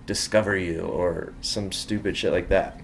discover 0.07 0.57
you 0.57 0.81
or 0.81 1.33
some 1.41 1.71
stupid 1.73 2.17
shit 2.17 2.33
like 2.33 2.49
that. 2.49 2.81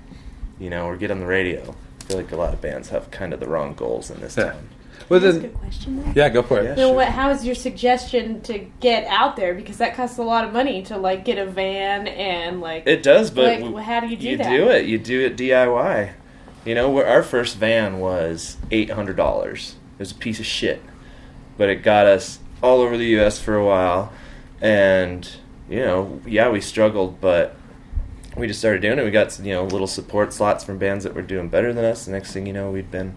You 0.58 0.70
know, 0.70 0.86
or 0.86 0.96
get 0.96 1.10
on 1.10 1.20
the 1.20 1.26
radio. 1.26 1.74
I 2.00 2.04
feel 2.04 2.16
like 2.18 2.32
a 2.32 2.36
lot 2.36 2.52
of 2.54 2.60
bands 2.60 2.90
have 2.90 3.10
kind 3.10 3.32
of 3.32 3.40
the 3.40 3.48
wrong 3.48 3.74
goals 3.74 4.10
in 4.10 4.20
this 4.20 4.36
Yeah. 4.36 4.52
town. 4.52 4.68
Well, 5.08 5.20
That's 5.20 5.36
a 5.36 5.40
then, 5.40 5.50
good 5.50 5.58
question. 5.60 6.02
Though. 6.02 6.12
yeah, 6.16 6.28
go 6.30 6.42
for 6.42 6.58
it. 6.60 6.64
Yeah. 6.64 6.74
Then 6.74 6.86
sure. 6.88 6.94
what? 6.94 7.08
How 7.08 7.30
is 7.30 7.44
your 7.44 7.54
suggestion 7.54 8.40
to 8.42 8.58
get 8.80 9.04
out 9.06 9.36
there? 9.36 9.54
Because 9.54 9.78
that 9.78 9.94
costs 9.94 10.18
a 10.18 10.22
lot 10.22 10.44
of 10.46 10.52
money 10.52 10.82
to 10.84 10.96
like 10.96 11.24
get 11.24 11.38
a 11.38 11.46
van 11.46 12.06
and 12.08 12.60
like. 12.60 12.86
It 12.86 13.02
does, 13.02 13.30
but 13.30 13.44
Like, 13.44 13.58
w- 13.60 13.76
how 13.78 14.00
do 14.00 14.06
you 14.08 14.16
do 14.16 14.28
you 14.30 14.36
that? 14.38 14.48
do 14.50 14.68
it. 14.70 14.86
You 14.86 14.98
do 14.98 15.20
it 15.20 15.36
DIY. 15.36 16.12
You 16.64 16.74
know, 16.74 16.88
where 16.90 17.06
our 17.06 17.22
first 17.22 17.56
van 17.58 17.98
was 18.00 18.56
eight 18.70 18.90
hundred 18.90 19.16
dollars. 19.16 19.76
It 19.98 20.00
was 20.00 20.12
a 20.12 20.16
piece 20.16 20.40
of 20.40 20.46
shit, 20.46 20.82
but 21.58 21.68
it 21.68 21.82
got 21.82 22.06
us 22.06 22.38
all 22.62 22.80
over 22.80 22.96
the 22.96 23.04
U.S. 23.18 23.38
for 23.38 23.54
a 23.54 23.64
while, 23.64 24.10
and 24.62 25.28
you 25.68 25.80
know, 25.80 26.20
yeah, 26.26 26.48
we 26.48 26.60
struggled, 26.62 27.20
but 27.20 27.56
we 28.36 28.46
just 28.46 28.58
started 28.58 28.80
doing 28.80 28.98
it. 28.98 29.04
We 29.04 29.10
got 29.10 29.38
you 29.40 29.52
know 29.52 29.64
little 29.64 29.86
support 29.86 30.32
slots 30.32 30.64
from 30.64 30.78
bands 30.78 31.04
that 31.04 31.14
were 31.14 31.22
doing 31.22 31.48
better 31.50 31.74
than 31.74 31.84
us. 31.84 32.06
The 32.06 32.12
next 32.12 32.32
thing 32.32 32.46
you 32.46 32.52
know, 32.54 32.70
we'd 32.70 32.90
been 32.90 33.08
all 33.10 33.14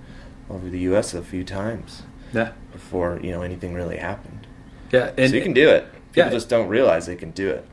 over 0.50 0.70
the 0.70 0.80
U.S. 0.80 1.14
a 1.14 1.22
few 1.22 1.44
times 1.44 2.04
Yeah, 2.34 2.52
before 2.72 3.20
you 3.22 3.32
know 3.32 3.42
anything 3.42 3.74
really 3.74 3.98
happened. 3.98 4.48
yeah, 4.92 5.12
and 5.18 5.30
so 5.30 5.36
you 5.36 5.42
can 5.42 5.54
do 5.54 5.70
it. 5.70 5.86
People 6.14 6.30
Yeah. 6.30 6.30
just 6.30 6.50
don't 6.50 6.68
realize 6.68 7.06
they 7.06 7.16
can 7.16 7.32
do 7.32 7.50
it. 7.50 7.66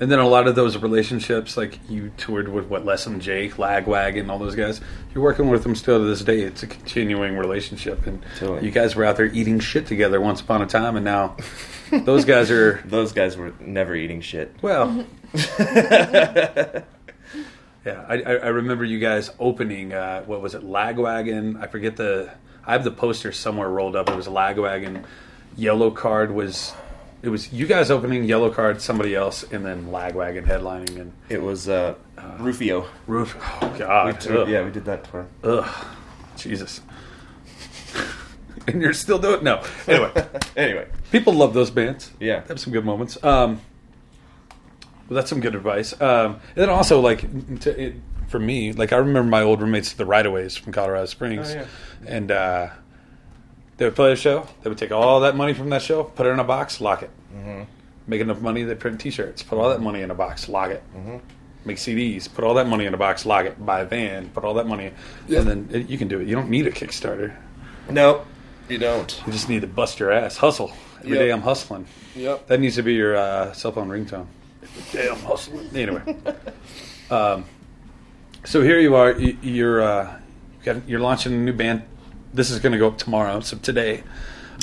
And 0.00 0.10
then 0.10 0.18
a 0.18 0.26
lot 0.26 0.48
of 0.48 0.56
those 0.56 0.76
relationships, 0.78 1.56
like 1.56 1.78
you 1.88 2.10
toured 2.16 2.48
with 2.48 2.66
what 2.66 2.84
Less 2.84 3.04
Than 3.04 3.20
Jake, 3.20 3.54
Lagwagon, 3.54 4.28
all 4.30 4.38
those 4.38 4.56
guys. 4.56 4.80
You're 5.14 5.22
working 5.22 5.48
with 5.48 5.62
them 5.62 5.76
still 5.76 5.98
to 6.00 6.04
this 6.04 6.22
day. 6.24 6.40
It's 6.40 6.62
a 6.64 6.66
continuing 6.66 7.36
relationship, 7.36 8.04
and 8.06 8.20
Totally. 8.38 8.64
you 8.64 8.72
guys 8.72 8.96
were 8.96 9.04
out 9.04 9.16
there 9.16 9.26
eating 9.26 9.60
shit 9.60 9.86
together 9.86 10.20
once 10.20 10.40
upon 10.40 10.60
a 10.60 10.66
time, 10.66 10.96
and 10.96 11.04
now 11.04 11.36
those 11.92 12.24
guys 12.24 12.50
are 12.50 12.82
Those 12.86 13.12
guys 13.12 13.36
were 13.36 13.52
never 13.60 13.94
eating 13.94 14.20
shit. 14.22 14.54
well. 14.60 15.06
yeah, 17.84 18.04
I, 18.08 18.22
I 18.22 18.32
I 18.34 18.48
remember 18.48 18.84
you 18.84 18.98
guys 18.98 19.30
opening. 19.38 19.92
Uh, 19.92 20.22
what 20.24 20.40
was 20.40 20.54
it, 20.54 20.62
Lagwagon? 20.62 21.62
I 21.62 21.66
forget 21.66 21.96
the. 21.96 22.30
I 22.64 22.72
have 22.72 22.84
the 22.84 22.92
poster 22.92 23.32
somewhere 23.32 23.68
rolled 23.68 23.96
up. 23.96 24.08
It 24.08 24.16
was 24.16 24.28
Lagwagon. 24.28 25.04
Yellowcard 25.58 26.32
was. 26.32 26.72
It 27.22 27.28
was 27.28 27.52
you 27.52 27.66
guys 27.66 27.90
opening 27.90 28.24
Yellowcard, 28.26 28.80
somebody 28.80 29.14
else, 29.14 29.44
and 29.44 29.64
then 29.64 29.86
Lagwagon 29.86 30.44
headlining 30.44 31.00
and 31.00 31.12
It 31.28 31.40
was 31.40 31.68
uh, 31.68 31.94
Rufio. 32.38 32.88
Roof. 33.06 33.36
Oh 33.62 33.76
God. 33.78 34.26
ugh. 34.26 34.48
yeah, 34.48 34.64
we 34.64 34.70
did 34.72 34.84
that 34.86 35.04
tour. 35.04 35.26
Ugh. 35.44 35.86
Jesus. 36.36 36.80
and 38.66 38.82
you're 38.82 38.92
still 38.92 39.18
doing 39.18 39.44
no. 39.44 39.62
Anyway, 39.86 40.10
anyway, 40.56 40.88
people 41.10 41.32
love 41.32 41.54
those 41.54 41.70
bands. 41.70 42.10
Yeah. 42.18 42.40
They 42.40 42.48
have 42.48 42.60
some 42.60 42.72
good 42.72 42.84
moments. 42.84 43.22
Um, 43.22 43.60
well, 45.12 45.20
that's 45.20 45.30
some 45.30 45.40
good 45.40 45.54
advice. 45.54 45.92
Um, 46.00 46.32
and 46.34 46.56
then 46.56 46.68
also, 46.70 47.00
like, 47.00 47.60
to, 47.60 47.80
it, 47.88 47.94
for 48.28 48.38
me, 48.38 48.72
like, 48.72 48.92
I 48.92 48.96
remember 48.96 49.28
my 49.30 49.42
old 49.42 49.60
roommates, 49.60 49.92
the 49.92 50.04
Rideaways 50.04 50.58
from 50.58 50.72
Colorado 50.72 51.04
Springs, 51.06 51.50
Oh, 51.50 51.54
yeah. 51.54 51.64
and 52.06 52.30
uh, 52.30 52.68
they 53.76 53.84
would 53.84 53.94
play 53.96 54.12
a 54.12 54.16
show. 54.16 54.46
They 54.62 54.68
would 54.70 54.78
take 54.78 54.92
all 54.92 55.20
that 55.20 55.36
money 55.36 55.52
from 55.52 55.70
that 55.70 55.82
show, 55.82 56.04
put 56.04 56.26
it 56.26 56.30
in 56.30 56.38
a 56.38 56.44
box, 56.44 56.80
lock 56.80 57.02
it. 57.02 57.10
Mm-hmm. 57.36 57.62
Make 58.06 58.20
enough 58.20 58.40
money, 58.40 58.62
they 58.64 58.74
print 58.74 59.00
T-shirts, 59.00 59.42
put 59.42 59.58
all 59.58 59.68
that 59.70 59.80
money 59.80 60.00
in 60.02 60.10
a 60.10 60.14
box, 60.14 60.48
lock 60.48 60.70
it. 60.70 60.82
Mm-hmm. 60.96 61.18
Make 61.64 61.76
CDs, 61.76 62.32
put 62.32 62.42
all 62.44 62.54
that 62.54 62.66
money 62.66 62.86
in 62.86 62.94
a 62.94 62.96
box, 62.96 63.24
lock 63.24 63.44
it. 63.46 63.64
Buy 63.64 63.80
a 63.80 63.84
van, 63.84 64.28
put 64.30 64.42
all 64.44 64.54
that 64.54 64.66
money, 64.66 64.90
in, 65.28 65.34
and 65.36 65.46
then 65.46 65.68
it, 65.72 65.88
you 65.88 65.96
can 65.98 66.08
do 66.08 66.18
it. 66.18 66.26
You 66.26 66.34
don't 66.34 66.50
need 66.50 66.66
a 66.66 66.72
Kickstarter. 66.72 67.36
nope, 67.90 68.26
you 68.68 68.78
don't. 68.78 69.22
You 69.26 69.32
just 69.32 69.48
need 69.48 69.60
to 69.60 69.66
bust 69.68 70.00
your 70.00 70.10
ass, 70.10 70.36
hustle. 70.38 70.72
Every 71.04 71.18
day 71.18 71.28
Yep. 71.28 71.36
I'm 71.36 71.42
hustling. 71.42 71.86
Yep. 72.16 72.46
That 72.46 72.60
needs 72.60 72.76
to 72.76 72.82
be 72.82 72.94
your 72.94 73.16
uh, 73.16 73.52
cell 73.52 73.72
phone 73.72 73.88
ringtone. 73.88 74.26
Damn 74.92 75.16
hustling. 75.16 75.68
Anyway, 75.74 76.02
um, 77.10 77.44
so 78.44 78.62
here 78.62 78.78
you 78.80 78.94
are. 78.94 79.12
y- 79.12 79.36
You're 79.42 79.82
uh, 79.82 80.18
you 80.60 80.64
got, 80.64 80.88
you're 80.88 81.00
launching 81.00 81.32
a 81.32 81.36
new 81.36 81.52
band. 81.52 81.82
This 82.34 82.50
is 82.50 82.58
going 82.60 82.72
to 82.72 82.78
go 82.78 82.88
up 82.88 82.98
tomorrow. 82.98 83.40
So 83.40 83.56
today, 83.58 84.02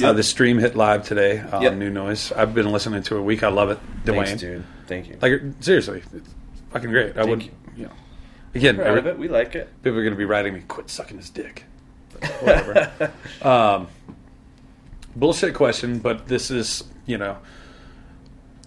uh, 0.04 0.14
the 0.14 0.24
stream 0.24 0.58
hit 0.58 0.76
live 0.76 1.06
today 1.08 1.40
on 1.42 1.62
Yep. 1.62 1.74
New 1.76 1.90
Noise. 1.90 2.32
I've 2.32 2.54
been 2.56 2.72
listening 2.72 3.04
to 3.04 3.16
it 3.18 3.20
a 3.20 3.24
week. 3.24 3.44
I 3.44 3.50
love 3.50 3.70
it. 3.70 3.78
Dwayne, 4.06 4.26
Thanks, 4.26 4.42
dude. 4.42 4.66
Thank 4.88 5.08
you. 5.10 5.18
like 5.22 5.42
seriously, 5.60 6.02
it's 6.14 6.30
fucking 6.72 6.90
great. 6.90 7.18
I 7.18 7.26
would, 7.26 7.44
you. 7.44 7.52
you 7.78 7.84
know, 7.86 7.92
again, 8.56 8.76
Proud 8.78 8.88
every- 8.88 9.00
of 9.02 9.08
it. 9.08 9.20
We 9.20 9.28
like 9.28 9.54
it. 9.56 9.70
people 9.84 10.00
are 10.00 10.04
going 10.04 10.14
to 10.14 10.18
be 10.18 10.26
writing 10.26 10.54
me, 10.54 10.62
quit 10.68 10.90
sucking 10.90 11.18
his 11.18 11.30
dick. 11.30 11.64
Whatever. 12.42 13.12
um, 13.44 13.88
bullshit 15.16 15.54
question, 15.54 16.00
but 16.00 16.28
this 16.28 16.50
is, 16.52 16.84
you 17.06 17.18
know, 17.18 17.38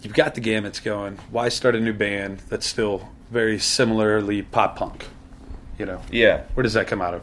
you've 0.02 0.14
got 0.14 0.34
the 0.34 0.40
Gamits 0.40 0.82
going. 0.82 1.16
Why 1.30 1.48
start 1.48 1.74
a 1.74 1.80
new 1.80 1.92
band 1.92 2.40
that's 2.48 2.66
still 2.66 3.08
very 3.30 3.58
similarly 3.58 4.42
pop 4.42 4.76
punk? 4.76 5.06
You 5.78 5.86
know, 5.86 6.00
Yeah. 6.10 6.42
where 6.54 6.62
does 6.62 6.74
that 6.74 6.86
come 6.86 7.00
out 7.00 7.14
of? 7.14 7.22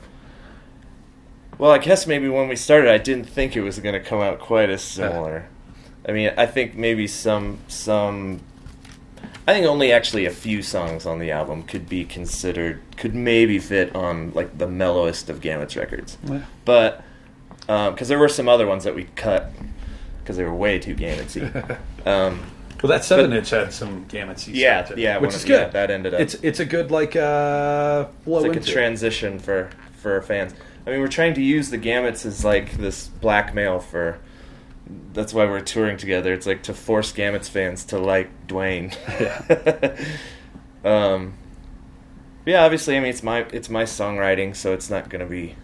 Well, 1.57 1.71
I 1.71 1.77
guess 1.77 2.07
maybe 2.07 2.29
when 2.29 2.47
we 2.47 2.55
started, 2.55 2.89
I 2.89 2.97
didn't 2.97 3.25
think 3.25 3.55
it 3.55 3.61
was 3.61 3.79
going 3.79 3.93
to 3.93 3.99
come 3.99 4.21
out 4.21 4.39
quite 4.39 4.69
as 4.69 4.81
similar. 4.81 5.45
I 6.07 6.13
mean, 6.13 6.31
I 6.37 6.45
think 6.45 6.75
maybe 6.75 7.05
some 7.05 7.59
some. 7.67 8.39
I 9.47 9.53
think 9.53 9.65
only 9.65 9.91
actually 9.91 10.25
a 10.25 10.31
few 10.31 10.61
songs 10.61 11.05
on 11.05 11.19
the 11.19 11.31
album 11.31 11.63
could 11.63 11.89
be 11.89 12.05
considered 12.05 12.81
could 12.97 13.13
maybe 13.15 13.59
fit 13.59 13.93
on 13.95 14.31
like 14.33 14.57
the 14.57 14.67
mellowest 14.67 15.29
of 15.29 15.41
Gamits' 15.41 15.75
records, 15.75 16.17
Yeah. 16.23 16.41
but 16.65 17.03
because 17.67 18.07
there 18.07 18.19
were 18.19 18.29
some 18.29 18.47
other 18.47 18.65
ones 18.65 18.83
that 18.85 18.95
we 18.95 19.05
cut 19.15 19.51
because 20.23 20.37
they 20.37 20.43
were 20.43 20.53
way 20.53 20.79
too 20.79 20.95
Gamitsy. 20.95 21.77
um, 22.05 22.39
Well, 22.81 22.89
that 22.91 23.03
seven 23.03 23.31
But- 23.31 23.37
inch 23.39 23.49
had 23.49 23.73
some 23.73 24.05
Gamits. 24.05 24.47
Yeah, 24.51 24.89
yeah, 24.95 25.17
which 25.17 25.33
is 25.35 25.41
of- 25.43 25.47
good. 25.47 25.59
yeah, 25.61 25.67
that 25.69 25.91
ended 25.91 26.13
up- 26.13 26.21
It's 26.21 26.35
it's 26.35 26.59
a 26.59 26.65
good 26.65 26.91
like 26.91 27.15
uh, 27.15 28.05
flow 28.23 28.37
it's 28.37 28.43
like 28.47 28.55
a 28.55 28.59
into 28.59 28.69
it. 28.69 28.73
transition 28.73 29.39
for 29.39 29.69
for 29.97 30.21
fans. 30.21 30.53
I 30.87 30.91
mean, 30.91 31.01
we're 31.01 31.07
trying 31.07 31.33
to 31.35 31.41
use 31.41 31.69
the 31.71 31.77
Gamits 31.77 32.25
as 32.25 32.45
like 32.45 32.77
this 32.77 33.07
blackmail 33.07 33.79
for. 33.79 34.19
That's 35.13 35.33
why 35.35 35.45
we're 35.45 35.59
touring 35.59 35.97
together. 35.97 36.33
It's 36.33 36.47
like 36.47 36.63
to 36.63 36.73
force 36.73 37.11
Gamits 37.11 37.47
fans 37.49 37.83
to 37.85 37.99
like 37.99 38.29
Dwayne. 38.47 38.95
Yeah. 39.19 39.95
um, 40.89 41.33
yeah, 42.45 42.63
obviously, 42.63 42.95
I 42.97 42.99
mean 43.01 43.09
it's 43.09 43.21
my 43.23 43.41
it's 43.51 43.69
my 43.69 43.83
songwriting, 43.83 44.55
so 44.55 44.73
it's 44.73 44.89
not 44.89 45.09
going 45.09 45.19
to 45.19 45.29
be 45.29 45.55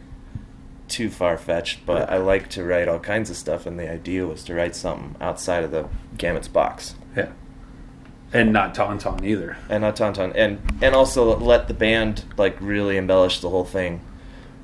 too 0.88 1.10
far 1.10 1.38
fetched. 1.38 1.86
But 1.86 2.10
I 2.10 2.18
like 2.18 2.50
to 2.50 2.64
write 2.64 2.88
all 2.88 3.00
kinds 3.00 3.30
of 3.30 3.38
stuff, 3.38 3.66
and 3.66 3.80
the 3.80 3.90
idea 3.90 4.28
was 4.28 4.44
to 4.44 4.54
write 4.54 4.76
something 4.76 5.16
outside 5.22 5.64
of 5.64 5.72
the 5.72 5.88
Gamits 6.18 6.52
box 6.52 6.96
and 8.34 8.52
not 8.52 8.76
tauntaun 8.76 9.24
either. 9.24 9.58
and 9.70 9.82
not 9.82 9.96
tauntaun, 9.96 10.32
and 10.36 10.60
and 10.82 10.96
also 10.96 11.38
let 11.38 11.68
the 11.68 11.74
band 11.74 12.24
like 12.38 12.58
really 12.60 12.98
embellish 12.98 13.40
the 13.40 13.50
whole 13.50 13.66
thing, 13.66 14.02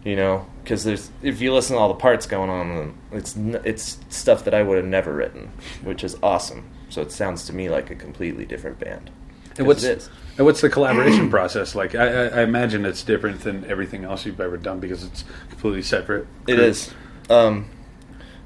you 0.04 0.16
know, 0.16 0.46
because 0.64 0.84
there's 0.84 1.12
if 1.22 1.42
you 1.42 1.54
listen 1.54 1.76
to 1.76 1.82
all 1.82 1.88
the 1.88 1.94
parts 1.94 2.26
going 2.26 2.50
on, 2.50 2.96
it's 3.12 3.36
it's 3.38 4.00
stuff 4.10 4.44
that 4.46 4.54
I 4.54 4.64
would 4.64 4.78
have 4.78 4.86
never 4.86 5.14
written, 5.14 5.52
which 5.84 6.04
is 6.04 6.18
awesome. 6.22 6.70
So 6.90 7.02
it 7.02 7.12
sounds 7.12 7.46
to 7.46 7.54
me 7.54 7.70
like 7.70 7.90
a 7.90 7.96
completely 7.96 8.46
different 8.46 8.80
band. 8.80 9.12
And 9.58 9.68
what's 9.68 9.84
it 9.84 10.00
is? 10.00 10.10
and 10.38 10.46
what's 10.46 10.62
the 10.62 10.70
collaboration 10.70 11.30
process 11.32 11.76
like? 11.76 11.96
I, 11.96 12.08
I, 12.08 12.28
I 12.28 12.42
imagine 12.44 12.86
it's 12.86 13.04
different 13.04 13.42
than 13.42 13.66
everything 13.66 14.04
else 14.04 14.26
you've 14.26 14.40
ever 14.40 14.58
done 14.58 14.80
because 14.80 15.04
it's 15.04 15.24
completely 15.50 15.82
separate. 15.82 16.28
It 16.48 16.60
is. 16.60 16.94
Um, 17.30 17.70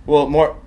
well, 0.05 0.27
more 0.27 0.57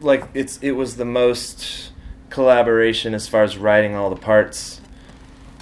like 0.00 0.24
it's 0.34 0.58
it 0.58 0.72
was 0.72 0.96
the 0.96 1.04
most 1.04 1.90
collaboration 2.34 3.14
as 3.14 3.28
far 3.28 3.44
as 3.44 3.56
writing 3.56 3.94
all 3.94 4.10
the 4.10 4.16
parts. 4.16 4.80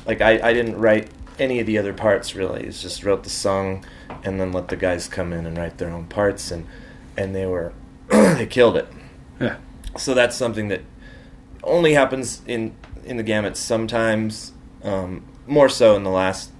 Like 0.06 0.22
I, 0.22 0.40
I 0.42 0.54
didn't 0.54 0.78
write 0.78 1.10
any 1.38 1.60
of 1.60 1.66
the 1.66 1.76
other 1.76 1.92
parts 1.92 2.34
really. 2.34 2.62
It's 2.64 2.80
just 2.80 3.04
wrote 3.04 3.24
the 3.24 3.30
song 3.30 3.84
and 4.24 4.40
then 4.40 4.52
let 4.52 4.68
the 4.68 4.76
guys 4.76 5.06
come 5.06 5.34
in 5.34 5.44
and 5.44 5.58
write 5.58 5.76
their 5.76 5.90
own 5.90 6.06
parts 6.06 6.50
and 6.50 6.66
and 7.14 7.34
they 7.34 7.44
were 7.44 7.74
they 8.08 8.46
killed 8.46 8.78
it. 8.78 8.88
Yeah, 9.38 9.58
So 9.98 10.14
that's 10.14 10.34
something 10.34 10.68
that 10.68 10.80
only 11.62 11.92
happens 11.92 12.40
in 12.46 12.74
in 13.04 13.18
the 13.18 13.24
Gamit 13.24 13.56
sometimes. 13.56 14.52
Um, 14.82 15.24
more 15.46 15.68
so 15.68 15.94
in 15.94 16.04
the 16.04 16.10
last 16.10 16.52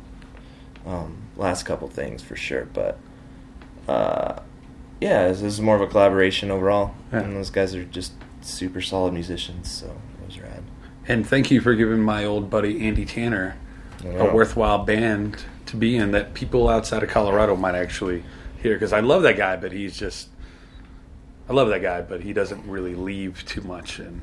um, 0.85 1.23
last 1.39 1.63
couple 1.63 1.89
things 1.89 2.23
for 2.23 2.37
sure, 2.37 2.67
but 2.67 2.99
uh, 3.89 4.41
yeah, 5.01 5.29
this 5.29 5.41
is 5.41 5.61
more 5.63 5.77
of 5.77 5.81
a 5.81 5.87
collaboration 5.87 6.51
overall. 6.51 6.95
Yeah. 7.11 7.21
And 7.21 7.35
those 7.35 7.49
guys 7.49 7.75
are 7.75 7.85
just 7.85 8.13
super 8.49 8.81
solid 8.81 9.13
musicians, 9.15 9.71
so 9.71 9.87
it 10.23 10.27
was 10.27 10.39
rad. 10.41 10.63
and 11.09 11.27
thank 11.27 11.51
you 11.51 11.61
for 11.61 11.75
giving 11.75 12.01
my 12.01 12.25
old 12.25 12.49
buddy 12.51 12.87
Andy 12.87 13.05
Tanner 13.05 13.57
I 14.05 14.09
a 14.09 14.13
know. 14.25 14.35
worthwhile 14.35 14.79
band 14.85 15.45
to 15.67 15.77
be 15.77 15.97
in 15.97 16.11
that 16.13 16.35
people 16.35 16.69
outside 16.69 17.03
of 17.03 17.09
Colorado 17.09 17.55
might 17.57 17.75
actually 17.75 18.25
hear 18.63 18.75
because 18.75 18.93
I 18.93 19.01
love 19.01 19.23
that 19.23 19.37
guy, 19.37 19.57
but 19.57 19.73
he's 19.73 19.97
just 19.97 20.29
I 21.49 21.53
love 21.53 21.69
that 21.69 21.83
guy, 21.83 22.01
but 22.03 22.23
he 22.23 22.33
doesn't 22.33 22.65
really 22.67 22.95
leave 22.95 23.45
too 23.47 23.63
much 23.63 23.99
and. 23.99 24.23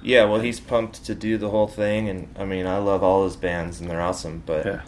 Yeah, 0.00 0.26
well, 0.26 0.38
he's 0.40 0.60
pumped 0.60 1.04
to 1.06 1.14
do 1.16 1.36
the 1.38 1.50
whole 1.50 1.66
thing, 1.66 2.08
and 2.08 2.28
I 2.38 2.44
mean, 2.44 2.66
I 2.68 2.78
love 2.78 3.02
all 3.02 3.24
his 3.24 3.34
bands, 3.34 3.80
and 3.80 3.90
they're 3.90 4.00
awesome. 4.00 4.44
But 4.46 4.64
Yeah. 4.64 4.80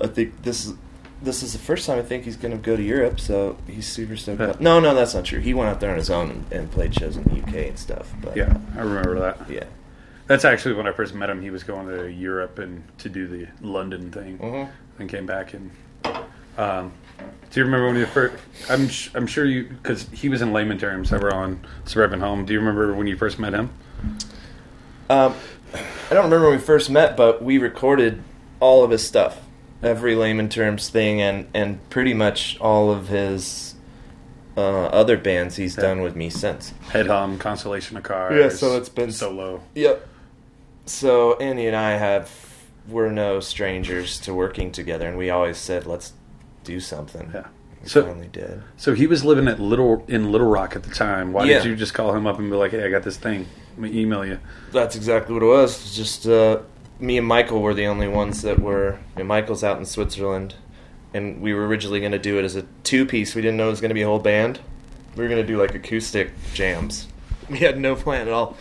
I 0.00 0.06
think 0.06 0.42
this 0.44 0.64
is 0.64 0.74
this 1.24 1.42
is 1.42 1.52
the 1.52 1.58
first 1.58 1.86
time 1.86 1.98
I 1.98 2.02
think 2.02 2.24
he's 2.24 2.36
going 2.36 2.52
to 2.52 2.58
go 2.58 2.76
to 2.76 2.82
Europe, 2.82 3.18
so 3.20 3.56
he's 3.66 3.86
super 3.86 4.16
stoked. 4.16 4.40
Up. 4.40 4.60
No, 4.60 4.78
no, 4.80 4.94
that's 4.94 5.14
not 5.14 5.24
true. 5.24 5.40
He 5.40 5.54
went 5.54 5.70
out 5.70 5.80
there 5.80 5.90
on 5.90 5.96
his 5.96 6.10
own 6.10 6.30
and, 6.30 6.52
and 6.52 6.70
played 6.70 6.94
shows 6.94 7.16
in 7.16 7.24
the 7.24 7.40
UK 7.42 7.68
and 7.68 7.78
stuff. 7.78 8.12
But 8.22 8.36
Yeah, 8.36 8.56
I 8.76 8.80
remember 8.80 9.18
that. 9.20 9.48
yeah, 9.50 9.64
That's 10.26 10.44
actually 10.44 10.74
when 10.74 10.86
I 10.86 10.92
first 10.92 11.14
met 11.14 11.28
him. 11.30 11.42
He 11.42 11.50
was 11.50 11.64
going 11.64 11.88
to 11.88 12.10
Europe 12.10 12.58
and 12.58 12.84
to 12.98 13.08
do 13.08 13.26
the 13.26 13.48
London 13.60 14.10
thing, 14.10 14.38
Mhm. 14.38 14.68
and 14.98 15.08
came 15.08 15.26
back. 15.26 15.54
And 15.54 15.70
um, 16.56 16.92
do 17.50 17.60
you 17.60 17.64
remember 17.64 17.86
when 17.88 17.96
you 17.96 18.06
first? 18.06 18.34
I'm 18.70 18.88
sh- 18.88 19.10
I'm 19.14 19.26
sure 19.26 19.44
you 19.44 19.64
because 19.64 20.08
he 20.12 20.28
was 20.28 20.40
in 20.42 20.52
layman 20.52 20.78
terms 20.78 21.10
were 21.10 21.34
on 21.34 21.60
Suburban 21.84 22.20
Home. 22.20 22.44
Do 22.44 22.52
you 22.52 22.58
remember 22.60 22.94
when 22.94 23.06
you 23.06 23.16
first 23.16 23.38
met 23.38 23.52
him? 23.54 23.70
Um, 25.10 25.34
I 25.74 26.14
don't 26.14 26.24
remember 26.24 26.48
when 26.48 26.58
we 26.58 26.62
first 26.64 26.88
met, 26.90 27.16
but 27.16 27.42
we 27.42 27.58
recorded 27.58 28.22
all 28.60 28.84
of 28.84 28.90
his 28.90 29.06
stuff, 29.06 29.40
every 29.84 30.14
layman 30.14 30.48
terms 30.48 30.88
thing, 30.88 31.20
and 31.20 31.46
and 31.54 31.78
pretty 31.90 32.14
much 32.14 32.58
all 32.60 32.90
of 32.90 33.08
his 33.08 33.74
uh, 34.56 34.86
other 34.86 35.16
bands 35.16 35.56
he's 35.56 35.74
done 35.76 36.00
with 36.00 36.14
me 36.16 36.30
since. 36.30 36.72
Head 36.90 37.06
Hum, 37.08 37.38
Constellation 37.38 37.96
of 37.96 38.02
Cars. 38.04 38.38
Yeah, 38.38 38.48
so 38.48 38.76
it's 38.76 38.88
been- 38.88 39.12
solo. 39.12 39.62
Yep. 39.74 40.08
So 40.86 41.36
Andy 41.38 41.66
and 41.66 41.76
I 41.76 41.92
have 41.92 42.30
we're 42.86 43.10
no 43.10 43.40
strangers 43.40 44.20
to 44.20 44.34
working 44.34 44.70
together, 44.70 45.08
and 45.08 45.16
we 45.16 45.30
always 45.30 45.56
said 45.56 45.86
let's 45.86 46.12
do 46.64 46.80
something. 46.80 47.30
Yeah. 47.34 47.46
We 47.82 47.88
So- 47.88 48.02
finally 48.06 48.28
did. 48.28 48.62
So 48.76 48.94
he 48.94 49.06
was 49.06 49.24
living 49.24 49.48
at 49.48 49.58
Little 49.60 50.04
in 50.08 50.30
Little 50.30 50.46
Rock 50.48 50.76
at 50.76 50.82
the 50.82 50.90
time. 50.94 51.32
Why 51.32 51.46
did 51.46 51.64
you 51.64 51.74
just 51.76 51.94
call 51.94 52.14
him 52.14 52.26
up 52.26 52.38
and 52.38 52.50
be 52.50 52.56
like, 52.56 52.70
"Hey, 52.72 52.84
I 52.84 52.90
got 52.90 53.02
this 53.02 53.16
thing. 53.16 53.46
Let 53.78 53.90
me 53.92 54.00
email 54.00 54.24
you." 54.24 54.38
That's 54.72 54.94
exactly 54.96 55.34
what 55.34 55.42
it 55.42 55.46
was. 55.46 55.94
Just 55.96 56.26
uh, 56.28 56.60
me 56.98 57.18
and 57.18 57.26
Michael 57.26 57.60
were 57.60 57.74
the 57.74 57.86
only 57.86 58.08
ones 58.08 58.42
that 58.42 58.58
were. 58.58 58.98
You 59.16 59.20
know, 59.20 59.24
Michael's 59.24 59.64
out 59.64 59.78
in 59.78 59.84
Switzerland, 59.84 60.54
and 61.12 61.40
we 61.40 61.54
were 61.54 61.66
originally 61.66 62.00
going 62.00 62.12
to 62.12 62.18
do 62.18 62.38
it 62.38 62.44
as 62.44 62.56
a 62.56 62.62
two 62.82 63.06
piece. 63.06 63.34
We 63.34 63.42
didn't 63.42 63.56
know 63.56 63.68
it 63.68 63.70
was 63.70 63.80
going 63.80 63.90
to 63.90 63.94
be 63.94 64.02
a 64.02 64.06
whole 64.06 64.18
band. 64.18 64.60
We 65.16 65.22
were 65.22 65.28
going 65.28 65.42
to 65.42 65.46
do 65.46 65.60
like 65.60 65.74
acoustic 65.74 66.32
jams. 66.54 67.08
We 67.48 67.58
had 67.58 67.78
no 67.78 67.94
plan 67.94 68.26
at 68.26 68.32
all. 68.32 68.56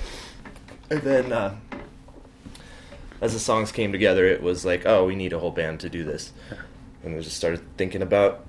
And 0.89 1.01
then, 1.01 1.31
uh, 1.31 1.55
as 3.21 3.31
the 3.31 3.39
songs 3.39 3.71
came 3.71 3.93
together, 3.93 4.25
it 4.25 4.43
was 4.43 4.65
like, 4.65 4.85
oh, 4.85 5.05
we 5.05 5.15
need 5.15 5.31
a 5.31 5.39
whole 5.39 5.51
band 5.51 5.79
to 5.79 5.89
do 5.89 6.03
this. 6.03 6.33
And 7.03 7.15
we 7.15 7.21
just 7.21 7.37
started 7.37 7.61
thinking 7.77 8.01
about 8.01 8.45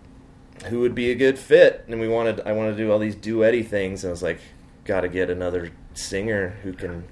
who 0.66 0.80
would 0.80 0.96
be 0.96 1.12
a 1.12 1.14
good 1.14 1.38
fit. 1.38 1.84
And 1.86 2.00
we 2.00 2.08
wanted, 2.08 2.40
I 2.40 2.50
wanted 2.50 2.72
to 2.72 2.76
do 2.78 2.90
all 2.90 2.98
these 2.98 3.14
duetty 3.14 3.64
things. 3.64 4.02
And 4.02 4.10
I 4.10 4.12
was 4.12 4.22
like, 4.22 4.40
got 4.84 5.02
to 5.02 5.08
get 5.08 5.30
another 5.30 5.70
singer 5.94 6.56
who 6.64 6.72
can 6.72 7.04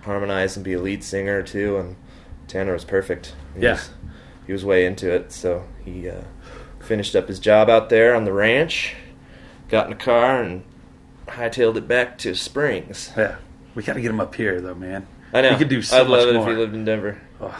harmonize 0.00 0.56
and 0.56 0.64
be 0.64 0.72
a 0.72 0.80
lead 0.80 1.04
singer 1.04 1.42
too. 1.42 1.76
And 1.76 1.96
Tanner 2.48 2.72
was 2.72 2.84
perfect. 2.84 3.34
He 3.56 3.62
Yeah. 3.62 3.72
was, 3.72 3.90
he 4.46 4.52
was 4.52 4.64
way 4.64 4.84
into 4.86 5.10
it. 5.12 5.32
So 5.32 5.64
he 5.84 6.08
uh, 6.08 6.22
finished 6.80 7.14
up 7.16 7.28
his 7.28 7.38
job 7.38 7.68
out 7.70 7.88
there 7.88 8.14
on 8.14 8.24
the 8.24 8.32
ranch. 8.32 8.94
got 9.68 9.86
in 9.86 9.92
a 9.92 9.96
car 9.96 10.42
and 10.42 10.62
hightailed 11.26 11.76
it 11.76 11.88
back 11.88 12.18
to 12.18 12.34
Springs. 12.34 13.10
Yeah, 13.16 13.36
we 13.74 13.82
got 13.82 13.94
to 13.94 14.00
get 14.00 14.10
him 14.10 14.20
up 14.20 14.34
here 14.34 14.60
though, 14.60 14.74
man. 14.74 15.06
I 15.32 15.40
know. 15.40 15.50
He 15.52 15.56
could 15.56 15.68
do 15.68 15.82
so 15.82 15.96
I'd 16.00 16.08
much 16.08 16.20
love 16.20 16.28
it 16.28 16.34
more. 16.34 16.48
if 16.48 16.54
he 16.54 16.60
lived 16.60 16.74
in 16.74 16.84
Denver. 16.84 17.20
Ugh. 17.40 17.54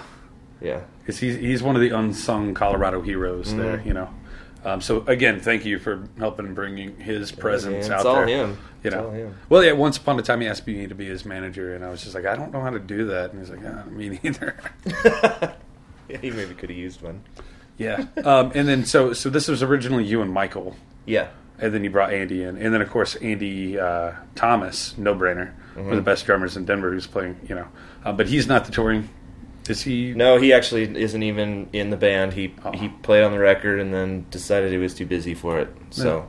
Yeah. 0.61 0.81
because 1.01 1.19
he's 1.19 1.37
he's 1.37 1.63
one 1.63 1.75
of 1.77 1.83
the 1.83 1.91
unsung 1.91 2.55
Colorado 2.55 3.01
heroes 3.03 3.49
Mm-hmm. 3.49 3.59
there. 3.59 3.83
You 3.85 3.95
know. 3.95 4.11
Um, 4.65 4.81
so 4.81 5.05
again, 5.07 5.41
thank 5.41 5.65
you 5.65 5.79
for 5.79 6.09
helping 6.19 6.55
bringing 6.55 6.97
his 6.99 7.31
presence 7.33 7.89
man, 7.89 7.99
out 8.01 8.07
all 8.07 8.15
there. 8.17 8.27
him. 8.27 8.51
You 8.83 8.89
It's 8.89 8.95
know. 8.97 9.05
all 9.07 9.11
him. 9.11 9.35
Well, 9.49 9.63
yeah. 9.65 9.73
Once 9.73 9.97
upon 9.99 10.19
a 10.19 10.23
time, 10.23 10.41
he 10.41 10.47
asked 10.47 10.67
me 10.67 10.87
to 10.87 10.95
be 10.95 11.07
his 11.07 11.25
manager, 11.25 11.75
and 11.75 11.85
I 11.85 11.91
was 11.91 12.03
just 12.03 12.15
like, 12.15 12.25
I 12.27 12.35
don't 12.37 12.53
know 12.53 12.61
how 12.61 12.71
to 12.71 12.79
do 12.79 13.07
that. 13.07 13.31
And 13.33 13.41
he's 13.41 13.51
like, 13.51 13.61
ah, 13.67 13.85
me 13.91 14.19
neither. 14.23 14.57
Yeah, 16.07 16.19
he 16.19 16.31
maybe 16.31 16.55
could 16.55 16.69
have 16.69 16.79
used 16.79 17.01
one. 17.01 17.23
yeah. 17.79 18.05
Um, 18.25 18.53
and 18.55 18.69
then 18.69 18.85
so 18.85 19.15
so 19.15 19.31
this 19.31 19.49
was 19.49 19.63
originally 19.63 20.05
you 20.05 20.21
and 20.21 20.31
Michael, 20.31 20.77
Yeah. 21.07 21.29
and 21.59 21.73
then 21.73 21.83
you 21.83 21.89
brought 21.89 22.13
Andy 22.13 22.43
in, 22.43 22.59
and 22.59 22.75
then 22.75 22.83
of 22.83 22.91
course 22.91 23.17
Andy 23.17 23.79
uh, 23.79 24.13
Thomas, 24.35 24.97
no 24.99 25.15
brainer, 25.15 25.47
one 25.47 25.55
Mm-hmm. 25.77 25.91
of 25.91 25.97
the 25.97 26.03
best 26.03 26.27
drummers 26.27 26.57
in 26.59 26.67
Denver, 26.67 26.93
who's 26.93 27.07
playing. 27.07 27.37
You 27.49 27.55
know, 27.55 27.69
uh, 28.05 28.13
but 28.13 28.29
he's 28.29 28.47
not 28.47 28.67
the 28.67 28.73
touring. 28.73 29.09
Is 29.69 29.83
he? 29.83 30.13
No, 30.15 30.37
he 30.39 30.53
actually 30.53 30.83
isn't 31.01 31.23
even 31.23 31.69
in 31.73 31.91
the 31.91 31.97
band. 31.97 32.35
He 32.35 32.55
Oh. 32.65 32.73
he 32.73 32.89
played 32.89 33.23
on 33.25 33.33
the 33.33 33.39
record 33.39 33.81
and 33.81 33.95
then 33.95 34.27
decided 34.31 34.71
he 34.73 34.79
was 34.79 34.95
too 34.95 35.07
busy 35.07 35.33
for 35.35 35.59
it. 35.59 35.69
So 35.91 36.27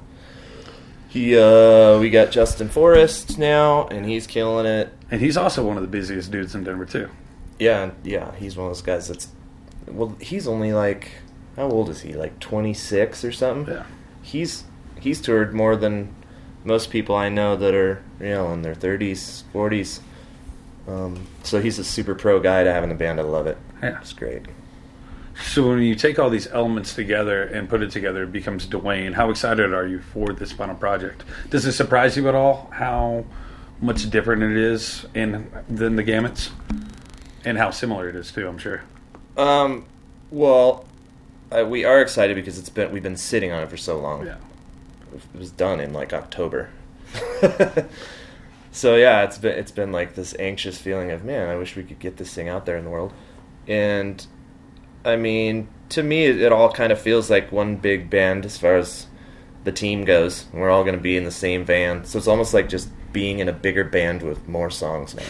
he 1.10 1.38
uh 1.38 2.00
we 2.00 2.10
got 2.10 2.32
Justin 2.32 2.70
Forrest 2.70 3.38
now 3.38 3.88
and 3.88 4.06
he's 4.06 4.28
killing 4.28 4.66
it. 4.66 4.94
And 5.12 5.22
he's 5.22 5.38
also 5.38 5.66
one 5.66 5.76
of 5.78 5.82
the 5.84 5.88
busiest 5.90 6.32
dudes 6.32 6.56
in 6.56 6.64
Denver 6.64 6.86
too. 6.86 7.10
Yeah, 7.60 7.92
yeah, 8.04 8.34
he's 8.36 8.58
one 8.58 8.68
of 8.68 8.72
those 8.72 8.82
guys 8.82 9.08
that's 9.08 9.28
well, 9.88 10.16
he's 10.20 10.48
only 10.48 10.74
like 10.74 11.12
how 11.56 11.70
old 11.70 11.90
is 11.90 12.02
he? 12.02 12.14
Like 12.14 12.40
26 12.40 13.24
or 13.24 13.32
something? 13.32 13.74
Yeah. 13.74 13.84
He's 14.22 14.64
he's 15.00 15.22
toured 15.22 15.54
more 15.54 15.76
than 15.76 16.14
most 16.64 16.90
people 16.90 17.16
I 17.16 17.30
know 17.30 17.56
that 17.56 17.74
are, 17.76 18.02
you 18.20 18.30
know, 18.30 18.52
in 18.52 18.62
their 18.64 18.74
30s, 18.74 19.44
40s. 19.54 20.00
Um, 20.88 21.26
so 21.44 21.62
he's 21.62 21.80
a 21.80 21.84
super 21.84 22.16
pro 22.16 22.40
guy 22.40 22.64
to 22.64 22.72
have 22.72 22.84
in 22.84 22.90
the 22.90 22.96
band. 22.96 23.20
I 23.20 23.24
love 23.24 23.48
it. 23.48 23.58
Yeah. 23.82 24.00
It's 24.00 24.14
great. 24.14 24.44
So 25.44 25.68
when 25.68 25.80
you 25.80 25.96
take 25.96 26.18
all 26.18 26.30
these 26.30 26.48
elements 26.48 26.96
together 26.96 27.44
and 27.44 27.68
put 27.68 27.82
it 27.82 27.92
together, 27.92 28.24
it 28.24 28.32
becomes 28.32 28.66
Dwayne. 28.68 29.14
How 29.14 29.30
excited 29.30 29.74
are 29.74 29.86
you 29.86 30.00
for 30.00 30.32
this 30.32 30.52
final 30.52 30.76
project? 30.76 31.24
Does 31.50 31.66
it 31.66 31.74
surprise 31.74 32.16
you 32.16 32.30
at 32.30 32.36
all 32.36 32.70
how 32.74 33.26
much 33.82 34.10
different 34.10 34.44
it 34.44 34.56
is 34.56 35.06
in 35.14 35.52
than 35.70 35.98
the 35.98 36.04
Gamits, 36.04 36.52
and 37.44 37.58
how 37.58 37.72
similar 37.72 38.08
it 38.08 38.16
is 38.16 38.32
too? 38.32 38.48
I'm 38.48 38.58
sure. 38.58 38.84
Um, 39.36 39.86
well, 40.32 40.86
uh, 41.52 41.66
we 41.66 41.84
are 41.84 42.02
excited 42.02 42.36
because 42.36 42.58
it's 42.58 42.70
been 42.70 42.92
we've 42.92 43.04
been 43.04 43.18
sitting 43.18 43.52
on 43.52 43.62
it 43.62 43.70
for 43.70 43.78
so 43.78 44.00
long. 44.00 44.26
Yeah. 44.26 44.38
It 45.14 45.38
was 45.38 45.52
done 45.52 45.82
in 45.82 45.92
like 45.92 46.14
October. 46.14 46.70
so 48.76 48.98
yeah, 48.98 49.24
it's 49.24 49.38
been 49.38 49.58
it's 49.58 49.72
been 49.72 49.94
like 49.94 50.16
this 50.16 50.36
anxious 50.38 50.78
feeling 50.78 51.10
of 51.10 51.24
man, 51.24 51.48
I 51.48 51.56
wish 51.56 51.78
we 51.78 51.84
could 51.84 52.00
get 52.00 52.18
this 52.18 52.34
thing 52.34 52.50
out 52.50 52.66
there 52.66 52.76
in 52.76 52.84
the 52.84 52.90
world. 52.90 53.14
And 53.68 54.26
I 55.06 55.16
mean, 55.16 55.70
to 55.90 56.04
me, 56.04 56.26
it, 56.26 56.42
it 56.42 56.52
all 56.52 56.70
kind 56.70 56.92
of 56.92 57.00
feels 57.00 57.30
like 57.30 57.54
one 57.54 57.78
big 57.78 58.10
band 58.10 58.46
as 58.46 58.58
far 58.58 58.76
as 58.76 59.08
the 59.64 59.72
team 59.72 60.04
goes. 60.04 60.48
We're 60.52 60.70
all 60.70 60.84
going 60.84 60.98
to 60.98 61.02
be 61.02 61.16
in 61.16 61.24
the 61.24 61.32
same 61.32 61.64
van, 61.64 62.04
so 62.04 62.18
it's 62.18 62.28
almost 62.28 62.54
like 62.54 62.68
just 62.68 62.90
being 63.14 63.40
in 63.40 63.48
a 63.48 63.54
bigger 63.54 63.86
band 63.86 64.22
with 64.22 64.46
more 64.46 64.70
songs 64.70 65.16
now. 65.16 65.24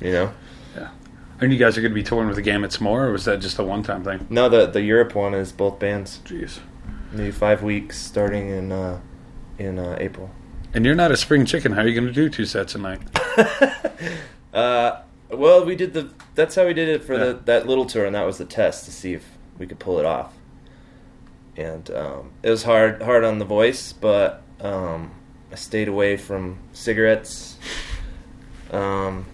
You 0.00 0.12
know. 0.12 0.34
Yeah. 0.76 0.90
And 1.40 1.52
you 1.52 1.58
guys 1.58 1.76
are 1.76 1.80
going 1.80 1.90
to 1.90 1.96
be 1.96 2.04
touring 2.04 2.28
with 2.28 2.36
the 2.36 2.48
Gamits 2.48 2.80
more, 2.80 3.08
or 3.08 3.12
was 3.12 3.24
that 3.24 3.40
just 3.40 3.58
a 3.58 3.64
one-time 3.64 4.04
thing? 4.04 4.28
No, 4.30 4.48
the 4.48 4.66
the 4.66 4.82
Europe 4.82 5.16
one 5.16 5.34
is 5.34 5.50
both 5.50 5.80
bands. 5.80 6.20
Jeez. 6.24 6.60
Maybe 7.10 7.32
five 7.32 7.64
weeks 7.64 7.98
starting 7.98 8.50
in 8.50 8.70
uh, 8.70 9.00
in 9.58 9.80
uh, 9.80 9.96
April. 9.98 10.30
And 10.72 10.84
you're 10.84 10.94
not 10.94 11.10
a 11.10 11.16
spring 11.16 11.44
chicken. 11.46 11.72
How 11.72 11.82
are 11.82 11.88
you 11.88 11.94
going 12.00 12.06
to 12.06 12.12
do 12.12 12.28
two 12.30 12.46
sets 12.46 12.74
a 12.74 12.78
night? 12.78 13.00
Uh, 14.52 15.02
well, 15.30 15.64
we 15.64 15.76
did 15.76 15.94
the. 15.94 16.10
That's 16.34 16.56
how 16.56 16.66
we 16.66 16.74
did 16.74 16.88
it 16.88 17.04
for 17.04 17.12
Yeah. 17.12 17.24
the 17.26 17.32
that 17.44 17.66
little 17.68 17.86
tour, 17.86 18.04
and 18.04 18.16
that 18.16 18.26
was 18.26 18.38
the 18.38 18.44
test 18.44 18.84
to 18.86 18.90
see 18.90 19.12
if 19.14 19.24
we 19.58 19.66
could 19.68 19.78
pull 19.78 20.00
it 20.00 20.04
off. 20.04 20.34
And 21.56 21.88
um, 21.92 22.32
it 22.42 22.50
was 22.50 22.64
hard 22.64 23.00
hard 23.00 23.22
on 23.22 23.38
the 23.38 23.44
voice, 23.44 23.92
but 23.92 24.42
um, 24.60 25.12
I 25.52 25.54
stayed 25.54 25.86
away 25.86 26.16
from 26.16 26.58
cigarettes. 26.72 27.58
Um, 28.72 29.26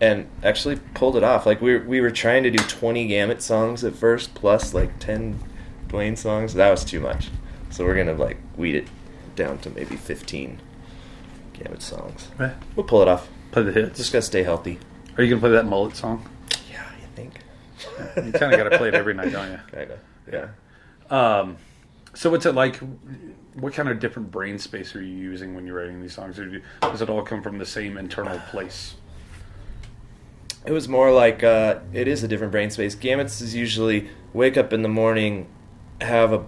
and 0.00 0.28
actually 0.44 0.76
pulled 0.94 1.16
it 1.16 1.24
off. 1.24 1.46
Like 1.46 1.60
we 1.60 1.74
were, 1.76 1.84
we 1.84 2.00
were 2.00 2.12
trying 2.12 2.44
to 2.44 2.50
do 2.52 2.62
twenty 2.68 3.08
Gamit 3.08 3.40
songs 3.40 3.82
at 3.82 3.96
first, 3.96 4.34
plus 4.34 4.72
like 4.72 5.00
ten 5.00 5.40
Dwayne 5.88 6.16
songs. 6.16 6.54
That 6.54 6.70
was 6.70 6.84
too 6.84 7.00
much. 7.00 7.28
So 7.70 7.84
we're 7.84 7.96
gonna 7.96 8.14
like 8.14 8.36
weed 8.56 8.76
it 8.76 8.86
down 9.34 9.58
to 9.58 9.70
maybe 9.70 9.96
fifteen 9.96 10.60
Gamit 11.54 11.80
songs. 11.82 12.28
Eh, 12.40 12.50
We'll 12.76 12.84
pull 12.86 13.02
it 13.02 13.08
off. 13.08 13.28
Play 13.52 13.62
the 13.62 13.72
hits. 13.72 13.98
Just 13.98 14.12
gotta 14.12 14.22
stay 14.22 14.42
healthy. 14.42 14.78
Are 15.16 15.22
you 15.22 15.34
to 15.34 15.40
play 15.40 15.50
that 15.50 15.66
mullet 15.66 15.96
song? 15.96 16.28
Yeah, 16.70 16.84
you 17.00 17.06
think? 17.14 17.38
You 18.16 18.32
kind 18.32 18.52
of 18.52 18.58
got 18.58 18.68
to 18.70 18.78
play 18.78 18.88
it 18.88 18.94
every 18.94 19.14
night, 19.14 19.30
don't 19.32 19.50
you? 19.52 19.60
Kinda. 19.72 19.98
Yeah. 20.32 20.48
Um, 21.10 21.56
so 22.14 22.30
what's 22.30 22.46
it 22.46 22.54
like? 22.54 22.80
What 23.54 23.72
kind 23.74 23.88
of 23.88 24.00
different 24.00 24.32
brain 24.32 24.58
space 24.58 24.96
are 24.96 25.02
you 25.02 25.14
using 25.14 25.54
when 25.54 25.66
you're 25.66 25.76
writing 25.76 26.00
these 26.02 26.14
songs? 26.14 26.38
Or 26.40 26.46
do, 26.46 26.60
does 26.82 27.00
it 27.02 27.08
all 27.08 27.22
come 27.22 27.42
from 27.42 27.58
the 27.58 27.66
same 27.66 27.96
internal 27.96 28.38
place? 28.50 28.94
It 30.66 30.72
was 30.72 30.88
more 30.88 31.12
like 31.12 31.44
uh, 31.44 31.78
it 31.92 32.08
is 32.08 32.24
a 32.24 32.28
different 32.28 32.50
brain 32.50 32.70
space. 32.70 32.96
Gamuts 32.96 33.40
is 33.42 33.54
usually 33.54 34.08
wake 34.32 34.56
up 34.56 34.72
in 34.72 34.82
the 34.82 34.88
morning, 34.88 35.46
have 36.00 36.32
a 36.32 36.44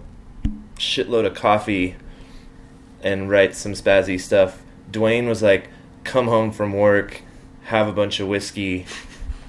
shitload 0.75 1.25
of 1.25 1.35
coffee, 1.35 1.95
and 3.01 3.29
write 3.29 3.55
some 3.55 3.73
spazzy 3.73 4.19
stuff. 4.19 4.61
Dwayne 4.91 5.27
was 5.27 5.41
like, 5.41 5.69
come 6.03 6.27
home 6.27 6.51
from 6.51 6.73
work, 6.73 7.21
have 7.63 7.87
a 7.87 7.91
bunch 7.91 8.19
of 8.19 8.27
whiskey, 8.27 8.85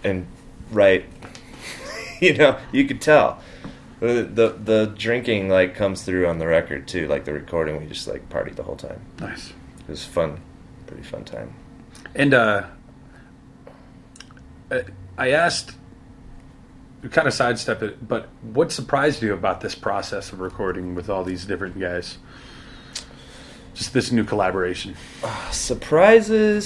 and 0.05 0.27
write. 0.70 1.07
you 2.20 2.35
know, 2.35 2.59
you 2.72 2.85
could 2.85 3.01
tell. 3.01 3.40
The, 4.01 4.22
the 4.22 4.48
the 4.51 4.94
drinking 4.96 5.48
like 5.48 5.74
comes 5.74 6.03
through 6.03 6.29
on 6.29 6.38
the 6.38 6.46
record 6.46 6.87
too. 6.87 7.09
Like 7.09 7.24
the 7.24 7.33
recording, 7.33 7.81
we 7.81 7.87
just 7.87 8.07
like 8.07 8.29
partied 8.29 8.55
the 8.55 8.62
whole 8.62 8.77
time. 8.77 9.01
Nice. 9.18 9.53
It 9.81 9.88
was 9.88 10.05
fun, 10.05 10.40
pretty 10.87 11.03
fun 11.03 11.24
time. 11.24 11.55
And 12.14 12.33
uh, 12.33 12.66
uh, 14.70 14.81
I 15.16 15.31
asked, 15.31 15.72
kind 17.11 17.27
of 17.27 17.35
sidestep 17.35 17.83
it, 17.83 18.07
but 18.07 18.29
what 18.42 18.70
surprised 18.70 19.22
you 19.22 19.33
about 19.33 19.61
this 19.61 19.74
process 19.74 20.33
of 20.33 20.40
recording 20.40 20.94
with 20.94 21.11
all 21.11 21.24
these 21.24 21.44
different 21.44 21.79
guys? 21.79 22.18
Just 23.78 23.92
this 23.92 24.10
new 24.10 24.24
collaboration. 24.24 24.96
Ah, 25.22 25.50
surprises. 25.52 26.64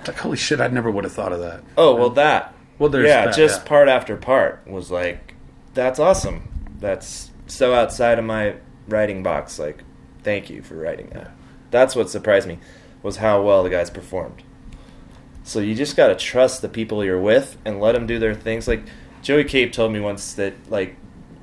It's 0.00 0.08
like, 0.08 0.18
holy 0.18 0.36
shit, 0.36 0.60
I 0.60 0.68
never 0.68 0.90
would 0.90 1.04
have 1.04 1.14
thought 1.14 1.32
of 1.32 1.40
that. 1.40 1.64
Oh 1.78 1.96
well, 1.96 2.10
that. 2.10 2.54
Well, 2.78 2.90
there's 2.90 3.08
yeah, 3.08 3.24
that, 3.24 3.34
just 3.34 3.62
yeah. 3.62 3.68
part 3.68 3.88
after 3.88 4.18
part 4.18 4.60
was 4.66 4.90
like, 4.90 5.32
that's 5.72 5.98
awesome. 5.98 6.76
That's 6.78 7.30
so 7.46 7.72
outside 7.72 8.18
of 8.18 8.26
my 8.26 8.56
writing 8.86 9.22
box. 9.22 9.58
Like, 9.58 9.82
thank 10.22 10.50
you 10.50 10.60
for 10.60 10.74
writing 10.74 11.08
that. 11.14 11.30
That's 11.70 11.96
what 11.96 12.10
surprised 12.10 12.46
me 12.46 12.58
was 13.02 13.16
how 13.16 13.40
well 13.40 13.62
the 13.62 13.70
guys 13.70 13.88
performed. 13.88 14.42
So 15.42 15.60
you 15.60 15.74
just 15.74 15.96
gotta 15.96 16.16
trust 16.16 16.60
the 16.60 16.68
people 16.68 17.02
you're 17.02 17.18
with 17.18 17.56
and 17.64 17.80
let 17.80 17.92
them 17.92 18.06
do 18.06 18.18
their 18.18 18.34
things. 18.34 18.68
Like 18.68 18.82
Joey 19.22 19.44
Cape 19.44 19.72
told 19.72 19.90
me 19.90 20.00
once 20.00 20.34
that 20.34 20.52
like 20.70 20.96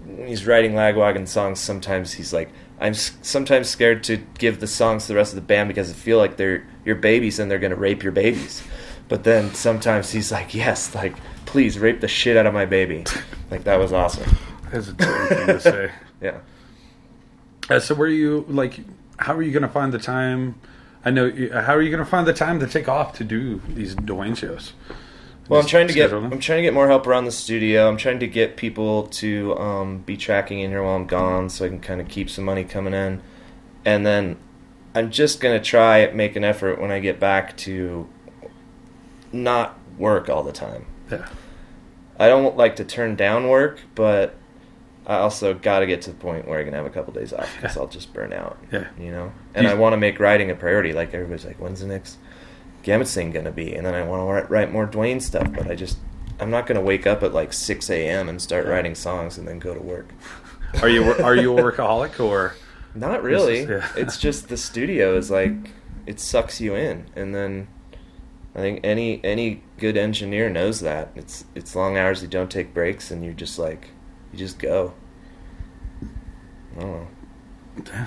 when 0.06 0.28
he's 0.28 0.46
writing 0.46 0.74
Lagwagon 0.74 1.28
songs, 1.28 1.60
sometimes 1.60 2.14
he's 2.14 2.32
like, 2.32 2.52
I'm 2.80 2.94
sometimes 2.94 3.70
scared 3.70 4.04
to 4.06 4.18
give 4.38 4.60
the 4.60 4.68
songs 4.68 5.04
to 5.04 5.08
the 5.10 5.16
rest 5.16 5.32
of 5.32 5.36
the 5.36 5.42
band 5.42 5.68
because 5.68 5.90
I 5.90 5.94
feel 5.94 6.18
like 6.18 6.38
they're 6.38 6.66
your 6.86 6.96
babies 6.96 7.40
and 7.40 7.50
they're 7.50 7.60
gonna 7.60 7.76
rape 7.76 8.04
your 8.04 8.12
babies. 8.12 8.64
But 9.10 9.24
then 9.24 9.54
sometimes 9.54 10.12
he's 10.12 10.32
like, 10.32 10.54
yes, 10.54 10.94
like 10.94 11.16
please 11.46 11.80
rape 11.80 12.02
the 12.02 12.08
shit 12.08 12.38
out 12.38 12.46
of 12.46 12.54
my 12.54 12.66
baby. 12.66 13.06
Like 13.50 13.64
that 13.64 13.80
was 13.80 13.94
awesome. 13.94 14.30
That's 14.72 14.90
a 14.90 14.94
terrible 14.94 15.36
thing 15.36 15.48
to 15.48 15.60
say. 15.62 15.92
Yeah. 16.22 16.40
Uh, 17.70 17.80
so, 17.80 17.96
where 17.96 18.08
you 18.08 18.44
like? 18.50 18.80
How 19.18 19.34
are 19.36 19.42
you 19.42 19.52
going 19.52 19.62
to 19.64 19.70
find 19.70 19.94
the 19.94 20.00
time? 20.00 20.56
I 21.06 21.12
know. 21.12 21.32
How 21.54 21.76
are 21.76 21.82
you 21.82 21.90
going 21.90 22.04
to 22.04 22.10
find 22.10 22.28
the 22.28 22.34
time 22.34 22.60
to 22.60 22.68
take 22.68 22.90
off 22.90 23.16
to 23.20 23.24
do 23.24 23.62
these 23.70 23.96
Dwayne 23.96 24.36
shows? 24.36 24.74
Well, 25.50 25.62
I'm 25.62 25.68
trying 25.68 25.88
to 25.88 25.94
get 25.94 26.10
them? 26.10 26.26
I'm 26.32 26.40
trying 26.40 26.58
to 26.60 26.64
get 26.64 26.74
more 26.74 26.88
help 26.88 27.08
around 27.08 27.26
the 27.26 27.32
studio. 27.32 27.88
I'm 27.88 27.98
trying 27.98 28.20
to 28.20 28.28
get 28.28 28.58
people 28.58 29.08
to 29.08 29.58
um, 29.58 30.00
be 30.00 30.18
tracking 30.18 30.60
in 30.60 30.72
here 30.72 30.84
while 30.84 30.96
I'm 30.96 31.08
gone, 31.08 31.50
so 31.50 31.66
I 31.66 31.70
can 31.70 31.80
kind 31.80 32.02
of 32.02 32.08
keep 32.10 32.30
some 32.30 32.44
money 32.46 32.64
coming 32.64 32.94
in. 32.94 33.22
And 33.86 34.06
then 34.06 34.38
I'm 34.94 35.10
just 35.12 35.40
gonna 35.40 35.62
try 35.62 36.10
make 36.12 36.36
an 36.36 36.44
effort 36.44 36.82
when 36.82 36.92
I 36.92 37.00
get 37.00 37.20
back 37.20 37.56
to 37.58 38.10
not 39.32 39.78
work 39.98 40.30
all 40.30 40.44
the 40.44 40.52
time. 40.52 40.86
Yeah. 41.10 41.28
I 42.20 42.28
don't 42.28 42.58
like 42.58 42.76
to 42.78 42.84
turn 42.84 43.16
down 43.16 43.48
work, 43.48 43.80
but 43.96 44.36
I 45.06 45.18
also 45.18 45.54
got 45.54 45.80
to 45.80 45.86
get 45.86 46.02
to 46.04 46.10
the 46.12 46.18
point 46.18 46.48
where 46.48 46.60
I 46.60 46.64
can 46.64 46.74
have 46.74 46.86
a 46.86 46.90
couple 46.90 47.14
days 47.14 47.32
off 47.32 47.50
because 47.56 47.78
I'll 47.78 47.88
just 47.88 48.12
burn 48.14 48.34
out. 48.34 48.58
Yeah. 48.72 48.88
You 49.00 49.12
know, 49.12 49.32
and 49.54 49.66
You- 49.66 49.72
I 49.72 49.76
want 49.76 49.94
to 49.94 49.98
make 49.98 50.20
writing 50.20 50.50
a 50.52 50.56
priority. 50.56 50.94
Like 50.94 51.14
everybody's 51.14 51.46
like, 51.46 51.60
when's 51.60 51.80
the 51.80 51.88
next 51.88 52.18
Gamit 52.88 53.14
thing 53.14 53.32
gonna 53.32 53.52
be? 53.52 53.76
And 53.76 53.86
then 53.86 53.94
I 53.94 54.04
want 54.04 54.22
to 54.22 54.26
write, 54.26 54.50
write 54.50 54.72
more 54.72 54.88
Dwayne 54.88 55.22
stuff, 55.22 55.52
but 55.54 55.70
I 55.70 55.76
just 55.76 55.98
I'm 56.40 56.50
not 56.50 56.68
gonna 56.68 56.82
wake 56.82 57.06
up 57.06 57.22
at 57.22 57.34
like 57.34 57.52
6 57.52 57.90
a.m. 57.90 58.30
and 58.30 58.42
start 58.42 58.66
writing 58.66 58.96
songs 58.96 59.38
and 59.38 59.46
then 59.48 59.60
go 59.60 59.74
to 59.74 59.80
work. 59.82 60.10
Are 60.82 60.88
you 60.90 61.04
Are 61.04 61.36
you 61.36 61.58
a 61.58 61.62
workaholic 61.62 62.20
or 62.24 62.56
Not 62.96 63.24
really. 63.24 63.58
is- 63.60 63.70
yeah. 63.70 63.90
it's 63.98 64.18
just 64.18 64.48
the 64.48 64.56
studio 64.58 65.18
is 65.18 65.30
like 65.30 65.72
it 66.06 66.20
sucks 66.22 66.62
you 66.62 66.76
in, 66.76 67.06
and 67.18 67.36
then 67.36 67.68
I 68.56 68.60
think 68.60 68.80
any 68.86 69.20
any 69.26 69.62
good 69.78 69.98
engineer 69.98 70.50
knows 70.50 70.80
that 70.80 71.10
it's 71.16 71.44
it's 71.56 71.76
long 71.76 71.98
hours. 71.98 72.22
You 72.22 72.30
don't 72.30 72.50
take 72.50 72.74
breaks, 72.74 73.12
and 73.12 73.24
you're 73.24 73.34
just 73.34 73.60
like 73.60 73.90
you 74.32 74.40
just 74.40 74.60
go. 74.60 74.94
I 76.78 76.80
don't 76.80 77.08
know. 77.86 78.06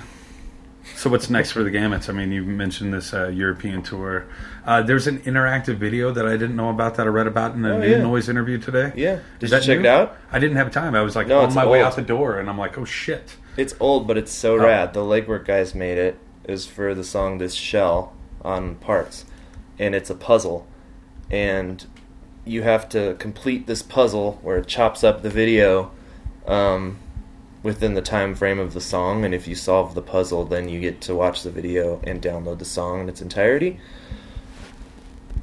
So 0.95 1.09
what's 1.09 1.29
next 1.31 1.51
for 1.51 1.63
the 1.63 1.71
Gamits? 1.71 2.09
I 2.09 2.13
mean, 2.13 2.31
you 2.31 2.43
mentioned 2.43 2.93
this 2.93 3.13
uh, 3.13 3.27
European 3.29 3.81
tour. 3.81 4.27
Uh, 4.65 4.83
there's 4.83 5.07
an 5.07 5.19
interactive 5.21 5.77
video 5.77 6.11
that 6.11 6.27
I 6.27 6.31
didn't 6.37 6.55
know 6.55 6.69
about 6.69 6.95
that 6.95 7.07
I 7.07 7.09
read 7.09 7.25
about 7.25 7.55
in 7.55 7.65
a 7.65 7.73
Oh, 7.75 7.79
new 7.79 7.89
yeah. 7.89 7.97
noise 8.03 8.29
interview 8.29 8.59
today. 8.59 8.91
Yeah. 8.95 9.13
Is 9.13 9.21
Did 9.39 9.41
you 9.41 9.47
that 9.49 9.63
check 9.63 9.79
new? 9.79 9.85
it 9.85 9.89
out? 9.89 10.15
I 10.31 10.37
didn't 10.37 10.57
have 10.57 10.71
time. 10.71 10.93
I 10.93 11.01
was 11.01 11.15
like 11.15 11.27
No, 11.27 11.39
on 11.39 11.53
my 11.55 11.65
way 11.65 11.81
out 11.81 11.95
the 11.95 12.01
door, 12.03 12.39
and 12.39 12.47
I'm 12.49 12.57
like, 12.57 12.77
oh 12.77 12.85
shit. 12.85 13.35
It's 13.57 13.73
old, 13.79 14.07
but 14.07 14.17
it's 14.17 14.31
so 14.31 14.53
Oh. 14.55 14.63
rad. 14.65 14.93
The 14.93 14.99
legwork 15.01 15.45
guys 15.45 15.73
made 15.73 15.97
it. 15.97 16.17
It 16.43 16.61
for 16.65 16.93
the 16.93 17.03
song 17.03 17.37
"This 17.39 17.53
Shell" 17.53 18.13
on 18.43 18.75
Parts, 18.75 19.25
and 19.79 19.93
it's 19.95 20.09
a 20.09 20.15
puzzle, 20.15 20.67
and 21.29 21.85
you 22.45 22.63
have 22.63 22.89
to 22.89 23.15
complete 23.19 23.67
this 23.67 23.81
puzzle 23.81 24.39
where 24.41 24.57
it 24.57 24.67
chops 24.67 25.03
up 25.03 25.21
the 25.21 25.29
video 25.29 25.91
um, 26.47 26.97
within 27.63 27.93
the 27.93 28.01
time 28.01 28.33
frame 28.35 28.59
of 28.59 28.73
the 28.73 28.81
song. 28.81 29.23
And 29.25 29.33
if 29.33 29.47
you 29.47 29.55
solve 29.55 29.93
the 29.95 30.01
puzzle, 30.01 30.45
then 30.45 30.67
you 30.69 30.79
get 30.79 31.01
to 31.01 31.15
watch 31.15 31.43
the 31.43 31.51
video 31.51 31.99
and 32.03 32.21
download 32.21 32.59
the 32.59 32.65
song 32.65 33.01
in 33.01 33.09
its 33.09 33.21
entirety. 33.21 33.79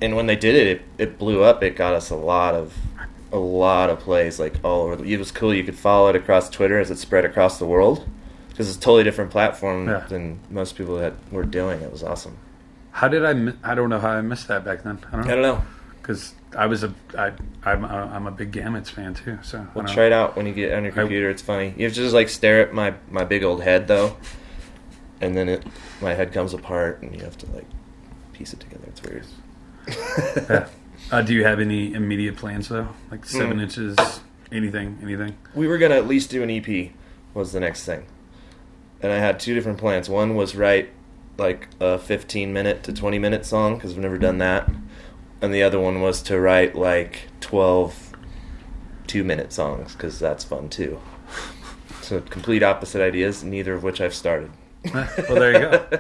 And 0.01 0.15
when 0.17 0.27
they 0.27 0.37
did 0.37 0.55
it, 0.55 0.67
it, 0.67 0.83
it 0.99 1.19
blew 1.19 1.43
up. 1.43 1.63
It 1.63 1.77
got 1.77 1.95
us 1.95 2.11
a 2.11 2.17
lot 2.17 2.55
of 2.55 2.77
a 3.31 3.39
lot 3.39 3.91
of 3.91 3.99
plays, 4.01 4.39
like 4.41 4.55
all 4.65 4.83
over. 4.85 4.97
The, 4.97 5.13
it 5.13 5.19
was 5.19 5.31
cool. 5.31 5.53
You 5.53 5.63
could 5.65 5.77
follow 5.77 6.09
it 6.09 6.17
across 6.17 6.49
Twitter 6.49 6.79
as 6.79 6.91
it 6.91 6.97
spread 6.99 7.25
across 7.27 7.59
the 7.59 7.67
world 7.67 8.09
because 8.49 8.69
it's 8.69 8.79
a 8.79 8.81
totally 8.81 9.05
different 9.05 9.31
platform 9.31 9.87
Yeah. 9.87 10.07
than 10.09 10.41
most 10.51 10.77
people 10.77 10.97
that 10.97 11.13
were 11.31 11.45
doing. 11.45 11.81
It 11.83 11.93
was 11.93 12.03
awesome. 12.03 12.39
How 12.93 13.07
did 13.09 13.25
I? 13.25 13.33
mi- 13.35 13.53
I 13.63 13.75
don't 13.75 13.91
know 13.91 13.99
how 14.01 14.11
I 14.11 14.21
missed 14.23 14.49
that 14.49 14.65
back 14.65 14.83
then. 14.83 14.99
I 15.13 15.17
don't 15.17 15.27
don't 15.27 15.43
know. 15.43 15.63
because 16.01 16.33
I 16.57 16.67
was 16.67 16.83
a 16.85 16.93
I 17.17 17.33
I'm 17.65 17.85
a, 17.85 17.89
I'm 17.89 18.27
a 18.27 18.31
big 18.31 18.53
Gamits 18.53 18.89
fan 18.89 19.15
too. 19.15 19.39
So 19.43 19.67
Well, 19.75 19.87
try 19.87 20.05
it 20.07 20.13
out 20.13 20.37
when 20.37 20.47
you 20.47 20.55
get 20.55 20.73
on 20.73 20.83
your 20.85 20.93
computer. 20.93 21.29
It's 21.31 21.43
funny. 21.43 21.75
You 21.77 21.85
have 21.85 21.95
to 21.95 22.01
just 22.01 22.15
like 22.15 22.29
stare 22.29 22.61
at 22.63 22.73
my 22.73 22.95
my 23.11 23.25
big 23.25 23.43
old 23.45 23.63
head 23.63 23.87
though, 23.89 24.17
and 25.21 25.37
then 25.37 25.49
it 25.49 25.65
my 26.01 26.15
head 26.15 26.33
comes 26.33 26.55
apart, 26.55 27.03
and 27.03 27.15
you 27.15 27.23
have 27.25 27.37
to 27.39 27.47
like 27.53 27.67
piece 28.33 28.53
it 28.53 28.61
together. 28.61 28.85
It's 28.89 29.03
weird. 29.03 29.25
Yeah. 30.49 30.69
Uh, 31.11 31.23
do 31.23 31.33
you 31.33 31.45
have 31.45 31.59
any 31.61 31.95
immediate 31.95 32.37
plans 32.37 32.69
though? 32.69 32.89
Like 33.11 33.25
seven 33.25 33.59
Mm. 33.59 33.63
inches, 33.63 33.97
anything, 34.53 34.99
anything? 35.03 35.37
we 35.55 35.67
were 35.67 35.79
gonna 35.79 35.95
at 35.95 36.07
least 36.07 36.29
do 36.31 36.43
an 36.43 36.51
EP 36.51 36.91
was 37.35 37.53
the 37.53 37.61
next 37.61 37.85
thing, 37.85 38.05
and 39.01 39.11
I 39.13 39.17
had 39.17 39.39
two 39.41 39.55
different 39.55 39.79
plans. 39.79 40.09
One 40.11 40.35
was 40.35 40.55
write 40.55 40.91
like 41.39 41.69
a 41.81 41.99
15 41.99 42.53
minute 42.53 42.83
to 42.83 42.93
20 42.93 43.19
minute 43.19 43.47
song 43.47 43.77
because 43.77 43.93
we've 43.95 44.03
never 44.03 44.19
done 44.19 44.39
that, 44.39 44.69
and 45.41 45.55
the 45.55 45.63
other 45.63 45.79
one 45.79 46.01
was 46.01 46.23
to 46.23 46.41
write 46.41 46.75
like 46.75 47.29
12 47.41 48.09
two 49.07 49.25
minute 49.25 49.53
songs 49.53 49.95
because 49.95 50.19
that's 50.19 50.45
fun 50.45 50.69
too. 50.69 51.01
So 52.03 52.21
complete 52.21 52.63
opposite 52.63 53.03
ideas, 53.03 53.43
neither 53.43 53.75
of 53.75 53.83
which 53.83 54.01
I've 54.01 54.15
started. 54.15 54.51
well, 54.95 55.07
there 55.29 55.53
you 55.53 55.59
go. 55.59 55.99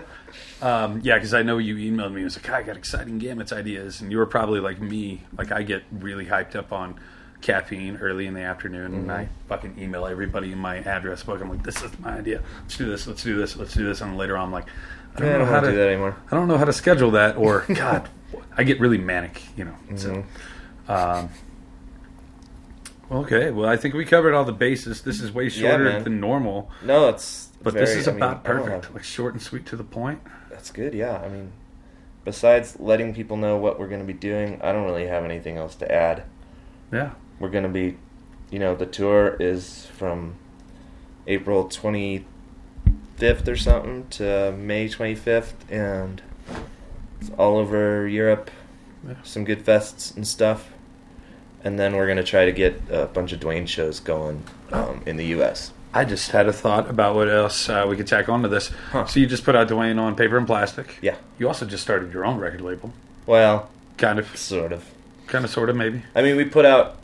Um, 0.60 1.00
yeah, 1.02 1.14
because 1.14 1.34
I 1.34 1.42
know 1.42 1.58
you 1.58 1.76
emailed 1.76 2.12
me. 2.12 2.22
It 2.22 2.24
was 2.24 2.36
like, 2.36 2.50
I 2.50 2.62
got 2.62 2.76
exciting 2.76 3.20
Gamits 3.20 3.52
ideas, 3.52 4.00
and 4.00 4.10
you 4.10 4.18
were 4.18 4.26
probably 4.26 4.60
like 4.60 4.80
me. 4.80 5.22
Like 5.36 5.52
I 5.52 5.62
get 5.62 5.82
really 5.92 6.26
hyped 6.26 6.56
up 6.56 6.72
on 6.72 6.98
caffeine 7.40 7.96
early 7.98 8.26
in 8.26 8.34
the 8.34 8.40
afternoon, 8.42 8.94
and 8.94 9.12
I 9.12 9.28
fucking 9.48 9.76
email 9.78 10.06
everybody 10.06 10.50
in 10.50 10.58
my 10.58 10.78
address 10.78 11.22
book. 11.22 11.40
I'm 11.40 11.48
like, 11.48 11.62
this 11.62 11.82
is 11.82 11.96
my 12.00 12.18
idea. 12.18 12.42
Let's 12.62 12.76
do 12.76 12.86
this. 12.86 13.06
Let's 13.06 13.22
do 13.22 13.36
this. 13.36 13.56
Let's 13.56 13.74
do 13.74 13.84
this. 13.84 14.00
And 14.00 14.16
later 14.16 14.36
on, 14.36 14.46
I'm 14.46 14.52
like, 14.52 14.66
I 15.18 15.20
don't 15.22 15.30
Yeah, 15.32 15.38
know 15.38 15.44
how 15.46 15.60
to 15.60 15.70
do 15.70 15.76
that 15.76 15.88
anymore. 15.88 16.16
I 16.30 16.34
don't 16.36 16.48
know 16.48 16.58
how 16.58 16.64
to 16.64 16.72
schedule 16.72 17.10
that, 17.12 17.36
or 17.36 17.64
God, 17.74 18.08
I 18.56 18.62
get 18.64 18.80
really 18.80 18.98
manic, 18.98 19.42
you 19.56 19.64
know. 19.64 19.74
So, 19.96 20.24
Mm-hmm. 20.88 20.92
um, 20.92 21.28
okay, 23.10 23.50
well, 23.50 23.68
I 23.68 23.76
think 23.76 23.94
we 23.94 24.04
covered 24.04 24.34
all 24.34 24.44
the 24.44 24.52
bases. 24.52 25.02
This 25.02 25.20
is 25.20 25.32
way 25.32 25.48
shorter 25.48 25.84
man. 25.84 26.04
than 26.04 26.20
normal, 26.20 26.70
No, 26.82 27.08
it's 27.08 27.48
but 27.62 27.74
this 27.74 27.90
is 27.96 28.06
I 28.08 28.12
about 28.12 28.44
don't 28.44 28.64
perfect, 28.64 28.94
like 28.94 29.04
short 29.04 29.34
and 29.34 29.42
sweet 29.42 29.66
to 29.66 29.76
the 29.76 29.84
point. 29.84 30.20
That's 30.50 30.70
good, 30.70 30.94
yeah. 30.94 31.18
I 31.18 31.28
mean, 31.28 31.52
besides 32.24 32.78
letting 32.78 33.14
people 33.14 33.36
know 33.36 33.56
what 33.56 33.78
we're 33.78 33.88
going 33.88 34.00
to 34.00 34.06
be 34.06 34.12
doing, 34.12 34.60
I 34.62 34.72
don't 34.72 34.84
really 34.84 35.06
have 35.06 35.24
anything 35.24 35.56
else 35.56 35.74
to 35.76 35.90
add. 35.92 36.24
Yeah, 36.92 37.10
We're 37.38 37.50
going 37.50 37.64
to 37.64 37.70
be, 37.70 37.96
you 38.50 38.58
know, 38.58 38.74
the 38.74 38.86
tour 38.86 39.36
is 39.38 39.86
from 39.86 40.36
April 41.26 41.68
25th 43.18 43.48
or 43.48 43.56
something 43.56 44.06
to 44.10 44.52
May 44.52 44.88
25th, 44.88 45.52
and 45.70 46.22
it's 47.20 47.30
all 47.38 47.56
over 47.58 48.06
Europe. 48.06 48.50
Yeah. 49.06 49.14
Some 49.22 49.44
good 49.44 49.64
fests 49.64 50.14
and 50.16 50.26
stuff. 50.26 50.70
And 51.64 51.78
then 51.78 51.96
we're 51.96 52.06
going 52.06 52.18
to 52.18 52.24
try 52.24 52.44
to 52.44 52.52
get 52.52 52.80
a 52.90 53.06
bunch 53.06 53.32
of 53.32 53.40
Dwayne 53.40 53.66
shows 53.66 54.00
going 54.00 54.44
um, 54.72 55.02
in 55.06 55.16
the 55.16 55.26
U.S. 55.26 55.72
I 55.92 56.04
just 56.04 56.30
had 56.30 56.46
a 56.46 56.52
thought 56.52 56.88
about 56.88 57.16
what 57.16 57.28
else 57.28 57.68
uh, 57.68 57.84
we 57.88 57.96
could 57.96 58.06
tack 58.06 58.28
onto 58.28 58.48
this. 58.48 58.68
Huh. 58.90 59.06
So 59.06 59.18
you 59.20 59.26
just 59.26 59.44
put 59.44 59.56
out 59.56 59.68
Dwayne 59.68 59.98
on 60.00 60.14
paper 60.14 60.38
and 60.38 60.46
Plastick. 60.46 60.90
Yeah. 61.02 61.16
You 61.38 61.48
also 61.48 61.66
just 61.66 61.82
started 61.82 62.12
your 62.12 62.24
own 62.24 62.38
record 62.38 62.60
label, 62.60 62.92
Well, 63.26 63.70
kind 63.96 64.18
of, 64.18 64.36
sort 64.36 64.72
of. 64.72 64.84
kind 65.26 65.44
of, 65.44 65.50
sort 65.50 65.68
of, 65.68 65.76
maybe. 65.76 66.02
I 66.14 66.22
mean, 66.22 66.36
we 66.36 66.44
put 66.44 66.64
out. 66.64 66.96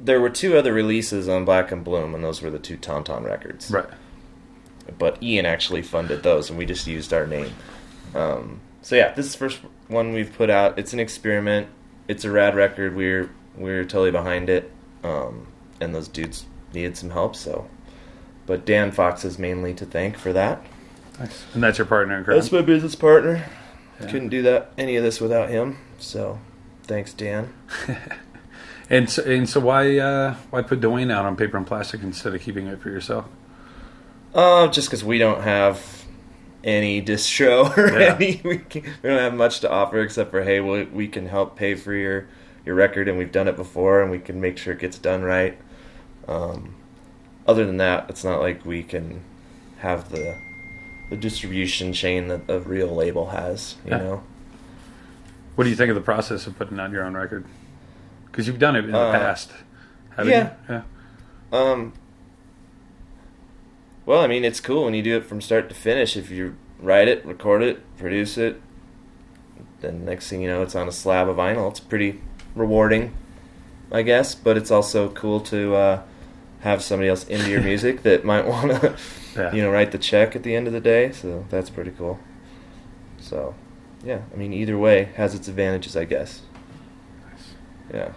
There 0.00 0.20
were 0.20 0.30
two 0.30 0.56
other 0.56 0.72
releases 0.72 1.28
on 1.28 1.44
Black 1.44 1.72
In 1.72 1.84
Bluhm, 1.84 2.14
and 2.14 2.22
those 2.22 2.40
were 2.40 2.50
the 2.50 2.60
two 2.60 2.76
Tauntaun 2.76 3.24
records. 3.24 3.70
Right. 3.70 3.88
But 4.96 5.22
Ian 5.22 5.46
actually 5.46 5.82
funded 5.82 6.22
those, 6.22 6.50
and 6.50 6.58
we 6.58 6.66
just 6.66 6.86
used 6.86 7.12
our 7.12 7.26
name. 7.26 7.52
Um, 8.14 8.60
so 8.82 8.96
yeah, 8.96 9.12
this 9.12 9.26
is 9.26 9.32
the 9.32 9.38
first 9.38 9.60
one 9.88 10.12
we've 10.12 10.32
put 10.32 10.50
out. 10.50 10.78
It's 10.78 10.92
an 10.92 11.00
experiment. 11.00 11.68
It's 12.06 12.24
a 12.24 12.30
rad 12.30 12.54
record. 12.54 12.96
We're 12.96 13.30
we're 13.56 13.84
totally 13.84 14.10
behind 14.10 14.48
it, 14.48 14.70
um, 15.04 15.48
and 15.80 15.94
those 15.94 16.08
dudes 16.08 16.46
needed 16.72 16.96
some 16.96 17.10
help. 17.10 17.36
So, 17.36 17.68
but 18.46 18.64
Dan 18.64 18.92
Fox 18.92 19.24
is 19.24 19.38
mainly 19.38 19.74
to 19.74 19.84
thank 19.84 20.16
for 20.16 20.32
that. 20.32 20.64
Nice. 21.18 21.44
And 21.54 21.62
that's 21.62 21.78
your 21.78 21.86
partner 21.86 22.16
in 22.16 22.24
crime. 22.24 22.36
That's 22.36 22.52
my 22.52 22.62
business 22.62 22.94
partner. 22.94 23.44
Yeah. 24.00 24.10
Couldn't 24.10 24.28
do 24.28 24.42
that 24.42 24.72
any 24.78 24.96
of 24.96 25.02
this 25.02 25.20
without 25.20 25.50
him. 25.50 25.78
So, 25.98 26.38
thanks, 26.84 27.12
Dan. 27.12 27.52
And 28.90 29.10
so, 29.10 29.22
and 29.22 29.48
so 29.48 29.60
why 29.60 29.98
uh, 29.98 30.34
why 30.50 30.62
put 30.62 30.80
Dwayne 30.80 31.12
out 31.12 31.26
on 31.26 31.36
paper 31.36 31.56
and 31.56 31.66
Plastick 31.66 32.02
instead 32.02 32.34
of 32.34 32.40
keeping 32.40 32.66
it 32.68 32.80
for 32.80 32.88
yourself? 32.88 33.26
Uh, 34.38 34.68
just 34.68 34.86
because 34.88 35.02
we 35.02 35.18
don't 35.18 35.42
have 35.42 36.04
any 36.62 37.02
distro 37.02 37.76
or 37.76 37.98
Yeah. 38.00 38.14
any, 38.14 38.40
we, 38.44 38.58
can, 38.58 38.82
we 39.02 39.08
don't 39.08 39.18
have 39.18 39.34
much 39.34 39.58
to 39.60 39.70
offer 39.70 40.00
except 40.00 40.30
for 40.30 40.44
hey, 40.44 40.60
we, 40.60 40.84
we 40.84 41.08
can 41.08 41.26
help 41.26 41.56
pay 41.56 41.74
for 41.74 41.92
your 41.92 42.28
your 42.64 42.74
record, 42.76 43.08
and 43.08 43.18
we've 43.18 43.32
done 43.32 43.48
it 43.48 43.56
before, 43.56 44.00
and 44.02 44.10
we 44.12 44.18
can 44.20 44.40
make 44.40 44.58
sure 44.58 44.74
it 44.74 44.78
gets 44.78 44.98
done 44.98 45.22
right. 45.22 45.58
Um, 46.28 46.74
other 47.48 47.64
than 47.66 47.78
that, 47.78 48.10
it's 48.10 48.22
not 48.22 48.40
like 48.40 48.64
we 48.64 48.82
can 48.84 49.22
have 49.78 50.10
the 50.10 50.36
the 51.10 51.16
distribution 51.16 51.92
chain 51.92 52.28
that 52.28 52.42
a 52.48 52.60
real 52.60 52.94
label 52.94 53.30
has. 53.30 53.74
You 53.84 53.90
Yeah. 53.92 53.98
know, 53.98 54.22
What 55.56 55.64
do 55.64 55.70
you 55.70 55.76
think 55.76 55.88
of 55.88 55.96
the 55.96 56.00
process 56.02 56.46
of 56.46 56.56
putting 56.56 56.78
out 56.78 56.92
your 56.92 57.02
own 57.02 57.14
record? 57.14 57.44
Because 58.26 58.46
you've 58.46 58.58
done 58.60 58.76
it 58.76 58.84
in 58.84 58.92
the 58.92 58.98
Uh, 58.98 59.12
past, 59.12 59.50
haven't 60.16 60.30
yeah. 60.32 60.50
you? 60.68 60.74
Yeah. 60.74 60.82
Um. 61.58 61.92
Well, 64.08 64.22
I 64.22 64.26
mean, 64.26 64.42
it's 64.42 64.58
cool 64.58 64.86
when 64.86 64.94
you 64.94 65.02
do 65.02 65.18
it 65.18 65.26
from 65.26 65.42
start 65.42 65.68
to 65.68 65.74
finish. 65.74 66.16
If 66.16 66.30
you 66.30 66.56
write 66.80 67.08
it, 67.08 67.22
record 67.26 67.62
it, 67.62 67.82
produce 67.98 68.38
it, 68.38 68.58
then 69.82 70.06
next 70.06 70.30
thing 70.30 70.40
you 70.40 70.48
know, 70.48 70.62
it's 70.62 70.74
on 70.74 70.88
a 70.88 70.92
slab 70.92 71.28
of 71.28 71.36
vinyl. 71.36 71.70
It's 71.70 71.78
pretty 71.78 72.22
rewarding, 72.54 73.12
I 73.92 74.00
guess. 74.00 74.34
But 74.34 74.56
it's 74.56 74.70
also 74.70 75.10
cool 75.10 75.40
to 75.40 75.74
uh, 75.74 76.02
have 76.60 76.82
somebody 76.82 77.10
else 77.10 77.24
into 77.24 77.50
your 77.50 77.60
music 77.60 78.02
that 78.04 78.24
might 78.24 78.46
want 78.46 78.80
to, 78.80 78.96
Yeah. 79.36 79.52
you 79.52 79.60
know, 79.60 79.70
write 79.70 79.92
the 79.92 79.98
check 79.98 80.34
at 80.34 80.42
the 80.42 80.56
end 80.56 80.66
of 80.66 80.72
the 80.72 80.80
day. 80.80 81.12
So 81.12 81.44
that's 81.50 81.68
pretty 81.68 81.90
cool. 81.90 82.18
So, 83.20 83.54
yeah, 84.02 84.22
I 84.32 84.36
mean, 84.36 84.54
either 84.54 84.78
way 84.78 85.10
has 85.16 85.34
its 85.34 85.48
advantages, 85.48 85.98
I 85.98 86.06
guess. 86.06 86.40
Yeah. 87.92 88.12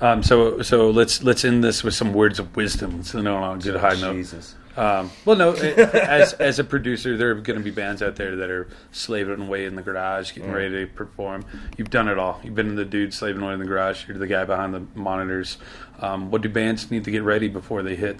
Um, 0.00 0.24
so 0.24 0.62
so 0.62 0.90
let's 0.90 1.22
let's 1.22 1.44
end 1.44 1.62
this 1.62 1.84
with 1.84 1.94
some 1.94 2.12
words 2.12 2.40
of 2.40 2.56
wisdom. 2.56 3.04
So 3.04 3.20
no, 3.20 3.38
no, 3.38 3.60
get 3.60 3.76
a 3.76 3.78
high 3.78 3.94
note. 4.00 4.14
Jesus. 4.14 4.56
Um, 4.78 5.10
well, 5.24 5.36
no, 5.36 5.50
it- 5.52 5.78
as 5.78 6.32
as 6.34 6.58
a 6.58 6.64
producer, 6.64 7.16
there 7.16 7.30
are 7.30 7.34
going 7.34 7.58
to 7.58 7.64
be 7.64 7.70
bands 7.70 8.00
out 8.02 8.16
there 8.16 8.36
that 8.36 8.48
are 8.50 8.68
slaving 8.92 9.40
away 9.46 9.64
in 9.64 9.74
the 9.74 9.82
garage, 9.82 10.32
getting 10.34 10.50
Mm. 10.50 10.54
ready 10.54 10.86
to 10.86 10.92
perform. 10.92 11.44
You've 11.76 11.90
done 11.90 12.08
it 12.08 12.18
all. 12.18 12.40
You've 12.44 12.54
been 12.54 12.76
the 12.76 12.84
dude 12.84 13.12
slaving 13.12 13.42
away 13.42 13.54
in 13.54 13.58
the 13.58 13.66
garage. 13.66 14.06
You're 14.06 14.18
the 14.18 14.26
guy 14.26 14.44
behind 14.44 14.72
the 14.74 14.82
monitors. 14.94 15.58
Um, 16.00 16.30
what 16.30 16.42
do 16.42 16.48
bands 16.48 16.90
need 16.90 17.04
to 17.04 17.10
get 17.10 17.22
ready 17.24 17.48
before 17.48 17.82
they 17.82 17.96
hit 17.96 18.18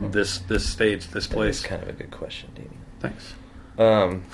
this 0.00 0.38
this 0.38 0.66
stage, 0.68 1.04
this 1.08 1.12
That's 1.12 1.26
place? 1.26 1.62
kind 1.62 1.82
of 1.82 1.88
a 1.88 1.92
good 1.92 2.10
question, 2.10 2.50
Danny. 2.54 2.68
Thanks. 3.00 3.34
Um, 3.78 4.24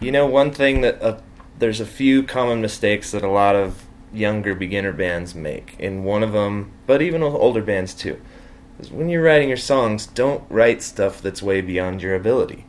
you 0.00 0.10
know, 0.12 0.26
one 0.26 0.50
thing 0.50 0.80
that 0.82 1.00
uh, 1.02 1.18
there's 1.58 1.80
a 1.80 1.86
few 1.86 2.22
common 2.22 2.60
mistakes 2.60 3.10
that 3.12 3.22
a 3.22 3.28
lot 3.30 3.54
of 3.56 3.84
younger 4.12 4.54
beginner 4.54 4.92
bands 4.92 5.34
make, 5.34 5.76
and 5.80 6.04
one 6.04 6.22
of 6.22 6.32
them, 6.32 6.70
but 6.86 7.00
even 7.02 7.22
older 7.22 7.62
bands 7.62 7.94
too, 7.94 8.20
when 8.90 9.08
you're 9.08 9.22
writing 9.22 9.48
your 9.48 9.56
songs, 9.56 10.06
don't 10.06 10.44
write 10.48 10.82
stuff 10.82 11.20
that's 11.20 11.42
way 11.42 11.60
beyond 11.60 12.02
your 12.02 12.14
ability. 12.14 12.64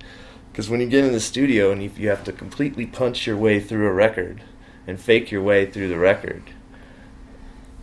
Because 0.51 0.70
when 0.70 0.82
you 0.82 0.88
get 0.88 1.03
in 1.03 1.14
the 1.14 1.20
studio 1.20 1.72
and 1.72 1.82
if 1.82 1.97
you 1.97 2.09
have 2.09 2.24
to 2.26 2.32
completely 2.32 2.86
punch 2.86 3.26
your 3.26 3.38
way 3.38 3.59
through 3.59 3.88
a 3.88 3.93
record 3.93 4.43
and 4.86 4.99
fake 4.99 5.32
your 5.32 5.41
way 5.41 5.66
through 5.66 5.89
the 5.89 5.97
record, 5.97 6.51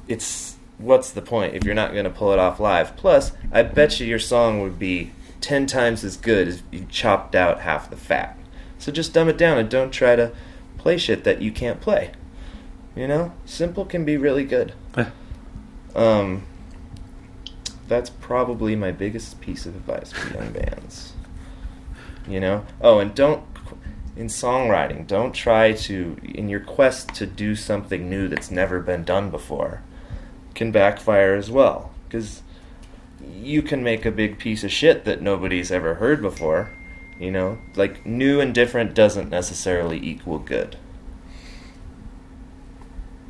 it's 0.07 0.57
what's 0.79 1.11
the 1.11 1.23
point 1.23 1.55
if 1.55 1.65
you're 1.65 1.75
not 1.75 1.93
going 1.93 2.05
to 2.05 2.11
pull 2.11 2.33
it 2.33 2.39
off 2.39 2.61
live? 2.61 2.97
Plus, 2.97 3.33
I 3.51 3.63
bet 3.63 3.99
you 3.99 4.07
your 4.07 4.19
song 4.19 4.61
would 4.61 4.79
be 4.79 5.11
10 5.41 5.67
times 5.67 6.05
as 6.05 6.17
good 6.17 6.49
if 6.49 6.63
you 6.71 6.87
chopped 6.89 7.35
out 7.35 7.61
half 7.61 7.91
the 7.91 7.97
fat. 7.97 8.37
So 8.79 8.93
just 8.93 9.13
dumb 9.13 9.29
it 9.29 9.37
down 9.37 9.59
and 9.59 9.69
don't 9.69 9.91
try 9.91 10.17
to 10.17 10.33
play 10.79 10.97
shit 10.97 11.25
that 11.25 11.43
you 11.43 11.53
can't 11.53 11.81
play. 11.81 12.13
You 12.95 13.07
know? 13.07 13.33
Simple 13.45 13.85
can 13.85 14.05
be 14.05 14.17
really 14.17 14.45
good. 14.45 14.75
Um, 15.95 16.47
that's 17.91 18.09
probably 18.09 18.77
my 18.77 18.93
biggest 18.93 19.41
piece 19.41 19.67
of 19.67 19.75
advice 19.75 20.13
for 20.13 20.33
young 20.33 20.53
bands. 20.53 21.13
You 22.27 22.39
know? 22.39 22.65
Oh, 22.81 23.01
and 23.01 23.13
don't, 23.13 23.43
in 24.17 24.29
songwriting, 24.29 25.09
don't 25.09 25.35
try 25.35 25.73
to, 25.73 26.17
in 26.23 26.49
your 26.49 26.61
quest 26.61 27.13
to 27.17 27.27
do 27.27 27.57
something 27.57 28.09
new 28.09 28.29
that's 28.29 28.51
never 28.51 28.79
been 28.79 29.03
done 29.03 29.29
before, 29.29 29.83
can 30.55 30.71
backfire 30.71 31.35
as 31.35 31.51
well. 31.51 31.91
Because 32.07 32.43
you 33.29 33.61
can 33.61 33.83
make 33.83 34.07
a 34.07 34.13
big 34.13 34.39
piece 34.39 34.63
of 34.63 34.71
shit 34.71 35.05
that 35.05 35.21
nobody's 35.21 35.73
ever 35.73 35.95
heard 35.95 36.23
before. 36.23 36.71
You 37.19 37.33
know? 37.33 37.59
Like, 37.75 38.07
new 38.07 38.41
and 38.41 38.55
different 38.55 38.95
doesn't 38.95 39.29
necessarily 39.29 39.99
equal 39.99 40.39
good. 40.39 40.77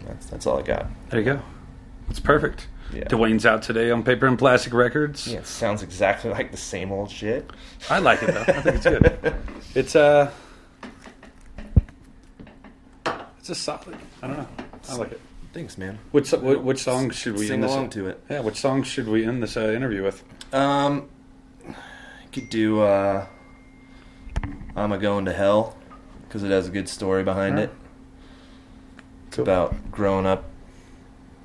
That's, 0.05 0.27
that's 0.27 0.47
all 0.47 0.59
I 0.59 0.63
got. 0.63 0.87
There 1.09 1.19
you 1.19 1.25
go. 1.25 1.43
It's 2.11 2.21
perfect. 2.21 2.67
Yeah. 2.93 3.05
Dwayne's 3.05 3.47
out 3.47 3.63
today 3.63 3.91
on 3.91 4.03
Paper 4.03 4.27
and 4.27 4.39
Plastick 4.39 4.73
Records. 4.73 5.27
Yeah, 5.27 5.39
it 5.39 5.47
sounds 5.47 5.83
exactly 5.83 6.31
like 6.31 6.51
the 6.51 6.57
same 6.57 6.91
old 6.93 7.11
shit. 7.11 7.51
I 7.89 7.99
like 7.99 8.23
it 8.23 8.35
though. 8.35 8.41
I 8.41 8.61
think 8.61 8.77
it's 8.77 8.85
good. 8.85 9.35
It's 9.73 9.95
uh, 9.95 10.33
it's 13.39 13.51
a 13.51 13.55
solid. 13.55 13.97
I 14.21 14.27
don't 14.27 14.39
know. 14.39 14.49
I 14.89 14.97
like 14.97 15.13
it. 15.13 15.21
Thanks, 15.53 15.79
man. 15.79 15.99
Which 16.11 16.33
which, 16.33 16.79
song 16.79 17.11
should 17.11 17.37
we 17.37 17.47
Sing 17.47 17.55
end 17.55 17.65
this 17.65 17.71
along 17.73 17.91
to 17.91 18.09
it. 18.09 18.21
Yeah, 18.29 18.41
which 18.41 18.57
song 18.57 18.83
should 18.83 19.09
we 19.09 19.25
end 19.25 19.43
this 19.43 19.57
uh, 19.57 19.71
interview 19.71 20.03
with? 20.03 20.25
Um, 20.53 21.09
you 21.65 21.75
could 22.33 22.51
do 22.51 22.81
uh, 22.81 23.27
"I'm 24.75 24.91
a 24.91 24.99
Going 24.99 25.25
to 25.27 25.33
Hell" 25.33 25.77
because 26.27 26.43
it 26.43 26.51
has 26.51 26.67
a 26.67 26.71
good 26.71 26.89
story 26.89 27.23
behind 27.23 27.61
it. 27.61 27.73
It's 29.29 29.39
about 29.39 29.93
growing 29.93 30.27
up 30.27 30.50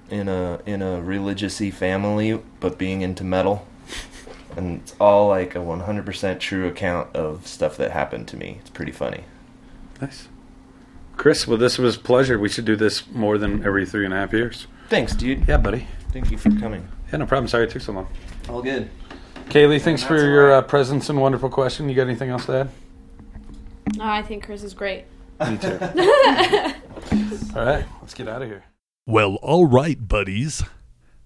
in 0.10 0.28
a 0.28 0.62
in 0.66 0.82
a 0.82 1.01
religious-y 1.01 1.72
family, 1.72 2.39
but 2.60 2.78
being 2.78 3.01
into 3.01 3.24
metal, 3.24 3.68
and 4.56 4.82
it's 4.82 4.95
all 4.99 5.28
like 5.28 5.56
a 5.56 5.60
100% 5.60 6.39
true 6.39 6.68
account 6.68 7.16
of 7.16 7.47
stuff 7.47 7.78
that 7.78 7.91
happened 7.91 8.28
to 8.30 8.38
me. 8.38 8.58
It's 8.62 8.70
pretty 8.70 8.91
funny. 8.91 9.24
Nice. 10.01 10.28
Chris, 11.18 11.47
well, 11.47 11.58
this 11.58 11.78
was 11.78 11.95
a 11.95 11.99
pleasure. 11.99 12.38
We 12.38 12.49
should 12.49 12.66
do 12.66 12.76
this 12.76 13.08
more 13.10 13.38
than 13.38 13.64
every 13.66 13.86
three 13.86 14.06
and 14.06 14.14
a 14.14 14.18
half 14.18 14.34
years. 14.34 14.68
Thanks, 14.89 15.16
dude. 15.16 15.47
Yeah, 15.47 15.58
buddy. 15.58 15.88
Thank 16.12 16.30
you 16.32 16.38
for 16.38 16.49
coming. 16.51 16.88
Yeah, 17.12 17.18
no 17.18 17.26
problem. 17.26 17.47
Sorry 17.47 17.66
it 17.66 17.72
took 17.72 17.82
so 17.82 17.93
long. 17.93 18.08
All 18.49 18.62
good. 18.62 18.89
Kaylee, 19.49 19.82
thanks 19.82 20.03
for 20.03 20.18
your 20.18 20.51
uh, 20.51 20.62
presence 20.62 21.10
and 21.10 21.22
wonderful 21.22 21.49
question. 21.49 21.88
You 21.88 21.95
got 21.95 22.08
anything 22.08 22.30
else 22.30 22.45
to 22.47 22.53
add? 22.53 22.70
No, 23.95 24.06
I 24.06 24.22
think 24.22 24.43
Chris 24.45 24.64
is 24.64 24.74
great. 24.74 25.06
Me 25.39 25.58
too. 25.58 25.78
All 27.56 27.66
right, 27.66 27.86
let's 28.01 28.14
get 28.14 28.28
out 28.28 28.41
of 28.41 28.47
here. 28.47 28.64
Well, 29.08 29.36
all 29.43 29.68
right, 29.68 30.08
buddies. 30.08 30.64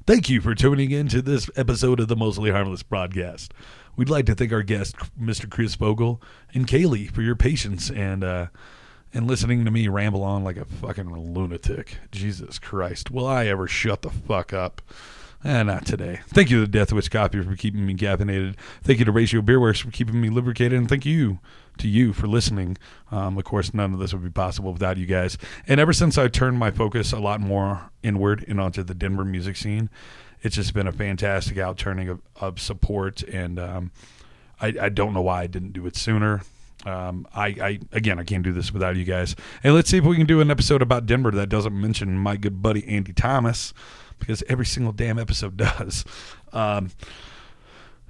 Thank 0.05 0.29
you 0.29 0.41
for 0.41 0.53
tuning 0.53 0.91
in 0.91 1.07
to 1.07 1.21
this 1.21 1.49
episode 1.55 2.01
of 2.01 2.09
the 2.09 2.15
Mostly 2.17 2.51
Harmless 2.51 2.83
broadcast. 2.83 3.53
We'd 3.95 4.09
like 4.09 4.25
to 4.25 4.35
thank 4.35 4.51
our 4.51 4.63
guest, 4.63 4.97
Mr. 5.17 5.49
Chris 5.49 5.77
Fogal, 5.77 6.21
and 6.53 6.67
Kaylee 6.67 7.09
for 7.09 7.21
your 7.21 7.37
patience 7.37 7.89
and 7.89 8.21
uh, 8.21 8.47
and 9.13 9.27
listening 9.27 9.63
to 9.63 9.71
me 9.71 9.87
ramble 9.87 10.23
on 10.23 10.43
like 10.43 10.57
a 10.57 10.65
fucking 10.65 11.09
lunatic. 11.09 11.99
Jesus 12.11 12.59
Christ. 12.59 13.11
Will 13.11 13.25
I 13.25 13.45
ever 13.45 13.65
shut 13.65 14.01
the 14.01 14.09
fuck 14.09 14.51
up? 14.51 14.81
Eh, 15.45 15.63
not 15.63 15.85
today. 15.85 16.19
Thank 16.27 16.49
you 16.49 16.59
to 16.59 16.67
Death 16.67 16.91
Wish 16.91 17.07
Coffee 17.07 17.41
for 17.41 17.55
keeping 17.55 17.85
me 17.85 17.95
caffeinated. 17.95 18.55
Thank 18.83 18.99
you 18.99 19.05
to 19.05 19.11
Ratio 19.13 19.41
Beer 19.41 19.57
Works 19.57 19.79
for 19.79 19.89
keeping 19.89 20.19
me 20.19 20.29
lubricated. 20.29 20.77
And 20.77 20.89
thank 20.89 21.05
you 21.05 21.39
to 21.79 21.87
you 21.87 22.13
for 22.13 22.27
listening. 22.27 22.77
Um, 23.11 23.37
of 23.37 23.43
course, 23.43 23.73
none 23.73 23.93
of 23.93 23.99
this 23.99 24.13
would 24.13 24.23
be 24.23 24.29
possible 24.29 24.71
without 24.71 24.97
you 24.97 25.05
guys. 25.05 25.37
And 25.67 25.79
ever 25.79 25.93
since 25.93 26.17
I 26.17 26.27
turned 26.27 26.59
my 26.59 26.71
focus 26.71 27.11
a 27.11 27.19
lot 27.19 27.41
more 27.41 27.89
inward 28.03 28.45
and 28.47 28.59
onto 28.59 28.83
the 28.83 28.93
Denver 28.93 29.25
music 29.25 29.55
scene, 29.57 29.89
it's 30.41 30.55
just 30.55 30.73
been 30.73 30.87
a 30.87 30.91
fantastic 30.91 31.57
outturning 31.57 32.09
of, 32.09 32.21
of 32.37 32.59
support. 32.59 33.23
And 33.23 33.59
um, 33.59 33.91
I, 34.61 34.73
I 34.81 34.89
don't 34.89 35.13
know 35.13 35.21
why 35.21 35.41
I 35.41 35.47
didn't 35.47 35.73
do 35.73 35.85
it 35.85 35.95
sooner. 35.95 36.41
Um, 36.85 37.27
I, 37.33 37.47
I 37.47 37.79
again, 37.91 38.19
I 38.19 38.23
can't 38.23 38.43
do 38.43 38.53
this 38.53 38.71
without 38.71 38.95
you 38.95 39.03
guys. 39.03 39.35
And 39.63 39.73
let's 39.75 39.89
see 39.89 39.97
if 39.97 40.05
we 40.05 40.15
can 40.15 40.25
do 40.25 40.39
an 40.39 40.49
episode 40.49 40.81
about 40.81 41.05
Denver 41.05 41.31
that 41.31 41.49
doesn't 41.49 41.79
mention 41.79 42.17
my 42.17 42.37
good 42.37 42.61
buddy 42.61 42.87
Andy 42.87 43.11
Thomas, 43.11 43.73
because 44.17 44.43
every 44.47 44.65
single 44.65 44.93
damn 44.93 45.19
episode 45.19 45.57
does. 45.57 46.05
Um, 46.53 46.91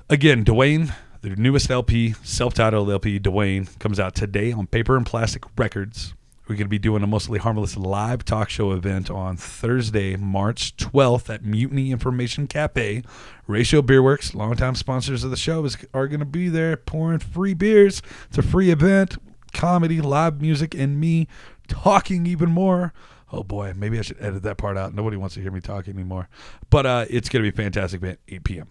again, 0.09 0.45
Dwayne, 0.45 0.93
the 1.21 1.35
newest 1.35 1.69
LP, 1.69 2.13
self-titled 2.23 2.89
LP, 2.89 3.19
Dwayne, 3.19 3.77
comes 3.79 3.99
out 3.99 4.15
today 4.15 4.51
on 4.51 4.67
Paper 4.67 4.95
and 4.95 5.05
Plastick 5.05 5.43
Records. 5.57 6.13
We're 6.47 6.55
going 6.55 6.65
to 6.65 6.69
be 6.69 6.79
doing 6.79 7.03
a 7.03 7.07
mostly 7.07 7.37
harmless 7.37 7.77
live 7.77 8.25
talk 8.25 8.49
show 8.49 8.71
event 8.71 9.11
on 9.11 9.37
Thursday, 9.37 10.15
March 10.15 10.75
12th 10.77 11.31
at 11.31 11.43
Mutiny 11.43 11.91
Information 11.91 12.47
Cafe. 12.47 13.03
Ratio 13.45 13.81
Beer 13.81 14.01
Works, 14.01 14.33
longtime 14.33 14.75
sponsors 14.75 15.23
of 15.23 15.29
the 15.29 15.37
show, 15.37 15.63
is, 15.65 15.77
are 15.93 16.07
going 16.07 16.21
to 16.21 16.25
be 16.25 16.49
there 16.49 16.77
pouring 16.77 17.19
free 17.19 17.53
beers. 17.53 18.01
It's 18.29 18.37
a 18.37 18.41
free 18.41 18.71
event, 18.71 19.17
comedy, 19.53 20.01
live 20.01 20.41
music, 20.41 20.73
and 20.73 20.99
me 20.99 21.27
talking 21.67 22.25
even 22.25 22.49
more. 22.49 22.93
Oh 23.31 23.43
boy, 23.43 23.73
maybe 23.75 23.99
I 23.99 24.01
should 24.01 24.19
edit 24.19 24.41
that 24.43 24.57
part 24.57 24.75
out. 24.75 24.95
Nobody 24.95 25.17
wants 25.17 25.35
to 25.35 25.41
hear 25.41 25.51
me 25.51 25.59
talk 25.59 25.87
anymore. 25.87 26.29
But 26.71 26.85
uh, 26.87 27.05
it's 27.09 27.29
going 27.29 27.43
to 27.43 27.51
be 27.51 27.55
fantastic 27.55 28.01
event, 28.01 28.19
8 28.27 28.43
p.m. 28.43 28.67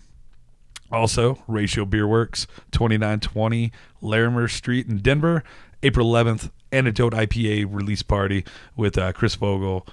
Also, 0.91 1.43
Ratio 1.47 1.85
Beer 1.85 2.07
Works, 2.07 2.47
2920 2.73 3.73
Larimer 4.01 4.49
Street 4.49 4.87
in 4.87 4.99
Denver, 4.99 5.45
April 5.83 6.11
11th, 6.11 6.51
Antidote 6.73 7.13
IPA 7.13 7.67
release 7.71 8.03
party 8.03 8.45
with 8.77 8.99
uh, 8.99 9.13
Chris 9.13 9.37
Fogal, 9.37 9.87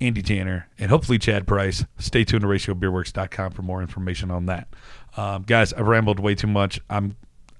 Andy 0.00 0.22
Tanner, 0.22 0.68
and 0.78 0.90
hopefully 0.90 1.18
Chad 1.18 1.46
Price. 1.46 1.84
Stay 1.98 2.24
tuned 2.24 2.42
to 2.42 2.48
ratiobeerworks.com 2.48 3.52
for 3.52 3.62
more 3.62 3.82
information 3.82 4.30
on 4.30 4.46
that. 4.46 4.68
Um, 5.16 5.42
guys, 5.42 5.72
I've 5.72 5.86
rambled 5.86 6.20
way 6.20 6.34
too 6.34 6.46
much. 6.46 6.80
I'm, 6.88 7.16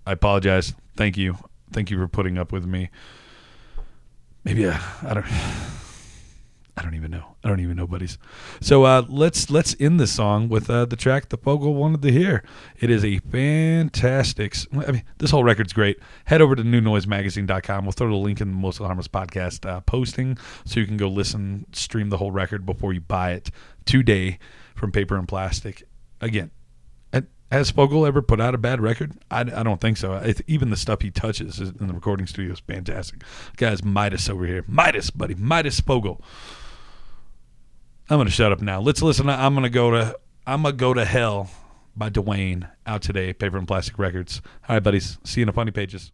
I 0.06 0.12
apologize. 0.12 0.74
Thank 0.96 1.16
you. 1.16 1.36
Thank 1.72 1.90
you 1.90 1.98
for 1.98 2.08
putting 2.08 2.38
up 2.38 2.52
with 2.52 2.66
me. 2.66 2.90
Maybe 4.44 4.66
uh, 4.66 4.78
I 5.02 5.14
don't. 5.14 5.26
I 6.80 6.82
don't 6.82 6.94
even 6.94 7.10
know. 7.10 7.36
I 7.44 7.48
don't 7.48 7.60
even 7.60 7.76
know, 7.76 7.86
buddies. 7.86 8.16
So 8.62 8.84
uh, 8.84 9.04
let's 9.06 9.50
let's 9.50 9.76
end 9.78 10.00
this 10.00 10.12
song 10.12 10.48
with 10.48 10.70
uh, 10.70 10.86
the 10.86 10.96
track 10.96 11.28
the 11.28 11.36
Fogal 11.36 11.74
wanted 11.74 12.00
to 12.00 12.10
hear. 12.10 12.42
It 12.78 12.88
is 12.88 13.04
a 13.04 13.18
fantastic. 13.18 14.56
I 14.72 14.90
mean, 14.90 15.02
this 15.18 15.30
whole 15.30 15.44
record's 15.44 15.74
great. 15.74 15.98
Head 16.24 16.40
over 16.40 16.56
to 16.56 16.62
newnoisemagazine.com. 16.62 17.84
We'll 17.84 17.92
throw 17.92 18.08
the 18.08 18.14
link 18.14 18.40
in 18.40 18.48
the 18.48 18.56
Most 18.56 18.78
Harmless 18.78 19.08
podcast 19.08 19.68
uh, 19.68 19.82
posting, 19.82 20.38
so 20.64 20.80
you 20.80 20.86
can 20.86 20.96
go 20.96 21.08
listen, 21.08 21.66
stream 21.72 22.08
the 22.08 22.16
whole 22.16 22.32
record 22.32 22.64
before 22.64 22.94
you 22.94 23.02
buy 23.02 23.32
it 23.32 23.50
today 23.84 24.38
from 24.74 24.90
Paper 24.90 25.18
and 25.18 25.28
Plastick. 25.28 25.82
Again, 26.22 26.50
has 27.50 27.72
Fogal 27.72 28.06
ever 28.06 28.22
put 28.22 28.40
out 28.40 28.54
a 28.54 28.58
bad 28.58 28.80
record? 28.80 29.12
I, 29.30 29.40
I 29.40 29.62
don't 29.64 29.80
think 29.80 29.96
so. 29.96 30.32
Even 30.46 30.70
the 30.70 30.76
stuff 30.76 31.02
he 31.02 31.10
touches 31.10 31.58
in 31.58 31.88
the 31.88 31.92
recording 31.92 32.26
studio 32.28 32.52
is 32.52 32.60
fantastic. 32.60 33.22
Guys, 33.56 33.82
Midas 33.82 34.28
over 34.28 34.46
here. 34.46 34.64
Midas, 34.68 35.10
buddy. 35.10 35.34
Midas 35.34 35.80
Fogal. 35.80 36.20
I'm 38.10 38.18
gonna 38.18 38.28
shut 38.28 38.50
up 38.50 38.60
now. 38.60 38.80
Let's 38.80 39.02
listen. 39.02 39.30
I'm 39.30 39.54
gonna 39.54 39.70
go 39.70 39.92
to 39.92 40.18
I'm 40.44 40.62
gonna 40.62 40.74
go 40.74 40.92
to 40.92 41.04
hell 41.04 41.48
by 41.94 42.10
Dwayne 42.10 42.68
out 42.84 43.02
today. 43.02 43.32
Paper 43.32 43.56
and 43.56 43.68
Plastick 43.68 43.98
Records. 43.98 44.42
All 44.68 44.74
right, 44.74 44.82
buddies. 44.82 45.18
See 45.22 45.40
you 45.40 45.44
in 45.44 45.46
the 45.46 45.52
funny 45.52 45.70
pages. 45.70 46.10